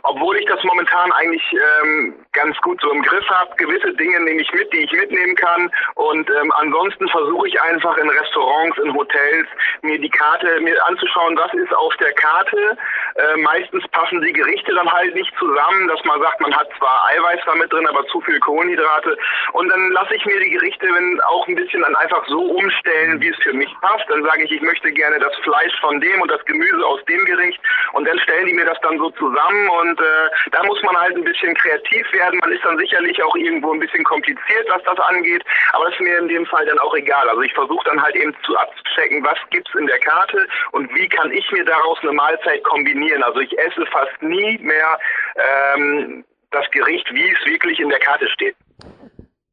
obwohl 0.03 0.37
ich 0.37 0.47
das 0.47 0.63
momentan 0.65 1.11
eigentlich 1.13 1.43
ähm, 1.53 2.15
ganz 2.33 2.57
gut 2.59 2.81
so 2.81 2.91
im 2.91 3.03
Griff 3.03 3.27
habe. 3.29 3.55
Gewisse 3.57 3.93
Dinge 3.95 4.21
nehme 4.21 4.43
ich 4.43 4.53
mit, 4.53 4.73
die 4.73 4.85
ich 4.85 4.93
mitnehmen 4.93 5.35
kann. 5.37 5.71
Und 5.95 6.29
ähm, 6.31 6.53
ansonsten 6.57 7.09
versuche 7.09 7.49
ich 7.49 7.61
einfach 7.63 7.97
in 7.97 8.09
Restaurants, 8.09 8.79
in 8.79 8.95
Hotels 8.95 9.49
mir 9.83 9.99
die 9.99 10.11
Karte 10.11 10.61
mir 10.61 10.85
anzuschauen, 10.87 11.37
was 11.39 11.53
ist 11.55 11.75
auf 11.75 11.97
der 11.97 12.13
Karte. 12.13 12.77
Äh, 13.15 13.37
meistens 13.39 13.87
passen 13.89 14.21
die 14.21 14.33
Gerichte 14.33 14.75
dann 14.75 14.91
halt 14.91 15.15
nicht 15.15 15.33
zusammen, 15.39 15.89
dass 15.89 16.05
man 16.05 16.21
sagt, 16.21 16.41
man 16.41 16.55
hat 16.55 16.69
zwar 16.79 17.07
Eiweiß 17.09 17.41
damit 17.47 17.73
drin, 17.73 17.87
aber 17.87 18.07
zu 18.09 18.21
viel 18.21 18.39
Kohlenhydrate. 18.41 19.17
Und 19.53 19.69
dann 19.71 19.91
lasse 19.93 20.15
ich 20.15 20.25
mir 20.27 20.39
die 20.41 20.51
Gerichte 20.51 20.89
wenn 20.95 21.21
auch 21.23 21.47
ein 21.49 21.55
bisschen 21.55 21.83
dann 21.83 21.97
einfach 21.97 22.27
so 22.29 22.41
umstellen, 22.41 23.14
wie 23.21 23.29
es 23.29 23.37
für 23.43 23.53
mich 23.53 23.73
passt. 23.81 24.05
Dann 24.09 24.23
sage 24.25 24.45
ich, 24.45 24.53
ich 24.53 24.63
möchte 24.63 24.93
gerne 24.93 25.19
das 25.19 25.35
Fleisch 25.43 25.79
von 25.81 26.01
dem 26.01 26.21
und 26.21 26.31
das 26.31 26.45
Gemüse 26.45 26.85
aus 26.87 27.05
dem 27.07 27.25
Gericht. 27.25 27.61
Und 27.93 28.07
dann 28.09 28.19
stellen 28.21 28.47
die 28.47 28.55
mir 28.55 28.65
das 28.65 28.79
dann 28.83 28.99
so 28.99 29.11
zusammen. 29.11 29.69
Und 29.81 30.01
äh, 30.01 30.51
da 30.53 30.63
muss 30.65 30.83
man 30.83 30.97
halt 30.97 31.17
ein 31.17 31.25
bisschen 31.25 31.55
kreativ 31.55 32.13
werden. 32.13 32.39
Man 32.41 32.53
ist 32.53 32.65
dann 32.65 32.79
sicherlich 32.79 33.23
auch 33.23 33.35
irgendwo 33.37 33.73
ein 33.73 33.81
bisschen 33.81 34.05
kompliziert, 34.05 34.67
was 34.69 34.83
das 34.85 34.99
angeht. 34.99 35.45
Aber 35.73 35.87
das 35.87 35.95
ist 35.95 36.01
mir 36.01 36.19
in 36.19 36.29
dem 36.29 36.47
Fall 36.47 36.67
dann 36.67 36.79
auch 36.79 36.95
egal. 36.95 37.29
Also 37.29 37.43
ich 37.43 37.53
versuche 37.55 37.89
dann 37.89 38.03
halt 38.03 38.17
eben 38.17 38.35
zu 38.45 38.57
abzuchecken, 38.57 39.25
was 39.25 39.39
gibt's 39.51 39.75
in 39.75 39.87
der 39.87 39.99
Karte 39.99 40.47
und 40.73 40.95
wie 40.95 41.09
kann 41.09 41.31
ich 41.33 41.51
mir 41.53 41.65
daraus 41.65 41.99
eine 42.03 42.13
Mahlzeit 42.13 42.63
kombinieren. 42.65 43.23
Also 43.23 43.41
ich 43.41 43.59
esse 43.59 43.87
fast 43.87 44.23
nie 44.23 44.59
mehr 44.59 44.99
ähm, 45.37 46.25
das 46.51 46.71
Gericht, 46.71 47.13
wie 47.13 47.31
es 47.31 47.47
wirklich 47.47 47.81
in 47.81 47.89
der 47.89 47.99
Karte 47.99 48.29
steht. 48.29 48.57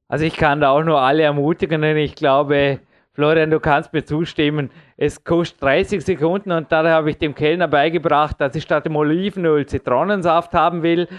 Also 0.07 0.25
ich 0.25 0.35
kann 0.35 0.59
da 0.59 0.71
auch 0.71 0.83
nur 0.83 0.99
alle 0.99 1.23
ermutigen, 1.23 1.81
denn 1.81 1.97
ich 1.97 2.15
glaube, 2.15 2.79
Florian, 3.13 3.51
du 3.51 3.59
kannst 3.59 3.91
mir 3.91 4.05
zustimmen, 4.05 4.69
es 4.95 5.21
kostet 5.25 5.61
30 5.61 6.01
Sekunden 6.01 6.53
und 6.53 6.71
da 6.71 6.87
habe 6.89 7.09
ich 7.09 7.17
dem 7.17 7.35
Kellner 7.35 7.67
beigebracht, 7.67 8.39
dass 8.39 8.55
ich 8.55 8.63
statt 8.63 8.85
dem 8.85 8.95
Olivenöl 8.95 9.65
Zitronensaft 9.65 10.53
haben 10.53 10.81
will. 10.81 11.09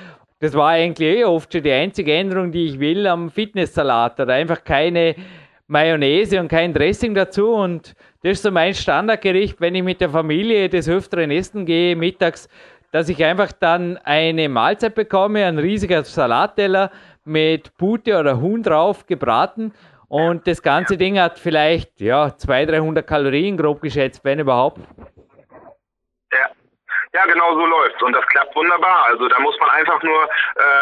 Das 0.41 0.55
war 0.55 0.71
eigentlich 0.71 1.19
eh 1.19 1.25
oft 1.25 1.53
schon 1.53 1.63
die 1.63 1.71
einzige 1.71 2.15
Änderung, 2.15 2.51
die 2.51 2.65
ich 2.65 2.81
will 2.81 3.07
am 3.07 3.31
Fitnesssalat 3.31 4.19
oder 4.19 4.33
einfach 4.33 4.65
keine 4.65 5.17
Mayonnaise 5.67 6.41
und 6.41 6.49
kein 6.49 6.73
Dressing 6.73 7.15
dazu 7.15 7.51
und 7.51 7.95
das 8.23 8.33
ist 8.33 8.43
so 8.43 8.51
mein 8.51 8.73
Standardgericht, 8.73 9.61
wenn 9.61 9.75
ich 9.75 9.83
mit 9.83 10.01
der 10.01 10.09
Familie 10.09 10.71
des 10.71 10.89
Öfteren 10.89 11.31
essen 11.31 11.67
gehe, 11.67 11.95
mittags, 11.95 12.49
dass 12.91 13.11
ich 13.11 13.23
einfach 13.23 13.53
dann 13.53 13.99
eine 13.99 14.49
Mahlzeit 14.49 14.95
bekomme, 14.95 15.45
ein 15.45 15.59
riesiger 15.59 16.05
Salatteller, 16.05 16.91
mit 17.25 17.77
Pute 17.77 18.19
oder 18.19 18.41
Huhn 18.41 18.63
drauf 18.63 19.07
gebraten. 19.07 19.73
Und 20.13 20.47
das 20.47 20.61
ganze 20.61 20.99
Ding 20.99 21.19
hat 21.19 21.39
vielleicht 21.39 21.99
ja, 21.99 22.37
200, 22.37 22.75
300 22.77 23.07
Kalorien 23.07 23.57
grob 23.57 23.81
geschätzt, 23.81 24.21
wenn 24.25 24.41
überhaupt. 24.41 24.79
Ja, 27.15 27.27
genau 27.27 27.53
so 27.53 27.67
läuft's 27.67 28.03
und 28.03 28.15
das 28.17 28.25
klappt 28.29 28.57
wunderbar. 28.57 29.05
Also 29.09 29.29
da 29.29 29.39
muss 29.41 29.59
man 29.61 29.69
einfach 29.69 30.03
nur, 30.03 30.31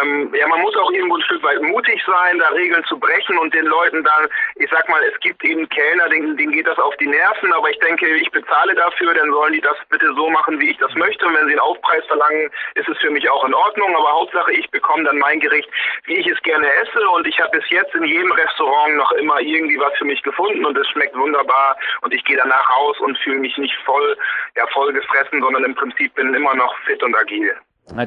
ähm, 0.01 0.33
ja, 0.33 0.47
man 0.47 0.61
muss 0.61 0.77
auch 0.77 0.93
irgendwo 0.93 1.17
ein 1.17 1.23
Stück 1.23 1.43
weit 1.43 1.61
mutig 1.61 2.01
sein, 2.07 2.39
da 2.39 2.51
Regeln 2.51 2.85
zu 2.85 3.01
brechen 3.01 3.37
und 3.37 3.53
den 3.53 3.67
Leuten 3.67 4.05
dann, 4.05 4.29
ich 4.55 4.71
sag 4.71 4.89
mal, 4.89 5.03
es 5.03 5.19
gibt 5.19 5.45
eben 5.45 5.69
Kellner, 5.69 6.09
denen, 6.09 6.37
denen 6.37 6.53
geht 6.53 6.69
das 6.69 6.79
auf 6.79 6.97
die 6.99 7.09
Nerven, 7.09 7.53
aber 7.53 7.69
ich 7.71 7.81
denke, 7.81 8.07
ich 8.15 8.31
bezahle 8.31 8.77
dafür, 8.77 9.13
dann 9.13 9.33
sollen 9.33 9.55
die 9.55 9.61
das 9.61 9.77
bitte 9.89 10.07
so 10.15 10.31
machen, 10.31 10.61
wie 10.61 10.71
ich 10.71 10.79
das 10.79 10.95
möchte. 10.95 11.27
Und 11.27 11.35
wenn 11.35 11.47
sie 11.47 11.55
einen 11.55 11.61
Aufpreis 11.61 12.07
verlangen, 12.07 12.49
ist 12.77 12.89
es 12.89 12.99
für 12.99 13.11
mich 13.11 13.29
auch 13.29 13.45
in 13.45 13.55
Ordnung. 13.55 13.97
Aber 13.97 14.13
Hauptsache, 14.13 14.53
ich 14.53 14.71
bekomme 14.71 15.03
dann 15.03 15.19
mein 15.19 15.41
Gericht, 15.41 15.69
wie 16.05 16.15
ich 16.15 16.29
es 16.29 16.41
gerne 16.43 16.73
esse. 16.75 17.09
Und 17.11 17.27
ich 17.27 17.41
habe 17.41 17.59
bis 17.59 17.69
jetzt 17.71 17.93
in 17.97 18.05
jedem 18.05 18.31
Restaurant 18.31 18.95
noch 18.95 19.11
immer 19.13 19.41
irgendwie 19.41 19.81
was 19.81 19.95
für 19.99 20.05
mich 20.05 20.23
gefunden 20.23 20.65
und 20.65 20.79
es 20.79 20.89
schmeckt 20.91 21.17
wunderbar. 21.17 21.77
Und 22.03 22.15
ich 22.15 22.23
gehe 22.25 22.37
danach 22.37 22.71
raus 22.71 23.01
und 23.01 23.19
fühle 23.19 23.41
mich 23.41 23.59
nicht 23.59 23.75
voll, 23.85 24.17
ja, 24.55 24.65
voll 24.69 24.93
gefressen, 24.93 25.43
sondern 25.43 25.65
im 25.65 25.75
Prinzip 25.75 26.15
bin 26.21 26.35
immer 26.35 26.55
noch 26.55 26.77
fit 26.87 27.03
und 27.03 27.17
agil. 27.17 27.55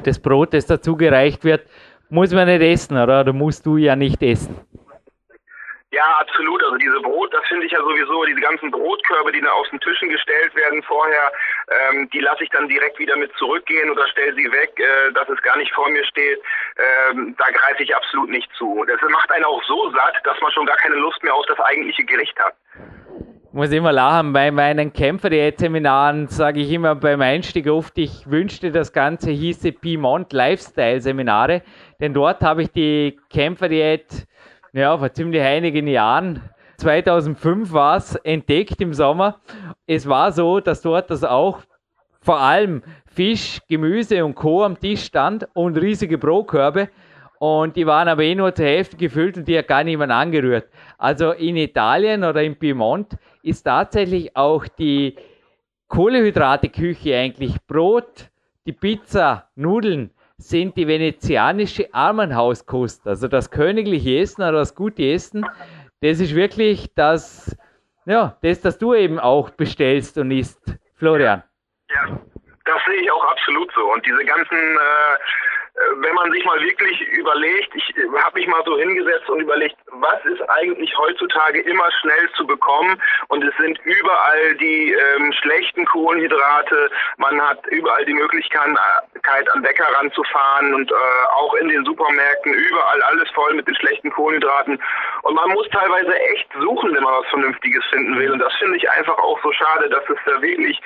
Das 0.04 0.20
Brot, 0.20 0.54
das 0.54 0.66
dazu 0.66 0.96
gereicht 0.96 1.44
wird, 1.44 1.62
muss 2.10 2.32
man 2.32 2.46
nicht 2.46 2.62
essen, 2.62 2.96
oder? 2.96 3.20
Oder 3.20 3.32
musst 3.32 3.66
du 3.66 3.76
ja 3.76 3.96
nicht 3.96 4.22
essen? 4.22 4.54
Ja, 5.90 6.08
absolut. 6.18 6.62
Also 6.64 6.76
diese 6.76 7.00
Brot, 7.00 7.32
das 7.32 7.46
finde 7.46 7.66
ich 7.66 7.72
ja 7.72 7.78
sowieso, 7.78 8.24
diese 8.24 8.40
ganzen 8.40 8.70
Brotkörbe, 8.70 9.30
die 9.30 9.40
da 9.40 9.50
auf 9.52 9.68
den 9.70 9.80
Tischen 9.80 10.08
gestellt 10.08 10.54
werden 10.54 10.82
vorher, 10.82 11.32
ähm, 11.70 12.08
die 12.10 12.18
lasse 12.20 12.42
ich 12.44 12.50
dann 12.50 12.68
direkt 12.68 12.98
wieder 12.98 13.16
mit 13.16 13.30
zurückgehen 13.36 13.90
oder 13.90 14.08
stelle 14.08 14.34
sie 14.34 14.50
weg, 14.50 14.72
äh, 14.78 15.12
dass 15.12 15.28
es 15.28 15.40
gar 15.42 15.56
nicht 15.56 15.72
vor 15.72 15.88
mir 15.90 16.04
steht. 16.04 16.40
Ähm, 17.10 17.36
da 17.38 17.48
greife 17.50 17.82
ich 17.82 17.94
absolut 17.94 18.28
nicht 18.28 18.50
zu. 18.56 18.84
Das 18.86 19.00
macht 19.08 19.30
einen 19.30 19.44
auch 19.44 19.62
so 19.64 19.90
satt, 19.90 20.14
dass 20.24 20.40
man 20.40 20.50
schon 20.50 20.66
gar 20.66 20.78
keine 20.78 20.96
Lust 20.96 21.22
mehr 21.22 21.34
auf 21.34 21.46
das 21.46 21.60
eigentliche 21.60 22.04
Gericht 22.04 22.38
hat 22.40 22.54
muss 23.54 23.70
immer 23.70 23.92
lachen. 23.92 24.32
Bei 24.32 24.50
meinen 24.50 24.92
Kämpfer-Diät-Seminaren 24.92 26.26
sage 26.26 26.60
ich 26.60 26.72
immer 26.72 26.96
beim 26.96 27.20
Einstieg 27.20 27.68
oft, 27.68 27.96
ich 27.98 28.28
wünschte, 28.28 28.72
das 28.72 28.92
Ganze 28.92 29.30
hieße 29.30 29.70
Piemont 29.70 30.32
Lifestyle-Seminare, 30.32 31.62
denn 32.00 32.12
dort 32.12 32.42
habe 32.42 32.62
ich 32.62 32.72
die 32.72 33.16
Kämpfer-Diät 33.30 34.26
ja, 34.72 34.98
vor 34.98 35.12
ziemlich 35.12 35.40
einigen 35.40 35.86
Jahren 35.86 36.42
2005 36.78 37.72
war 37.72 37.96
es, 37.96 38.16
entdeckt 38.16 38.80
im 38.80 38.92
Sommer. 38.92 39.40
Es 39.86 40.08
war 40.08 40.32
so, 40.32 40.58
dass 40.58 40.82
dort 40.82 41.08
das 41.10 41.22
auch 41.22 41.60
vor 42.20 42.40
allem 42.40 42.82
Fisch, 43.06 43.60
Gemüse 43.68 44.24
und 44.24 44.34
Co. 44.34 44.64
am 44.64 44.80
Tisch 44.80 45.04
stand 45.04 45.46
und 45.54 45.76
riesige 45.76 46.18
Brotkörbe. 46.18 46.88
Und 47.46 47.76
die 47.76 47.86
waren 47.86 48.08
aber 48.08 48.22
eh 48.22 48.34
nur 48.34 48.54
zur 48.54 48.64
Hälfte 48.64 48.96
gefüllt 48.96 49.36
und 49.36 49.46
die 49.46 49.58
hat 49.58 49.68
gar 49.68 49.84
niemand 49.84 50.10
angerührt. 50.10 50.66
Also 50.96 51.32
in 51.32 51.58
Italien 51.58 52.24
oder 52.24 52.42
in 52.42 52.58
Piemont 52.58 53.18
ist 53.42 53.64
tatsächlich 53.64 54.34
auch 54.34 54.66
die 54.66 55.14
Kohlehydrate-Küche 55.88 57.14
eigentlich 57.14 57.56
Brot, 57.66 58.30
die 58.64 58.72
Pizza, 58.72 59.50
Nudeln 59.56 60.10
sind 60.38 60.78
die 60.78 60.88
venezianische 60.88 61.92
Armenhauskost. 61.92 63.06
Also 63.06 63.28
das 63.28 63.50
königliche 63.50 64.20
Essen 64.20 64.40
oder 64.40 64.52
das 64.52 64.74
gute 64.74 65.02
Essen, 65.02 65.44
das 66.00 66.20
ist 66.20 66.34
wirklich 66.34 66.94
das, 66.94 67.54
ja, 68.06 68.38
das, 68.40 68.62
das 68.62 68.78
du 68.78 68.94
eben 68.94 69.18
auch 69.18 69.50
bestellst 69.50 70.16
und 70.16 70.30
isst, 70.30 70.78
Florian. 70.94 71.42
Ja, 71.90 72.18
das 72.64 72.80
sehe 72.86 73.02
ich 73.02 73.10
auch 73.12 73.24
absolut 73.30 73.70
so. 73.74 73.82
Und 73.92 74.06
diese 74.06 74.24
ganzen 74.24 74.56
äh, 74.56 75.18
wenn 75.96 76.14
man 76.14 76.30
sich 76.30 76.44
mal 76.44 76.60
wirklich 76.60 77.00
überlegt, 77.08 77.74
ich 77.74 77.94
habe 78.22 78.38
mich 78.38 78.46
mal 78.46 78.62
so 78.64 78.78
hingesetzt 78.78 79.28
und 79.28 79.40
überlegt, 79.40 79.76
was 79.90 80.24
ist 80.24 80.40
eigentlich 80.48 80.96
heutzutage 80.96 81.60
immer 81.62 81.90
schnell 82.00 82.30
zu 82.36 82.46
bekommen? 82.46 83.00
Und 83.28 83.42
es 83.42 83.54
sind 83.56 83.78
überall 83.84 84.54
die 84.56 84.92
ähm, 84.92 85.32
schlechten 85.32 85.84
Kohlenhydrate, 85.86 86.90
man 87.16 87.40
hat 87.40 87.66
überall 87.68 88.04
die 88.04 88.14
Möglichkeit 88.14 88.68
an 89.52 89.62
Bäcker 89.62 89.86
ranzufahren 89.98 90.74
und 90.74 90.90
äh, 90.92 90.94
auch 91.32 91.54
in 91.54 91.68
den 91.68 91.84
Supermärkten 91.84 92.54
überall 92.54 93.02
alles 93.02 93.28
voll 93.30 93.54
mit 93.54 93.66
den 93.66 93.74
schlechten 93.74 94.10
Kohlenhydraten. 94.12 94.80
Und 95.22 95.34
man 95.34 95.50
muss 95.50 95.68
teilweise 95.70 96.14
echt 96.14 96.46
suchen, 96.60 96.94
wenn 96.94 97.02
man 97.02 97.20
was 97.20 97.30
Vernünftiges 97.30 97.84
finden 97.86 98.16
will. 98.18 98.30
Und 98.30 98.38
das 98.38 98.54
finde 98.54 98.76
ich 98.76 98.88
einfach 98.90 99.18
auch 99.18 99.40
so 99.42 99.52
schade, 99.52 99.88
dass 99.88 100.08
es 100.08 100.18
da 100.24 100.40
wirklich 100.40 100.80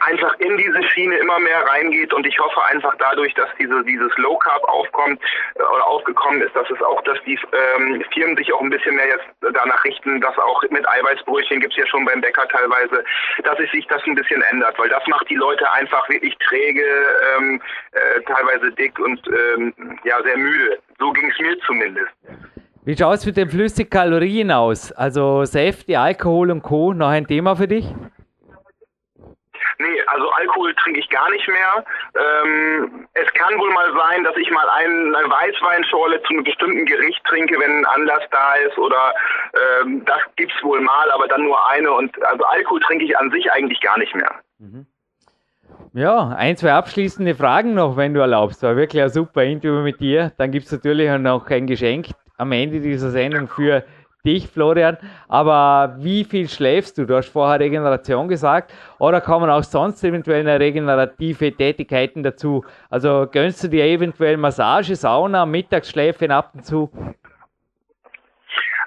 einfach 0.00 0.34
in 0.38 0.56
diese 0.56 0.82
Schiene 0.84 1.16
immer 1.16 1.38
mehr 1.40 1.66
reingeht 1.66 2.12
und 2.12 2.26
ich 2.26 2.38
hoffe 2.38 2.64
einfach 2.66 2.94
dadurch, 2.98 3.34
dass 3.34 3.48
diese, 3.58 3.84
dieses 3.84 4.16
Low 4.16 4.36
Carb 4.36 4.62
aufkommt 4.64 5.20
äh, 5.54 5.62
oder 5.62 5.86
aufgekommen 5.86 6.40
ist, 6.42 6.54
dass 6.54 6.68
es 6.70 6.80
auch, 6.82 7.02
dass 7.02 7.18
die 7.24 7.38
ähm, 7.52 8.04
Firmen 8.12 8.36
sich 8.36 8.52
auch 8.52 8.60
ein 8.60 8.70
bisschen 8.70 8.94
mehr 8.94 9.08
jetzt 9.08 9.24
danach 9.40 9.84
richten, 9.84 10.20
dass 10.20 10.36
auch 10.38 10.62
mit 10.70 10.88
Eiweißbrötchen 10.88 11.60
gibt's 11.60 11.76
ja 11.76 11.86
schon 11.86 12.04
beim 12.04 12.20
Bäcker 12.20 12.46
teilweise, 12.48 13.04
dass 13.44 13.58
es 13.58 13.70
sich 13.72 13.86
das 13.88 14.02
ein 14.06 14.14
bisschen 14.14 14.42
ändert, 14.42 14.78
weil 14.78 14.88
das 14.88 15.06
macht 15.06 15.28
die 15.28 15.36
Leute 15.36 15.70
einfach 15.72 16.08
wirklich 16.08 16.36
träge, 16.38 16.84
ähm, 17.36 17.60
äh, 17.92 18.20
teilweise 18.22 18.70
dick 18.72 18.98
und 18.98 19.20
ähm, 19.28 19.98
ja 20.04 20.22
sehr 20.22 20.36
müde. 20.36 20.78
So 20.98 21.10
ging 21.12 21.30
es 21.30 21.38
mir 21.40 21.58
zumindest. 21.60 22.12
Wie 22.84 22.96
schaut 22.96 23.14
es 23.14 23.26
mit 23.26 23.36
den 23.36 23.48
Flüssigkalorien 23.48 24.50
aus? 24.50 24.90
Also 24.92 25.44
Säfte, 25.44 25.98
Alkohol 25.98 26.50
und 26.50 26.62
Co. 26.62 26.92
noch 26.92 27.10
ein 27.10 27.26
Thema 27.26 27.54
für 27.54 27.68
dich? 27.68 27.86
Nee, 29.82 30.00
also 30.06 30.30
Alkohol 30.30 30.74
trinke 30.74 31.00
ich 31.00 31.08
gar 31.08 31.28
nicht 31.30 31.46
mehr. 31.48 31.84
Ähm, 32.14 33.08
es 33.14 33.32
kann 33.34 33.58
wohl 33.58 33.70
mal 33.72 33.92
sein, 33.94 34.24
dass 34.24 34.36
ich 34.36 34.50
mal 34.50 34.68
einen, 34.70 35.14
eine 35.14 35.28
Weißweinschorle 35.28 36.22
zu 36.22 36.32
einem 36.32 36.44
bestimmten 36.44 36.86
Gericht 36.86 37.22
trinke, 37.24 37.58
wenn 37.58 37.78
ein 37.78 37.86
Anlass 37.86 38.22
da 38.30 38.54
ist 38.54 38.78
oder 38.78 39.12
ähm, 39.82 40.04
das 40.04 40.20
gibt's 40.36 40.62
wohl 40.62 40.80
mal, 40.80 41.10
aber 41.10 41.26
dann 41.28 41.42
nur 41.42 41.58
eine 41.68 41.90
und 41.90 42.10
also 42.24 42.44
Alkohol 42.44 42.80
trinke 42.80 43.04
ich 43.04 43.16
an 43.18 43.30
sich 43.30 43.50
eigentlich 43.52 43.80
gar 43.80 43.98
nicht 43.98 44.14
mehr. 44.14 44.34
Mhm. 44.58 44.86
Ja, 45.94 46.28
ein, 46.36 46.56
zwei 46.56 46.72
abschließende 46.72 47.34
Fragen 47.34 47.74
noch, 47.74 47.96
wenn 47.96 48.14
du 48.14 48.20
erlaubst. 48.20 48.62
War 48.62 48.76
wirklich 48.76 49.02
ein 49.02 49.10
super 49.10 49.42
Interview 49.42 49.82
mit 49.82 50.00
dir. 50.00 50.32
Dann 50.38 50.50
gibt 50.50 50.66
es 50.66 50.72
natürlich 50.72 51.10
noch 51.18 51.46
ein 51.50 51.66
Geschenk 51.66 52.06
am 52.38 52.52
Ende 52.52 52.80
dieser 52.80 53.10
Sendung 53.10 53.48
für 53.48 53.84
dich, 54.24 54.48
Florian. 54.48 54.96
Aber 55.28 55.96
wie 55.98 56.24
viel 56.24 56.48
schläfst 56.48 56.98
du? 56.98 57.06
Du 57.06 57.16
hast 57.16 57.28
vorher 57.28 57.60
Regeneration 57.60 58.28
gesagt. 58.28 58.72
Oder 58.98 59.20
kommen 59.20 59.50
auch 59.50 59.62
sonst 59.62 60.02
eventuell 60.04 60.48
regenerative 60.48 61.52
Tätigkeiten 61.52 62.22
dazu? 62.22 62.64
Also 62.90 63.26
gönnst 63.30 63.64
du 63.64 63.68
dir 63.68 63.84
eventuell 63.84 64.36
Massage, 64.36 64.94
Sauna, 64.96 65.46
Mittagsschläfe 65.46 66.30
ab 66.30 66.50
und 66.54 66.64
zu? 66.64 66.90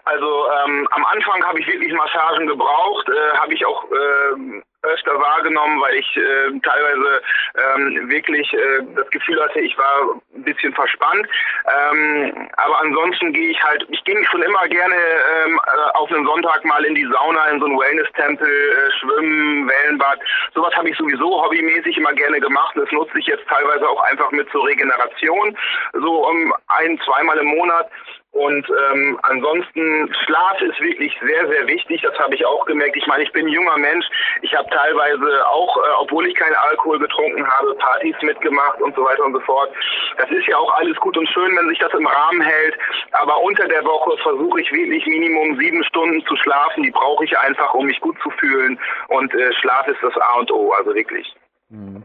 Also 0.05 0.27
ähm, 0.65 0.87
am 0.91 1.05
Anfang 1.05 1.43
habe 1.43 1.59
ich 1.59 1.67
wirklich 1.67 1.91
Massagen 1.93 2.45
gebraucht, 2.45 3.09
äh, 3.09 3.37
habe 3.37 3.53
ich 3.53 3.65
auch 3.65 3.83
äh, 3.85 4.61
öfter 4.85 5.19
wahrgenommen 5.19 5.81
weil 5.81 5.95
ich 5.95 6.17
äh, 6.17 6.59
teilweise 6.61 7.21
ähm, 7.55 8.09
wirklich 8.09 8.51
äh, 8.53 8.81
das 8.95 9.09
Gefühl 9.09 9.41
hatte, 9.41 9.59
ich 9.59 9.77
war 9.77 10.21
ein 10.35 10.43
bisschen 10.43 10.73
verspannt. 10.73 11.27
Ähm, 11.65 12.49
aber 12.57 12.81
ansonsten 12.81 13.33
gehe 13.33 13.51
ich 13.51 13.63
halt, 13.63 13.85
ich 13.89 14.03
gehe 14.03 14.15
schon 14.25 14.41
immer 14.41 14.67
gerne 14.67 14.95
ähm, 14.95 15.59
äh, 15.65 15.97
auf 15.97 16.11
einen 16.11 16.25
Sonntag 16.25 16.63
mal 16.65 16.83
in 16.85 16.95
die 16.95 17.07
Sauna, 17.11 17.47
in 17.49 17.59
so 17.59 17.65
einen 17.65 17.79
Wellness-Tempel, 17.79 18.47
äh, 18.47 18.91
schwimmen, 18.99 19.69
Wellenbad. 19.69 20.19
Sowas 20.53 20.75
habe 20.75 20.89
ich 20.89 20.97
sowieso 20.97 21.43
hobbymäßig 21.43 21.97
immer 21.97 22.13
gerne 22.13 22.39
gemacht. 22.39 22.75
Das 22.75 22.91
nutze 22.91 23.17
ich 23.19 23.27
jetzt 23.27 23.47
teilweise 23.47 23.87
auch 23.87 24.01
einfach 24.03 24.31
mit 24.31 24.49
zur 24.51 24.65
Regeneration, 24.65 25.57
so 25.93 26.27
um 26.27 26.53
ein, 26.67 26.99
zweimal 27.05 27.37
im 27.37 27.47
Monat. 27.47 27.89
Und 28.35 28.67
ähm, 28.91 29.17
ansonsten 29.23 30.13
Schlaf 30.25 30.59
ist 30.59 30.77
wirklich 30.81 31.17
sehr, 31.25 31.47
sehr 31.47 31.67
wichtig. 31.67 32.01
Das 32.01 32.19
habe 32.19 32.35
ich 32.35 32.45
auch 32.45 32.65
gemerkt. 32.65 32.97
Ich 32.97 33.07
meine, 33.07 33.23
ich 33.23 33.31
bin 33.31 33.45
ein 33.45 33.53
junger 33.53 33.77
Mensch. 33.77 34.05
Ich 34.41 34.53
habe 34.53 34.69
teilweise 34.71 35.47
auch, 35.47 35.77
äh, 35.77 35.79
obwohl 36.01 36.27
ich 36.27 36.35
keinen 36.35 36.55
Alkohol 36.69 36.99
getrunken 36.99 37.47
habe, 37.47 37.73
Partys 37.75 38.15
mitgemacht 38.21 38.81
und 38.81 38.93
so 38.93 39.05
weiter 39.05 39.23
und 39.23 39.35
so 39.35 39.39
fort. 39.39 39.69
Das 40.17 40.29
ist 40.31 40.45
ja 40.47 40.57
auch 40.57 40.73
alles 40.73 40.97
gut 40.97 41.17
und 41.17 41.29
schön, 41.29 41.55
wenn 41.55 41.69
sich 41.69 41.79
das 41.79 41.93
im 41.93 42.05
Rahmen 42.05 42.41
hält. 42.41 42.75
Aber 43.13 43.41
unter 43.41 43.69
der 43.69 43.85
Woche 43.85 44.17
versuche 44.17 44.59
ich 44.59 44.69
wirklich 44.69 45.05
Minimum 45.05 45.57
sieben 45.57 45.81
Stunden 45.85 46.21
zu 46.25 46.35
schlafen. 46.35 46.83
Die 46.83 46.91
brauche 46.91 47.23
ich 47.23 47.39
einfach, 47.39 47.73
um 47.73 47.85
mich 47.85 48.01
gut 48.01 48.17
zu 48.21 48.29
fühlen. 48.31 48.77
Und 49.07 49.33
äh, 49.33 49.53
Schlaf 49.53 49.87
ist 49.87 50.03
das 50.03 50.13
A 50.17 50.39
und 50.39 50.51
O, 50.51 50.73
also 50.73 50.93
wirklich. 50.93 51.33
Mhm. 51.69 52.03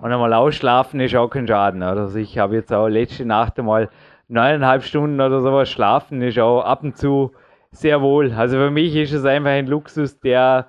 Und 0.00 0.12
einmal 0.12 0.32
ausschlafen 0.32 1.00
ist 1.00 1.14
auch 1.14 1.28
kein 1.28 1.46
Schaden. 1.46 1.82
Also 1.82 2.18
ich 2.18 2.38
habe 2.38 2.54
jetzt 2.54 2.72
auch 2.72 2.88
letzte 2.88 3.26
Nacht 3.26 3.58
einmal 3.58 3.90
neuneinhalb 4.28 4.82
Stunden 4.82 5.20
oder 5.20 5.40
sowas 5.40 5.70
schlafen 5.70 6.22
ist 6.22 6.38
auch 6.38 6.62
ab 6.62 6.82
und 6.82 6.96
zu 6.96 7.32
sehr 7.70 8.00
wohl. 8.00 8.32
Also 8.32 8.56
für 8.56 8.70
mich 8.70 8.94
ist 8.94 9.12
es 9.12 9.24
einfach 9.24 9.50
ein 9.50 9.66
Luxus, 9.66 10.18
der 10.20 10.68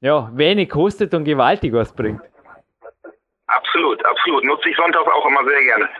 ja, 0.00 0.30
wenig 0.34 0.68
kostet 0.68 1.14
und 1.14 1.24
gewaltig 1.24 1.72
was 1.72 1.94
bringt. 1.94 2.20
Absolut, 3.46 4.04
absolut. 4.04 4.44
Nutze 4.44 4.68
ich 4.68 4.76
sonntags 4.76 5.06
auch 5.06 5.26
immer 5.26 5.44
sehr 5.44 5.62
gerne. 5.62 5.88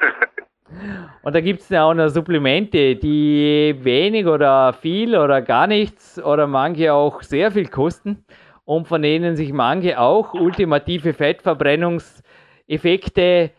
Und 1.22 1.34
da 1.34 1.40
gibt 1.40 1.60
es 1.60 1.68
ja 1.68 1.84
auch 1.84 1.94
noch 1.94 2.08
Supplemente, 2.08 2.96
die 2.96 3.76
wenig 3.78 4.26
oder 4.26 4.72
viel 4.72 5.16
oder 5.16 5.40
gar 5.40 5.68
nichts 5.68 6.20
oder 6.22 6.46
manche 6.46 6.92
auch 6.92 7.22
sehr 7.22 7.50
viel 7.52 7.68
kosten 7.68 8.24
und 8.64 8.88
von 8.88 9.02
denen 9.02 9.36
sich 9.36 9.52
manche 9.52 10.00
auch 10.00 10.34
ultimative 10.34 11.14
Fettverbrennungseffekte 11.14 13.52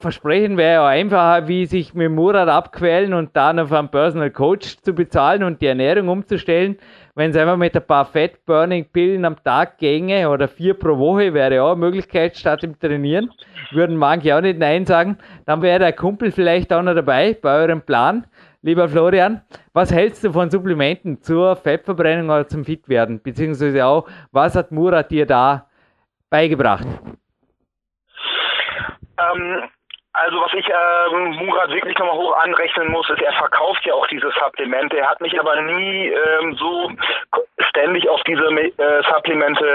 Versprechen 0.00 0.56
wäre 0.56 0.74
ja 0.74 0.86
einfacher, 0.86 1.48
wie 1.48 1.66
sich 1.66 1.92
mit 1.92 2.12
Murat 2.12 2.48
abquälen 2.48 3.14
und 3.14 3.36
dann 3.36 3.58
auf 3.58 3.72
einen 3.72 3.88
Personal 3.88 4.30
Coach 4.30 4.76
zu 4.82 4.92
bezahlen 4.92 5.42
und 5.42 5.60
die 5.60 5.66
Ernährung 5.66 6.06
umzustellen. 6.06 6.78
Wenn 7.16 7.32
es 7.32 7.36
einfach 7.36 7.56
mit 7.56 7.74
ein 7.74 7.84
paar 7.84 8.04
Fat-Burning-Pillen 8.04 9.24
am 9.24 9.42
Tag 9.42 9.78
ginge 9.78 10.30
oder 10.30 10.46
vier 10.46 10.74
pro 10.74 10.96
Woche, 10.98 11.34
wäre 11.34 11.64
auch 11.64 11.72
eine 11.72 11.80
Möglichkeit 11.80 12.36
statt 12.36 12.62
im 12.62 12.78
Trainieren. 12.78 13.32
Würden 13.72 13.96
manche 13.96 14.36
auch 14.36 14.40
nicht 14.40 14.60
Nein 14.60 14.86
sagen. 14.86 15.18
Dann 15.46 15.62
wäre 15.62 15.80
der 15.80 15.92
Kumpel 15.92 16.30
vielleicht 16.30 16.72
auch 16.72 16.82
noch 16.82 16.94
dabei 16.94 17.34
bei 17.34 17.62
eurem 17.62 17.82
Plan. 17.82 18.24
Lieber 18.62 18.88
Florian, 18.88 19.42
was 19.72 19.92
hältst 19.92 20.22
du 20.22 20.30
von 20.32 20.48
Supplementen 20.48 21.22
zur 21.22 21.56
Fettverbrennung 21.56 22.26
oder 22.26 22.46
zum 22.46 22.64
Fitwerden? 22.64 23.20
Beziehungsweise 23.20 23.84
auch, 23.84 24.08
was 24.30 24.54
hat 24.54 24.70
Murat 24.70 25.10
dir 25.10 25.26
da 25.26 25.66
beigebracht? 26.30 26.86
Ähm, 29.18 29.68
also 30.24 30.40
was 30.40 30.52
ich 30.54 30.66
ähm, 30.68 31.46
Murat 31.46 31.70
wirklich 31.70 31.96
nochmal 31.98 32.16
hoch 32.16 32.36
anrechnen 32.42 32.90
muss, 32.90 33.08
ist, 33.10 33.22
er 33.22 33.32
verkauft 33.32 33.84
ja 33.84 33.94
auch 33.94 34.06
diese 34.08 34.30
Supplemente. 34.30 34.98
Er 34.98 35.10
hat 35.10 35.20
mich 35.20 35.38
aber 35.38 35.60
nie 35.62 36.08
ähm, 36.08 36.56
so 36.56 36.90
ständig 37.68 38.08
auf 38.08 38.22
diese 38.24 38.44
äh, 38.44 39.02
Supplemente 39.10 39.66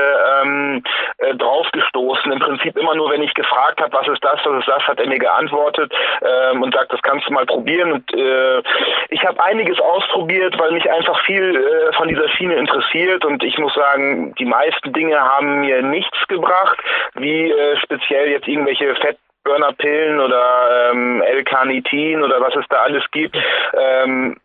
ähm, 0.41 0.83
äh, 1.17 1.35
draufgestoßen. 1.35 2.31
Im 2.31 2.39
Prinzip 2.39 2.77
immer 2.77 2.95
nur, 2.95 3.09
wenn 3.11 3.21
ich 3.21 3.33
gefragt 3.33 3.81
habe, 3.81 3.93
was 3.93 4.07
ist 4.07 4.23
das, 4.23 4.39
was 4.43 4.59
ist 4.59 4.67
das, 4.67 4.83
hat 4.87 4.99
er 4.99 5.07
mir 5.07 5.19
geantwortet 5.19 5.93
ähm, 6.21 6.61
und 6.61 6.73
sagt, 6.73 6.91
das 6.91 7.01
kannst 7.01 7.27
du 7.27 7.33
mal 7.33 7.45
probieren. 7.45 7.91
Und 7.91 8.13
äh, 8.13 8.61
ich 9.09 9.25
habe 9.25 9.41
einiges 9.43 9.79
ausprobiert, 9.79 10.57
weil 10.59 10.71
mich 10.71 10.89
einfach 10.91 11.19
viel 11.25 11.55
äh, 11.55 11.93
von 11.93 12.07
dieser 12.07 12.27
Schiene 12.29 12.55
interessiert 12.55 13.25
und 13.25 13.43
ich 13.43 13.57
muss 13.57 13.73
sagen, 13.73 14.33
die 14.35 14.45
meisten 14.45 14.93
Dinge 14.93 15.19
haben 15.19 15.61
mir 15.61 15.81
nichts 15.81 16.17
gebracht, 16.27 16.77
wie 17.15 17.51
äh, 17.51 17.77
speziell 17.77 18.29
jetzt 18.29 18.47
irgendwelche 18.47 18.95
Fett 18.95 19.17
Burnerpillen 19.43 20.19
oder 20.19 20.91
ähm, 20.91 21.21
L-Carnitin 21.21 22.23
oder 22.23 22.39
was 22.41 22.55
es 22.55 22.65
da 22.69 22.77
alles 22.77 23.03
gibt. 23.11 23.35
Ähm, 23.73 24.37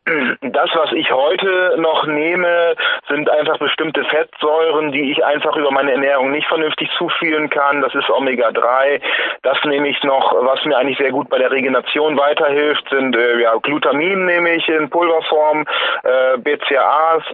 das, 0.42 0.70
was 0.74 0.92
ich 0.92 1.10
heute 1.12 1.74
noch 1.78 2.06
nehme, 2.06 2.74
sind 3.08 3.30
einfach 3.30 3.58
bestimmte 3.58 4.04
Fettsäuren, 4.04 4.92
die 4.92 5.12
ich 5.12 5.24
einfach 5.24 5.56
über 5.56 5.70
meine 5.70 5.92
Ernährung 5.92 6.30
nicht 6.30 6.48
vernünftig 6.48 6.90
zuführen 6.98 7.48
kann. 7.50 7.80
Das 7.80 7.94
ist 7.94 8.10
Omega-3. 8.10 9.00
Das 9.42 9.58
nehme 9.64 9.88
ich 9.88 10.02
noch, 10.02 10.34
was 10.44 10.64
mir 10.64 10.76
eigentlich 10.76 10.98
sehr 10.98 11.12
gut 11.12 11.28
bei 11.28 11.38
der 11.38 11.50
Regeneration 11.50 12.18
weiterhilft, 12.18 12.88
sind 12.90 13.16
äh, 13.16 13.40
ja, 13.40 13.54
Glutamin 13.56 14.24
nehme 14.24 14.54
ich 14.54 14.68
in 14.68 14.90
Pulverform, 14.90 15.64
äh, 16.02 16.38
BCAAs 16.38 17.24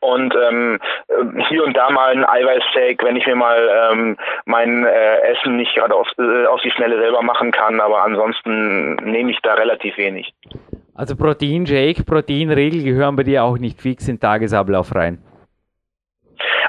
und 0.00 0.34
ähm, 0.34 0.78
hier 1.48 1.64
und 1.64 1.76
da 1.76 1.90
mal 1.90 2.12
ein 2.12 2.24
Eiweißsteak, 2.24 3.02
wenn 3.02 3.16
ich 3.16 3.26
mir 3.26 3.36
mal 3.36 3.90
ähm, 3.92 4.16
mein 4.44 4.84
äh, 4.84 5.16
Essen 5.32 5.56
nicht 5.56 5.74
gerade 5.74 5.94
auf, 5.94 6.06
äh, 6.18 6.46
auf 6.46 6.60
die 6.62 6.70
Schnelle 6.70 6.98
selber 6.98 7.22
machen 7.22 7.50
kann, 7.50 7.80
aber 7.80 8.02
ansonsten 8.04 8.94
nehme 8.96 9.30
ich 9.30 9.38
da 9.42 9.54
relativ 9.54 9.96
wenig. 9.96 10.32
Also 10.94 11.16
Proteinshake, 11.16 12.04
Proteinriegel 12.04 12.82
gehören 12.84 13.16
bei 13.16 13.22
dir 13.22 13.44
auch 13.44 13.58
nicht 13.58 13.80
fix 13.80 14.08
in 14.08 14.20
Tagesablauf 14.20 14.94
rein. 14.94 15.18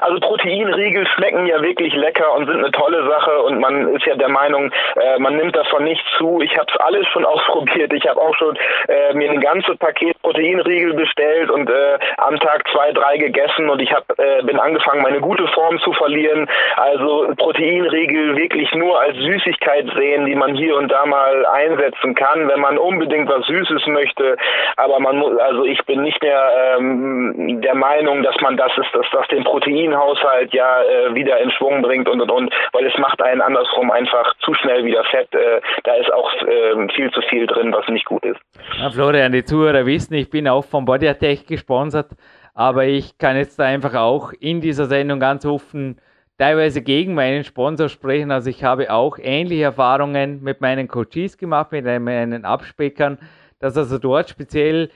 Also 0.00 0.20
Proteinriegel 0.20 1.06
schmecken 1.06 1.46
ja 1.46 1.62
wirklich 1.62 1.94
lecker 1.94 2.34
und 2.34 2.46
sind 2.46 2.58
eine 2.58 2.70
tolle 2.70 3.06
Sache 3.08 3.42
und 3.42 3.60
man 3.60 3.88
ist 3.94 4.06
ja 4.06 4.16
der 4.16 4.28
Meinung, 4.28 4.70
äh, 4.96 5.18
man 5.18 5.36
nimmt 5.36 5.56
davon 5.56 5.84
nichts 5.84 6.04
zu. 6.18 6.40
Ich 6.42 6.56
habe 6.56 6.66
es 6.72 6.80
alles 6.80 7.06
schon 7.08 7.24
ausprobiert. 7.32 7.92
Ich 7.92 8.06
habe 8.08 8.20
auch 8.20 8.34
schon 8.36 8.56
äh, 8.88 9.14
mir 9.14 9.30
ein 9.30 9.40
ganzes 9.40 9.76
Paket 9.78 10.20
Proteinriegel 10.22 10.94
bestellt 10.94 11.50
und 11.50 11.68
äh, 11.68 11.98
am 12.18 12.38
Tag 12.40 12.66
zwei, 12.72 12.92
drei 12.92 13.16
gegessen 13.16 13.68
und 13.68 13.80
ich 13.80 13.92
hab, 13.92 14.04
äh, 14.18 14.42
bin 14.42 14.58
angefangen, 14.58 15.02
meine 15.02 15.20
gute 15.20 15.46
Form 15.48 15.78
zu 15.80 15.92
verlieren. 15.92 16.48
Also 16.76 17.32
Proteinriegel 17.36 18.36
wirklich 18.36 18.72
nur 18.74 19.00
als 19.00 19.16
Süßigkeit 19.16 19.86
sehen, 19.96 20.26
die 20.26 20.34
man 20.34 20.54
hier 20.54 20.76
und 20.76 20.90
da 20.90 21.06
mal 21.06 21.46
einsetzen 21.46 22.14
kann, 22.14 22.48
wenn 22.48 22.60
man 22.60 22.78
unbedingt 22.78 23.28
was 23.28 23.46
Süßes 23.46 23.86
möchte. 23.86 24.36
Aber 24.76 25.00
man 25.00 25.16
muss, 25.18 25.36
also 25.38 25.64
ich 25.64 25.84
bin 25.84 26.02
nicht 26.02 26.22
mehr 26.22 26.76
ähm, 26.78 27.60
der 27.62 27.74
Meinung, 27.74 28.22
dass 28.22 28.40
man 28.40 28.56
das 28.56 28.72
ist, 28.76 28.94
dass 28.94 29.06
das 29.12 29.28
den 29.28 29.44
Protein 29.44 29.61
Proteinhaushalt 29.62 30.52
ja 30.52 30.82
äh, 30.82 31.14
wieder 31.14 31.40
in 31.40 31.50
Schwung 31.50 31.82
bringt 31.82 32.08
und 32.08 32.20
und 32.20 32.30
und, 32.30 32.54
weil 32.72 32.86
es 32.86 32.96
macht 32.98 33.22
einen 33.22 33.40
andersrum 33.40 33.90
einfach 33.90 34.34
zu 34.40 34.54
schnell 34.54 34.84
wieder 34.84 35.04
fett. 35.04 35.32
Äh, 35.34 35.60
da 35.84 35.94
ist 35.94 36.12
auch 36.12 36.30
äh, 36.42 36.88
viel 36.94 37.10
zu 37.10 37.20
viel 37.22 37.46
drin, 37.46 37.72
was 37.72 37.86
nicht 37.88 38.04
gut 38.04 38.24
ist. 38.24 38.40
Ja, 38.78 38.90
Florian, 38.90 39.32
die 39.32 39.44
Zuhörer 39.44 39.86
wissen, 39.86 40.14
ich 40.14 40.30
bin 40.30 40.48
auch 40.48 40.64
von 40.64 40.84
Bodyatech 40.84 41.46
gesponsert, 41.46 42.10
aber 42.54 42.84
ich 42.84 43.18
kann 43.18 43.36
jetzt 43.36 43.60
einfach 43.60 43.94
auch 43.94 44.32
in 44.38 44.60
dieser 44.60 44.86
Sendung 44.86 45.20
ganz 45.20 45.46
offen 45.46 46.00
teilweise 46.38 46.82
gegen 46.82 47.14
meinen 47.14 47.44
Sponsor 47.44 47.88
sprechen. 47.88 48.30
Also 48.30 48.50
ich 48.50 48.64
habe 48.64 48.90
auch 48.90 49.18
ähnliche 49.20 49.64
Erfahrungen 49.64 50.42
mit 50.42 50.60
meinen 50.60 50.88
Coaches 50.88 51.38
gemacht, 51.38 51.72
mit 51.72 51.84
meinen 51.84 52.44
Abspeckern, 52.44 53.18
dass 53.60 53.76
also 53.76 53.98
dort 53.98 54.28
speziell 54.28 54.90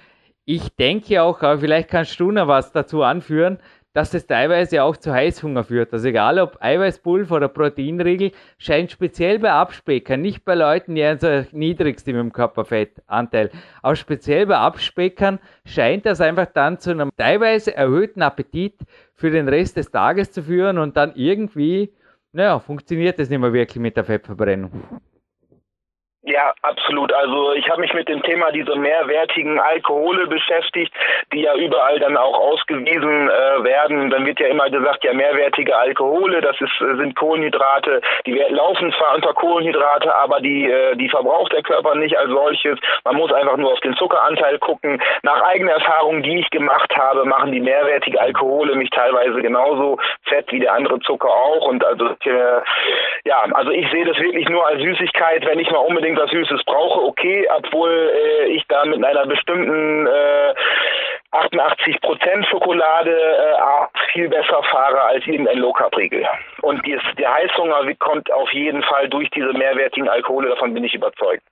ich 0.49 0.77
denke 0.77 1.21
auch, 1.23 1.43
aber 1.43 1.59
vielleicht 1.59 1.91
kannst 1.91 2.19
du 2.21 2.31
noch 2.31 2.47
was 2.47 2.71
dazu 2.71 3.03
anführen, 3.03 3.59
dass 3.97 4.11
das 4.11 4.27
teilweise 4.27 4.83
auch 4.83 4.99
zu 4.99 5.11
Heißhunger 5.11 5.65
führt. 5.65 5.91
Also 5.95 6.09
egal 6.09 6.39
ob 6.39 6.59
Eiweißpulver 6.61 7.37
oder 7.37 7.49
Proteinriegel, 7.49 8.33
scheint 8.59 8.91
speziell 8.91 9.39
bei 9.39 9.51
Abspeckern, 9.51 10.21
nicht 10.21 10.45
bei 10.45 10.55
Leuten, 10.55 10.97
die 10.97 11.03
also 11.03 11.47
niedrig 11.53 12.01
sind 12.01 12.15
mit 12.15 12.23
dem 12.23 12.33
Körperfettanteil, 12.35 13.51
aber 13.81 13.97
speziell 13.97 14.45
bei 14.45 14.59
Abspeckern 14.59 15.39
scheint 15.65 16.05
das 16.05 16.21
einfach 16.21 16.45
dann 16.45 16.79
zu 16.79 16.91
einem 16.91 17.09
teilweise 17.17 17.75
erhöhten 17.75 18.21
Appetit 18.21 18.75
für 19.15 19.31
den 19.31 19.49
Rest 19.49 19.79
des 19.79 19.91
Tages 19.91 20.31
zu 20.31 20.43
führen 20.43 20.77
und 20.77 20.99
dann 20.99 21.15
irgendwie, 21.15 21.91
naja, 22.33 22.59
funktioniert 22.59 23.19
das 23.19 23.31
nicht 23.31 23.39
mehr 23.39 23.55
wirklich 23.55 23.81
mit 23.81 23.97
der 23.97 24.05
Fettverbrennung. 24.05 24.73
Ja, 26.29 26.53
absolut. 26.63 27.13
Also 27.13 27.53
ich 27.53 27.71
habe 27.71 27.83
mich 27.83 27.95
mit 27.95 28.09
dem 28.09 28.21
Thema 28.21 28.51
dieser 28.51 28.75
mehrwertigen 28.75 29.61
Alkohole 29.61 30.27
beschäftigt, 30.27 30.93
die 31.33 31.43
ja 31.43 31.55
überall 31.55 32.01
dann 32.01 32.17
auch 32.17 32.37
ausgewiesen 32.37 33.31
äh, 33.31 33.63
werden. 33.63 34.11
Dann 34.11 34.27
wird 34.27 34.41
ja 34.41 34.49
immer 34.49 34.69
gesagt, 34.69 35.05
ja 35.05 35.15
mehrwertige 35.15 35.77
Alkohole, 35.77 36.41
das 36.41 36.61
ist, 36.61 36.77
sind 36.79 37.15
Kohlenhydrate, 37.15 38.01
die 38.27 38.33
laufen 38.49 38.93
zwar 38.99 39.15
unter 39.15 39.35
Kohlenhydrate, 39.35 40.13
aber 40.17 40.41
die, 40.41 40.69
äh, 40.69 40.97
die 40.97 41.09
verbraucht 41.09 41.53
der 41.53 41.63
Körper 41.63 41.95
nicht 41.95 42.19
als 42.19 42.29
solches. 42.29 42.77
Man 43.05 43.15
muss 43.15 43.33
einfach 43.33 43.57
nur 43.57 43.73
auf 43.73 43.81
den 43.81 43.95
Zuckeranteil 43.95 44.59
gucken. 44.59 45.01
Nach 45.23 45.41
eigener 45.43 45.75
Erfahrung, 45.75 46.25
die 46.25 46.41
ich 46.41 46.51
gemacht 46.51 46.93
habe, 46.97 47.25
machen 47.25 47.53
die 47.53 47.61
mehrwertige 47.61 48.21
Alkohole 48.21 48.75
mich 48.75 48.91
teilweise 48.91 49.41
genauso 49.41 49.99
fett 50.25 50.51
wie 50.51 50.59
der 50.59 50.73
andere 50.73 50.99
Zucker 50.99 51.31
auch. 51.31 51.69
Und 51.69 51.85
also 51.85 52.07
äh, 52.25 52.63
ja, 53.25 53.45
also 53.53 53.71
ich 53.71 53.89
sehe 53.93 54.05
das 54.05 54.19
wirklich 54.19 54.49
nur 54.49 54.67
als 54.67 54.83
Süßigkeit, 54.83 55.47
wenn 55.47 55.61
ich 55.61 55.71
mal 55.71 55.79
unbedingt 55.79 56.16
was 56.17 56.31
Süßes 56.31 56.65
brauche, 56.65 57.01
okay, 57.03 57.47
obwohl 57.57 57.91
äh, 57.91 58.47
ich 58.47 58.65
da 58.69 58.85
mit 58.85 59.05
einer 59.05 59.27
bestimmten 59.27 60.07
äh, 60.07 60.55
88% 61.33 62.45
Schokolade 62.49 63.11
äh, 63.11 64.13
viel 64.13 64.29
besser 64.29 64.63
fahre 64.71 65.03
als 65.03 65.27
irgendein 65.27 65.59
Low-Carb-Riegel. 65.59 66.25
Und 66.63 66.85
dies, 66.87 67.01
der 67.19 67.33
Heißhunger 67.35 67.95
kommt 67.99 68.33
auf 68.33 68.51
jeden 68.53 68.83
Fall 68.83 69.09
durch 69.09 69.31
diese 69.31 69.53
mehrwertigen 69.53 70.09
Alkohole, 70.09 70.51
davon 70.51 70.75
bin 70.75 70.85
ich 70.85 70.95
überzeugt. 70.95 71.43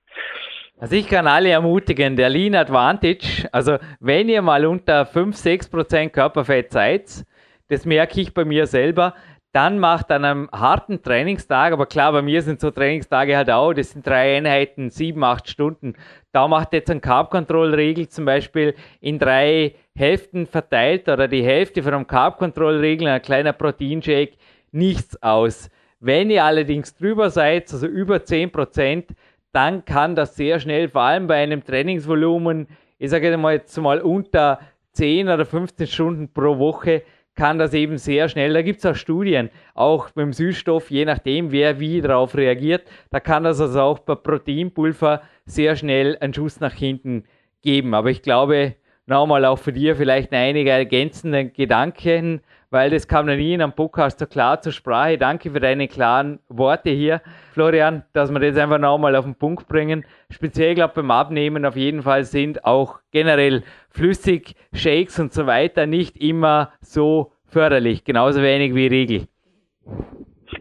Also 0.80 0.96
ich 0.96 1.08
kann 1.08 1.26
alle 1.26 1.50
ermutigen, 1.50 2.16
der 2.16 2.28
Lean 2.28 2.54
Advantage, 2.54 3.48
also 3.52 3.78
wenn 4.00 4.28
ihr 4.28 4.42
mal 4.42 4.66
unter 4.66 5.02
5-6% 5.02 6.10
Körperfett 6.10 6.72
seid, 6.72 7.24
das 7.68 7.86
merke 7.86 8.20
ich 8.20 8.34
bei 8.34 8.44
mir 8.44 8.66
selber, 8.66 9.14
dann 9.54 9.78
macht 9.78 10.10
an 10.10 10.24
einem 10.24 10.50
harten 10.50 11.00
Trainingstag, 11.00 11.72
aber 11.72 11.86
klar, 11.86 12.10
bei 12.10 12.22
mir 12.22 12.42
sind 12.42 12.60
so 12.60 12.72
Trainingstage 12.72 13.36
halt 13.36 13.50
auch, 13.50 13.72
das 13.72 13.92
sind 13.92 14.04
drei 14.04 14.36
Einheiten, 14.36 14.90
sieben, 14.90 15.22
acht 15.22 15.48
Stunden. 15.48 15.94
Da 16.32 16.48
macht 16.48 16.72
jetzt 16.72 16.90
ein 16.90 17.00
Carb-Control-Regel 17.00 18.08
zum 18.08 18.24
Beispiel 18.24 18.74
in 19.00 19.20
drei 19.20 19.76
Hälften 19.94 20.48
verteilt 20.48 21.08
oder 21.08 21.28
die 21.28 21.44
Hälfte 21.44 21.84
von 21.84 21.94
einem 21.94 22.06
Carb-Control-Regel, 22.08 23.06
ein 23.06 23.22
kleiner 23.22 23.52
Proteinshake, 23.52 24.32
nichts 24.72 25.22
aus. 25.22 25.70
Wenn 26.00 26.30
ihr 26.30 26.42
allerdings 26.42 26.96
drüber 26.96 27.30
seid, 27.30 27.72
also 27.72 27.86
über 27.86 28.16
10%, 28.16 29.04
dann 29.52 29.84
kann 29.84 30.16
das 30.16 30.34
sehr 30.34 30.58
schnell, 30.58 30.88
vor 30.88 31.02
allem 31.02 31.28
bei 31.28 31.40
einem 31.40 31.64
Trainingsvolumen, 31.64 32.66
ich 32.98 33.08
sage 33.08 33.28
jetzt 33.28 33.38
mal, 33.38 33.54
jetzt 33.54 33.78
mal 33.78 34.00
unter 34.00 34.58
10 34.94 35.28
oder 35.28 35.46
15 35.46 35.86
Stunden 35.86 36.28
pro 36.32 36.58
Woche, 36.58 37.02
kann 37.34 37.58
das 37.58 37.74
eben 37.74 37.98
sehr 37.98 38.28
schnell, 38.28 38.52
da 38.52 38.62
gibt 38.62 38.78
es 38.78 38.86
auch 38.86 38.94
Studien, 38.94 39.50
auch 39.74 40.10
beim 40.10 40.32
Süßstoff, 40.32 40.90
je 40.90 41.04
nachdem, 41.04 41.50
wer 41.52 41.80
wie 41.80 42.00
darauf 42.00 42.36
reagiert, 42.36 42.82
da 43.10 43.20
kann 43.20 43.44
das 43.44 43.60
also 43.60 43.80
auch 43.80 43.98
bei 43.98 44.14
Proteinpulver 44.14 45.22
sehr 45.44 45.76
schnell 45.76 46.16
einen 46.20 46.34
Schuss 46.34 46.60
nach 46.60 46.74
hinten 46.74 47.24
geben. 47.62 47.94
Aber 47.94 48.10
ich 48.10 48.22
glaube, 48.22 48.76
nochmal 49.06 49.44
auch 49.44 49.58
für 49.58 49.72
dir 49.72 49.96
vielleicht 49.96 50.32
einige 50.32 50.70
ergänzende 50.70 51.46
Gedanken, 51.46 52.40
weil 52.74 52.90
das 52.90 53.06
kam 53.06 53.26
noch 53.26 53.36
nie 53.36 53.54
in 53.54 53.62
einem 53.62 53.72
Podcast 53.72 54.18
so 54.18 54.26
klar 54.26 54.60
zur 54.60 54.72
Sprache. 54.72 55.16
Danke 55.16 55.52
für 55.52 55.60
deine 55.60 55.86
klaren 55.86 56.40
Worte 56.48 56.90
hier, 56.90 57.22
Florian, 57.52 58.02
dass 58.12 58.32
wir 58.32 58.40
das 58.40 58.56
einfach 58.56 58.78
nochmal 58.78 59.14
auf 59.14 59.24
den 59.24 59.36
Punkt 59.36 59.68
bringen. 59.68 60.04
Speziell, 60.28 60.74
glaube 60.74 60.94
beim 60.96 61.12
Abnehmen 61.12 61.64
auf 61.66 61.76
jeden 61.76 62.02
Fall 62.02 62.24
sind 62.24 62.64
auch 62.64 62.98
generell 63.12 63.62
flüssig, 63.90 64.56
Shakes 64.72 65.20
und 65.20 65.32
so 65.32 65.46
weiter 65.46 65.86
nicht 65.86 66.16
immer 66.16 66.72
so 66.80 67.30
förderlich, 67.46 68.02
genauso 68.02 68.42
wenig 68.42 68.74
wie 68.74 68.88
Riegel. 68.88 69.28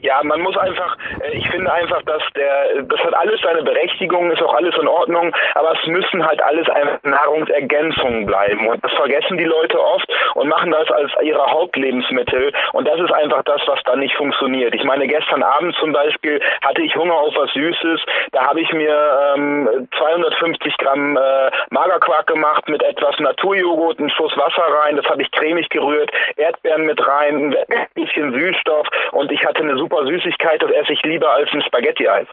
Ja, 0.01 0.21
man 0.23 0.41
muss 0.41 0.57
einfach, 0.57 0.97
äh, 1.21 1.37
ich 1.37 1.49
finde 1.49 1.71
einfach, 1.71 2.01
dass 2.03 2.21
der, 2.35 2.83
das 2.83 2.99
hat 3.01 3.13
alles 3.13 3.41
seine 3.41 3.63
Berechtigung, 3.63 4.31
ist 4.31 4.41
auch 4.41 4.53
alles 4.53 4.75
in 4.77 4.87
Ordnung, 4.87 5.35
aber 5.55 5.73
es 5.73 5.87
müssen 5.87 6.25
halt 6.25 6.41
alles 6.41 6.67
Nahrungsergänzungen 7.03 8.25
bleiben. 8.25 8.67
Und 8.67 8.83
das 8.83 8.91
vergessen 8.93 9.37
die 9.37 9.43
Leute 9.43 9.79
oft 9.79 10.07
und 10.35 10.47
machen 10.47 10.71
das 10.71 10.89
als 10.91 11.11
ihre 11.21 11.45
Hauptlebensmittel. 11.45 12.51
Und 12.73 12.87
das 12.87 12.99
ist 12.99 13.11
einfach 13.11 13.43
das, 13.43 13.61
was 13.65 13.79
dann 13.83 13.99
nicht 13.99 14.15
funktioniert. 14.15 14.73
Ich 14.75 14.83
meine, 14.83 15.07
gestern 15.07 15.43
Abend 15.43 15.75
zum 15.75 15.91
Beispiel 15.91 16.41
hatte 16.61 16.81
ich 16.81 16.95
Hunger 16.95 17.15
auf 17.15 17.35
was 17.35 17.51
Süßes. 17.53 18.01
Da 18.31 18.47
habe 18.47 18.61
ich 18.61 18.71
mir 18.73 19.33
ähm, 19.35 19.87
250 19.97 20.77
Gramm 20.77 21.17
äh, 21.17 21.51
Magerquark 21.69 22.27
gemacht 22.27 22.67
mit 22.69 22.83
etwas 22.83 23.19
Naturjoghurt, 23.19 23.99
einen 23.99 24.09
Schuss 24.09 24.35
Wasser 24.37 24.63
rein. 24.81 24.95
Das 24.95 25.05
habe 25.05 25.21
ich 25.21 25.31
cremig 25.31 25.69
gerührt, 25.69 26.11
Erdbeeren 26.37 26.85
mit 26.85 27.05
rein, 27.05 27.55
ein 27.69 27.87
bisschen 27.93 28.33
Süßstoff 28.33 28.87
und 29.11 29.31
ich 29.31 29.45
hatte 29.45 29.61
eine 29.61 29.72
super 29.77 30.05
Süßigkeit, 30.05 30.61
das 30.61 30.71
esse 30.71 30.93
ich 30.93 31.03
lieber 31.03 31.31
als 31.33 31.49
ein 31.53 31.61
Spaghetti-Eis. 31.61 32.27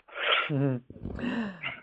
Mhm. 0.49 0.83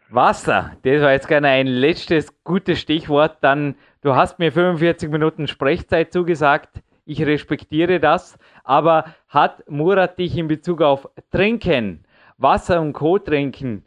Wasser, 0.09 0.77
das 0.83 1.01
war 1.01 1.11
jetzt 1.11 1.27
gerne 1.27 1.49
ein 1.49 1.67
letztes 1.67 2.43
gutes 2.43 2.79
Stichwort. 2.79 3.37
Dann, 3.41 3.75
du 4.01 4.15
hast 4.15 4.39
mir 4.39 4.51
45 4.51 5.09
Minuten 5.09 5.47
Sprechzeit 5.47 6.13
zugesagt. 6.13 6.81
Ich 7.05 7.25
respektiere 7.25 7.99
das. 7.99 8.39
Aber 8.63 9.05
hat 9.27 9.69
Murat 9.69 10.17
dich 10.17 10.37
in 10.37 10.47
Bezug 10.47 10.81
auf 10.81 11.09
Trinken, 11.31 12.05
Wasser 12.37 12.79
und 12.79 12.93
Co. 12.93 13.19
trinken, 13.19 13.85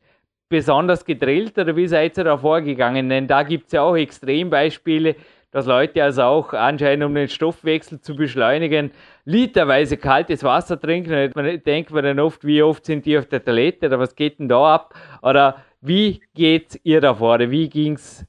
besonders 0.50 1.04
gedrillt 1.04 1.56
oder 1.58 1.74
wie 1.76 1.86
seid 1.86 2.18
ihr 2.18 2.24
da 2.24 2.36
vorgegangen? 2.36 3.08
Denn 3.08 3.26
da 3.26 3.42
gibt 3.42 3.66
es 3.66 3.72
ja 3.72 3.82
auch 3.82 3.96
Extrembeispiele, 3.96 5.16
dass 5.52 5.66
Leute 5.66 6.02
also 6.02 6.22
auch 6.22 6.52
anscheinend, 6.52 7.04
um 7.04 7.14
den 7.14 7.28
Stoffwechsel 7.28 8.00
zu 8.00 8.16
beschleunigen, 8.16 8.92
literweise 9.24 9.96
kaltes 9.96 10.44
Wasser 10.44 10.80
trinken. 10.80 11.12
Und 11.12 11.36
man 11.36 11.62
denkt 11.62 11.90
man 11.90 12.04
dann 12.04 12.20
oft, 12.20 12.44
wie 12.44 12.62
oft 12.62 12.84
sind 12.84 13.06
die 13.06 13.18
auf 13.18 13.26
der 13.26 13.44
Toilette 13.44 13.86
oder 13.86 13.98
was 13.98 14.14
geht 14.14 14.38
denn 14.38 14.48
da 14.48 14.74
ab? 14.74 14.94
Oder 15.22 15.56
wie 15.80 16.20
geht 16.34 16.78
ihr 16.84 17.00
da 17.00 17.14
vor? 17.14 17.38
Wie 17.38 17.68
ging 17.68 17.94
es 17.94 18.26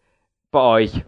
bei 0.52 0.62
euch? 0.62 1.04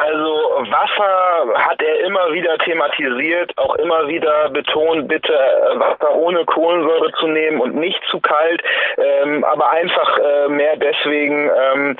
Also 0.00 0.30
Wasser 0.70 1.58
hat 1.58 1.82
er 1.82 2.06
immer 2.06 2.32
wieder 2.32 2.56
thematisiert, 2.58 3.52
auch 3.58 3.74
immer 3.76 4.06
wieder 4.06 4.48
betont, 4.50 5.08
bitte 5.08 5.32
Wasser 5.74 6.14
ohne 6.14 6.44
Kohlensäure 6.44 7.10
zu 7.18 7.26
nehmen 7.26 7.60
und 7.60 7.74
nicht 7.74 8.00
zu 8.08 8.20
kalt, 8.20 8.62
ähm, 8.96 9.42
aber 9.42 9.70
einfach 9.70 10.18
äh, 10.18 10.48
mehr 10.48 10.76
deswegen, 10.76 11.50
ähm, 11.50 11.96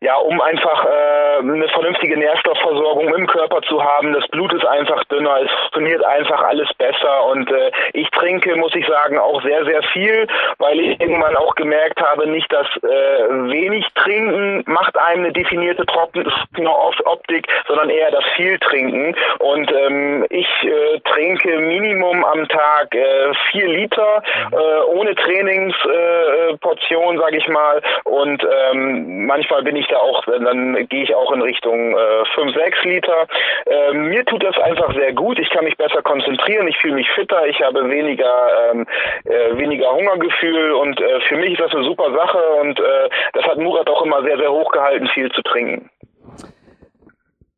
ja, 0.00 0.16
um 0.16 0.40
einfach 0.40 0.84
äh, 0.84 1.38
eine 1.38 1.68
vernünftige 1.68 2.18
Nährstoffversorgung 2.18 3.14
im 3.14 3.26
Körper 3.26 3.62
zu 3.62 3.82
haben. 3.82 4.12
Das 4.12 4.26
Blut 4.28 4.52
ist 4.52 4.66
einfach 4.66 5.02
dünner, 5.04 5.38
es 5.42 5.50
funktioniert 5.50 6.04
einfach 6.04 6.42
alles 6.42 6.68
besser. 6.74 7.24
Und 7.26 7.50
äh, 7.50 7.70
ich 7.94 8.10
trinke, 8.10 8.56
muss 8.56 8.74
ich 8.74 8.86
sagen, 8.86 9.18
auch 9.18 9.42
sehr, 9.42 9.64
sehr 9.64 9.82
viel, 9.94 10.26
weil 10.58 10.78
ich 10.80 11.00
irgendwann 11.00 11.34
auch 11.36 11.54
gemerkt 11.54 12.02
habe, 12.02 12.26
nicht 12.26 12.52
das 12.52 12.66
äh, 12.82 13.50
wenig 13.50 13.86
trinken 13.94 14.64
macht 14.66 14.98
einem 14.98 15.24
eine 15.24 15.32
definierte 15.32 15.86
Trockenoptik, 15.86 17.46
sondern 17.66 17.88
eher 17.90 18.10
das 18.10 18.24
viel 18.36 18.58
trinken. 18.58 19.16
Und 19.38 19.72
ähm, 19.72 20.26
ich 20.30 20.48
äh, 20.62 21.00
trinke 21.00 21.58
Minimum 21.58 22.24
am 22.24 22.48
Tag 22.48 22.94
äh, 22.94 23.32
vier 23.50 23.68
Liter 23.68 24.22
äh, 24.52 24.80
ohne 24.88 25.14
Trainingsportion, 25.14 27.16
äh, 27.16 27.18
sage 27.18 27.36
ich 27.38 27.48
mal. 27.48 27.80
Und 28.04 28.44
ähm, 28.44 29.24
manchmal 29.26 29.62
bin 29.62 29.76
ich 29.76 29.85
ich 29.86 29.92
da 29.92 29.98
auch, 29.98 30.24
dann 30.24 30.88
gehe 30.88 31.02
ich 31.02 31.14
auch 31.14 31.32
in 31.32 31.42
Richtung 31.42 31.96
äh, 31.96 32.24
5, 32.34 32.54
6 32.54 32.84
Liter. 32.84 33.26
Äh, 33.66 33.92
mir 33.94 34.24
tut 34.24 34.42
das 34.42 34.56
einfach 34.58 34.92
sehr 34.94 35.12
gut. 35.12 35.38
Ich 35.38 35.50
kann 35.50 35.64
mich 35.64 35.76
besser 35.76 36.02
konzentrieren, 36.02 36.68
ich 36.68 36.76
fühle 36.78 36.94
mich 36.94 37.08
fitter, 37.10 37.46
ich 37.46 37.60
habe 37.62 37.88
weniger, 37.88 38.70
ähm, 38.70 38.86
äh, 39.24 39.56
weniger 39.58 39.90
Hungergefühl 39.92 40.72
und 40.72 41.00
äh, 41.00 41.20
für 41.28 41.36
mich 41.36 41.52
ist 41.52 41.60
das 41.60 41.74
eine 41.74 41.84
super 41.84 42.12
Sache 42.12 42.38
und 42.60 42.78
äh, 42.78 43.08
das 43.32 43.44
hat 43.44 43.58
Murat 43.58 43.88
auch 43.88 44.02
immer 44.02 44.22
sehr, 44.22 44.38
sehr 44.38 44.50
hoch 44.50 44.70
gehalten, 44.72 45.08
viel 45.08 45.30
zu 45.32 45.42
trinken. 45.42 45.90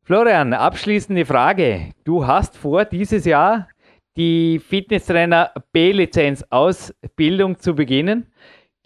Florian, 0.03 0.53
abschließende 0.53 1.25
Frage. 1.25 1.91
Du 2.03 2.25
hast 2.25 2.57
vor, 2.57 2.85
dieses 2.85 3.25
Jahr 3.25 3.67
die 4.17 4.59
Fitnesstrainer 4.59 5.51
B-Lizenz 5.71 6.43
Ausbildung 6.49 7.57
zu 7.57 7.75
beginnen. 7.75 8.31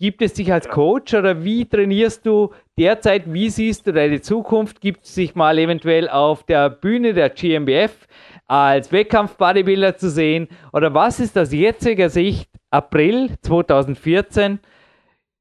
Gibt 0.03 0.21
es 0.21 0.33
dich 0.33 0.51
als 0.51 0.67
Coach 0.67 1.13
oder 1.13 1.45
wie 1.45 1.63
trainierst 1.63 2.25
du 2.25 2.53
derzeit? 2.77 3.23
Wie 3.31 3.49
siehst 3.49 3.87
du 3.87 3.93
deine 3.93 4.19
Zukunft? 4.19 4.81
Gibt 4.81 5.05
es 5.05 5.15
dich 5.15 5.33
mal 5.33 5.57
eventuell 5.57 6.09
auf 6.09 6.43
der 6.43 6.69
Bühne 6.69 7.13
der 7.13 7.29
GmbF 7.29 8.05
als 8.45 8.91
Wettkampf-Bodybuilder 8.91 9.95
zu 9.95 10.09
sehen? 10.09 10.49
Oder 10.73 10.93
was 10.93 11.21
ist 11.21 11.37
aus 11.37 11.53
jetziger 11.53 12.09
Sicht 12.09 12.49
April 12.69 13.29
2014 13.43 14.59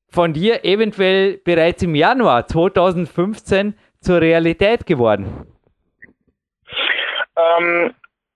von 0.08 0.32
dir 0.32 0.64
eventuell 0.64 1.38
bereits 1.38 1.82
im 1.82 1.96
Januar 1.96 2.46
2015 2.46 3.74
zur 4.00 4.20
Realität 4.20 4.86
geworden? 4.86 5.44
Ähm, 7.36 7.94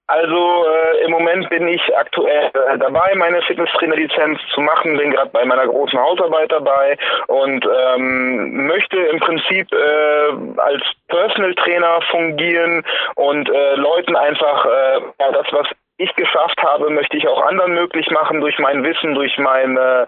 also 0.08 0.66
äh, 0.66 1.04
im 1.04 1.10
Moment 1.10 1.48
bin 1.50 1.66
ich 1.66 1.82
aktuell 1.96 2.50
äh, 2.54 2.78
dabei, 2.78 3.14
meine 3.16 3.42
Fitnesstrainer-Lizenz 3.42 4.38
zu 4.54 4.60
machen, 4.60 4.96
bin 4.96 5.10
gerade 5.10 5.30
bei 5.30 5.44
meiner 5.44 5.66
großen 5.66 5.98
Hausarbeit 5.98 6.52
dabei 6.52 6.96
und 7.26 7.66
ähm, 7.66 8.66
möchte 8.66 8.96
im 8.96 9.18
Prinzip 9.18 9.72
äh, 9.72 10.60
als 10.60 10.82
Personal 11.08 11.54
Trainer 11.54 12.00
fungieren 12.10 12.84
und 13.16 13.50
äh, 13.50 13.74
Leuten 13.74 14.14
einfach 14.14 14.64
äh, 14.66 15.00
ja, 15.18 15.32
das, 15.32 15.46
was 15.50 15.66
ich 15.98 16.14
geschafft 16.14 16.62
habe, 16.62 16.90
möchte 16.90 17.16
ich 17.16 17.26
auch 17.26 17.42
anderen 17.46 17.74
möglich 17.74 18.10
machen 18.10 18.40
durch 18.40 18.58
mein 18.58 18.84
Wissen, 18.84 19.14
durch 19.14 19.36
mein 19.38 19.76
äh, 19.76 20.06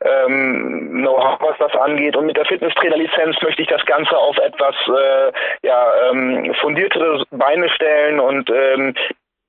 ähm, 0.00 0.88
Know-how, 1.02 1.38
was 1.40 1.56
das 1.58 1.80
angeht. 1.80 2.16
Und 2.16 2.26
mit 2.26 2.36
der 2.36 2.44
Fitnesstrainer-Lizenz 2.44 3.40
möchte 3.42 3.62
ich 3.62 3.68
das 3.68 3.84
Ganze 3.86 4.16
auf 4.16 4.36
etwas 4.38 4.74
äh, 4.88 5.32
ja, 5.66 6.10
ähm, 6.10 6.54
fundiertere 6.60 7.24
Beine 7.30 7.70
stellen 7.70 8.18
und 8.18 8.50
ähm, 8.50 8.94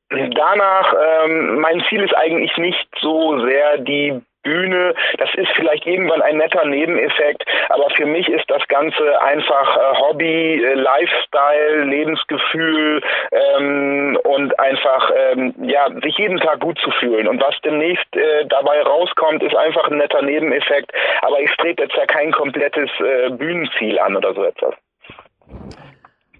Danach, 0.10 0.94
ähm, 0.94 1.60
mein 1.60 1.84
Ziel 1.88 2.04
ist 2.04 2.16
eigentlich 2.16 2.58
nicht 2.58 2.88
so 3.00 3.40
sehr 3.46 3.78
die 3.78 4.20
Bühne. 4.44 4.96
Das 5.18 5.30
ist 5.36 5.50
vielleicht 5.56 5.86
irgendwann 5.86 6.22
ein 6.22 6.38
netter 6.38 6.66
Nebeneffekt, 6.66 7.44
aber 7.70 7.90
für 7.92 8.06
mich 8.06 8.28
ist 8.28 8.50
das 8.50 8.68
Ganze 8.68 9.22
einfach 9.22 9.78
äh, 9.78 10.00
Hobby, 10.00 10.64
äh, 10.64 10.74
Lifestyle, 10.74 11.84
Lebensgefühl 11.84 13.02
ähm, 13.32 14.18
und 14.24 14.60
einfach 14.60 15.12
ähm, 15.16 15.54
ja 15.62 15.88
sich 16.02 16.18
jeden 16.18 16.40
Tag 16.40 16.60
gut 16.62 16.80
zu 16.80 16.90
fühlen. 16.92 17.28
Und 17.28 17.42
was 17.42 17.56
demnächst 17.64 18.16
äh, 18.16 18.46
dabei 18.46 18.82
rauskommt, 18.82 19.44
ist 19.44 19.56
einfach 19.56 19.88
ein 19.92 19.98
netter 19.98 20.22
Nebeneffekt. 20.22 20.92
Aber 21.22 21.40
ich 21.40 21.52
strebe 21.52 21.84
jetzt 21.84 21.96
ja 21.96 22.06
kein 22.06 22.32
komplettes 22.32 22.90
äh, 23.00 23.30
Bühnenziel 23.30 24.00
an 24.00 24.16
oder 24.16 24.34
so 24.34 24.44
etwas. 24.44 24.74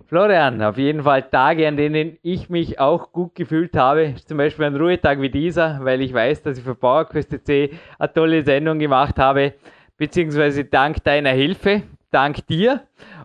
Florian, 0.10 0.60
auf 0.64 0.80
jeden 0.80 1.04
Fall 1.04 1.22
Tage, 1.22 1.68
an 1.68 1.78
denen 1.78 2.18
ich 2.24 2.50
mich 2.50 2.80
auch 2.80 3.12
gut 3.12 3.36
gefühlt 3.36 3.78
habe, 3.78 4.16
zum 4.26 4.40
Beispiel 4.40 4.66
ein 4.66 4.76
Ruhetag 4.76 5.22
wie 5.22 5.30
dieser, 5.30 5.86
weil 5.86 6.02
ich 6.02 6.12
weiß, 6.12 6.42
dass 6.42 6.58
ich 6.58 6.64
für 6.64 6.74
PowerQuest.c 6.74 7.70
eine 8.00 8.14
tolle 8.14 8.42
Sendung 8.42 8.80
gemacht 8.80 9.20
habe, 9.20 9.54
beziehungsweise 9.98 10.66
dank 10.66 11.04
deiner 11.04 11.30
Hilfe, 11.30 11.84
dank 12.10 12.44
dir, 12.48 12.82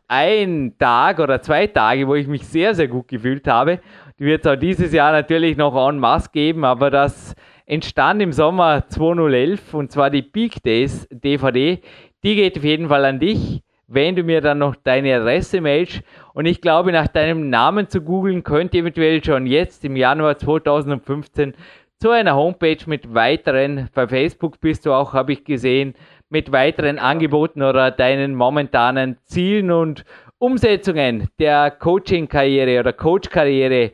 ein 0.08 0.74
Tag 0.78 1.20
oder 1.20 1.40
zwei 1.40 1.68
Tage, 1.68 2.06
wo 2.06 2.16
ich 2.16 2.26
mich 2.26 2.46
sehr, 2.46 2.74
sehr 2.74 2.88
gut 2.88 3.08
gefühlt 3.08 3.48
habe. 3.48 3.80
Die 4.18 4.26
wird 4.26 4.44
es 4.44 4.52
auch 4.52 4.56
dieses 4.56 4.92
Jahr 4.92 5.12
natürlich 5.12 5.56
noch 5.56 5.74
en 5.88 5.98
masse 5.98 6.28
geben, 6.34 6.66
aber 6.66 6.90
das 6.90 7.34
entstand 7.64 8.20
im 8.20 8.32
Sommer 8.32 8.86
2011 8.88 9.72
und 9.72 9.90
zwar 9.90 10.10
die 10.10 10.20
Peak 10.20 10.62
Days 10.62 11.08
DVD. 11.10 11.80
Die 12.22 12.34
geht 12.34 12.58
auf 12.58 12.64
jeden 12.64 12.88
Fall 12.88 13.06
an 13.06 13.20
dich 13.20 13.62
wenn 13.94 14.16
du 14.16 14.22
mir 14.22 14.40
dann 14.40 14.58
noch 14.58 14.76
deine 14.76 15.16
Adresse 15.16 15.60
mailst. 15.60 16.02
Und 16.34 16.46
ich 16.46 16.60
glaube, 16.60 16.92
nach 16.92 17.08
deinem 17.08 17.48
Namen 17.48 17.88
zu 17.88 18.00
googeln, 18.00 18.42
könnte 18.42 18.78
eventuell 18.78 19.22
schon 19.24 19.46
jetzt 19.46 19.84
im 19.84 19.96
Januar 19.96 20.36
2015 20.36 21.54
zu 22.00 22.10
einer 22.10 22.34
Homepage 22.34 22.78
mit 22.86 23.14
weiteren, 23.14 23.88
bei 23.94 24.06
Facebook 24.06 24.60
bist 24.60 24.84
du 24.84 24.92
auch, 24.92 25.14
habe 25.14 25.32
ich 25.32 25.44
gesehen, 25.44 25.94
mit 26.28 26.52
weiteren 26.52 26.98
Angeboten 26.98 27.62
oder 27.62 27.90
deinen 27.90 28.34
momentanen 28.34 29.16
Zielen 29.24 29.70
und 29.70 30.04
Umsetzungen 30.38 31.28
der 31.38 31.70
Coaching-Karriere 31.70 32.80
oder 32.80 32.92
Coach-Karriere 32.92 33.92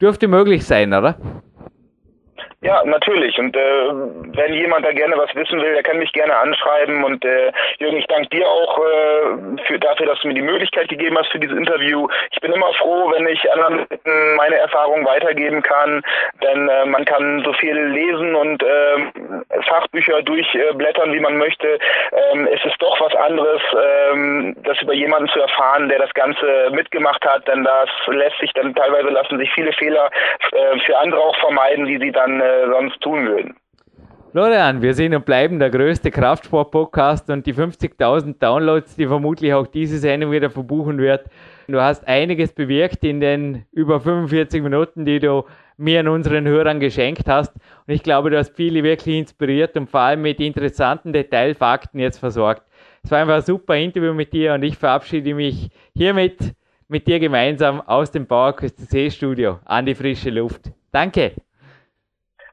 dürfte 0.00 0.28
möglich 0.28 0.64
sein, 0.64 0.92
oder? 0.92 1.16
Ja, 2.62 2.80
natürlich. 2.84 3.36
Und 3.40 3.56
äh, 3.56 3.88
wenn 4.36 4.54
jemand 4.54 4.86
da 4.86 4.92
gerne 4.92 5.18
was 5.18 5.34
wissen 5.34 5.60
will, 5.60 5.72
der 5.72 5.82
kann 5.82 5.98
mich 5.98 6.12
gerne 6.12 6.36
anschreiben. 6.36 7.02
Und 7.02 7.24
äh, 7.24 7.50
Jürgen, 7.78 7.96
ich 7.96 8.06
danke 8.06 8.28
dir 8.28 8.46
auch 8.46 8.78
äh, 8.78 9.62
für, 9.66 9.80
dafür, 9.80 10.06
dass 10.06 10.20
du 10.20 10.28
mir 10.28 10.34
die 10.34 10.42
Möglichkeit 10.42 10.88
gegeben 10.88 11.18
hast 11.18 11.32
für 11.32 11.40
dieses 11.40 11.58
Interview. 11.58 12.06
Ich 12.30 12.38
bin 12.40 12.52
immer 12.52 12.72
froh, 12.74 13.10
wenn 13.10 13.26
ich 13.26 13.52
anderen 13.52 13.84
meine 14.36 14.58
Erfahrungen 14.58 15.04
weitergeben 15.04 15.60
kann, 15.62 16.02
denn 16.40 16.68
äh, 16.68 16.86
man 16.86 17.04
kann 17.04 17.42
so 17.44 17.52
viel 17.54 17.76
lesen 17.76 18.36
und 18.36 18.62
äh, 18.62 18.96
Fachbücher 19.66 20.22
durchblättern, 20.22 21.12
wie 21.12 21.20
man 21.20 21.38
möchte. 21.38 21.80
Ähm, 22.32 22.46
es 22.46 22.64
ist 22.64 22.80
doch 22.80 23.00
was 23.00 23.14
anderes, 23.16 23.60
ähm, 24.12 24.56
das 24.62 24.80
über 24.82 24.94
jemanden 24.94 25.28
zu 25.30 25.40
erfahren, 25.40 25.88
der 25.88 25.98
das 25.98 26.14
Ganze 26.14 26.70
mitgemacht 26.70 27.26
hat, 27.26 27.48
denn 27.48 27.64
das 27.64 27.88
lässt 28.06 28.38
sich 28.38 28.52
dann 28.52 28.72
teilweise 28.76 29.08
lassen 29.08 29.38
sich 29.38 29.50
viele 29.52 29.72
Fehler 29.72 30.10
äh, 30.52 30.78
für 30.86 30.96
andere 30.96 31.20
auch 31.20 31.36
vermeiden, 31.38 31.86
die 31.86 31.98
sie 31.98 32.12
dann 32.12 32.40
äh, 32.40 32.51
sonst 32.70 33.00
tun 33.00 33.26
würden. 33.26 33.56
Florian, 34.32 34.80
wir 34.80 34.94
sind 34.94 35.14
und 35.14 35.26
bleiben 35.26 35.58
der 35.58 35.68
größte 35.68 36.10
Kraftsport-Podcast 36.10 37.28
und 37.28 37.46
die 37.46 37.52
50.000 37.52 38.38
Downloads, 38.38 38.96
die 38.96 39.06
vermutlich 39.06 39.52
auch 39.52 39.66
diese 39.66 39.98
Sendung 39.98 40.32
wieder 40.32 40.48
verbuchen 40.48 40.96
wird. 40.96 41.26
Du 41.68 41.78
hast 41.82 42.08
einiges 42.08 42.54
bewirkt 42.54 43.04
in 43.04 43.20
den 43.20 43.66
über 43.72 44.00
45 44.00 44.62
Minuten, 44.62 45.04
die 45.04 45.18
du 45.18 45.44
mir 45.76 46.00
und 46.00 46.08
unseren 46.08 46.48
Hörern 46.48 46.80
geschenkt 46.80 47.28
hast. 47.28 47.54
Und 47.86 47.92
ich 47.92 48.02
glaube, 48.02 48.30
du 48.30 48.38
hast 48.38 48.56
viele 48.56 48.82
wirklich 48.82 49.18
inspiriert 49.18 49.76
und 49.76 49.90
vor 49.90 50.00
allem 50.00 50.22
mit 50.22 50.40
interessanten 50.40 51.12
Detailfakten 51.12 52.00
jetzt 52.00 52.18
versorgt. 52.18 52.62
Es 53.02 53.10
war 53.10 53.18
einfach 53.18 53.34
ein 53.34 53.42
super 53.42 53.76
Interview 53.76 54.14
mit 54.14 54.32
dir 54.32 54.54
und 54.54 54.62
ich 54.62 54.78
verabschiede 54.78 55.34
mich 55.34 55.68
hiermit 55.94 56.54
mit 56.88 57.06
dir 57.06 57.20
gemeinsam 57.20 57.82
aus 57.82 58.10
dem 58.10 58.26
PowerQuest 58.26 58.90
C 58.90 59.10
Studio 59.10 59.58
an 59.66 59.84
die 59.84 59.94
frische 59.94 60.30
Luft. 60.30 60.70
Danke. 60.90 61.32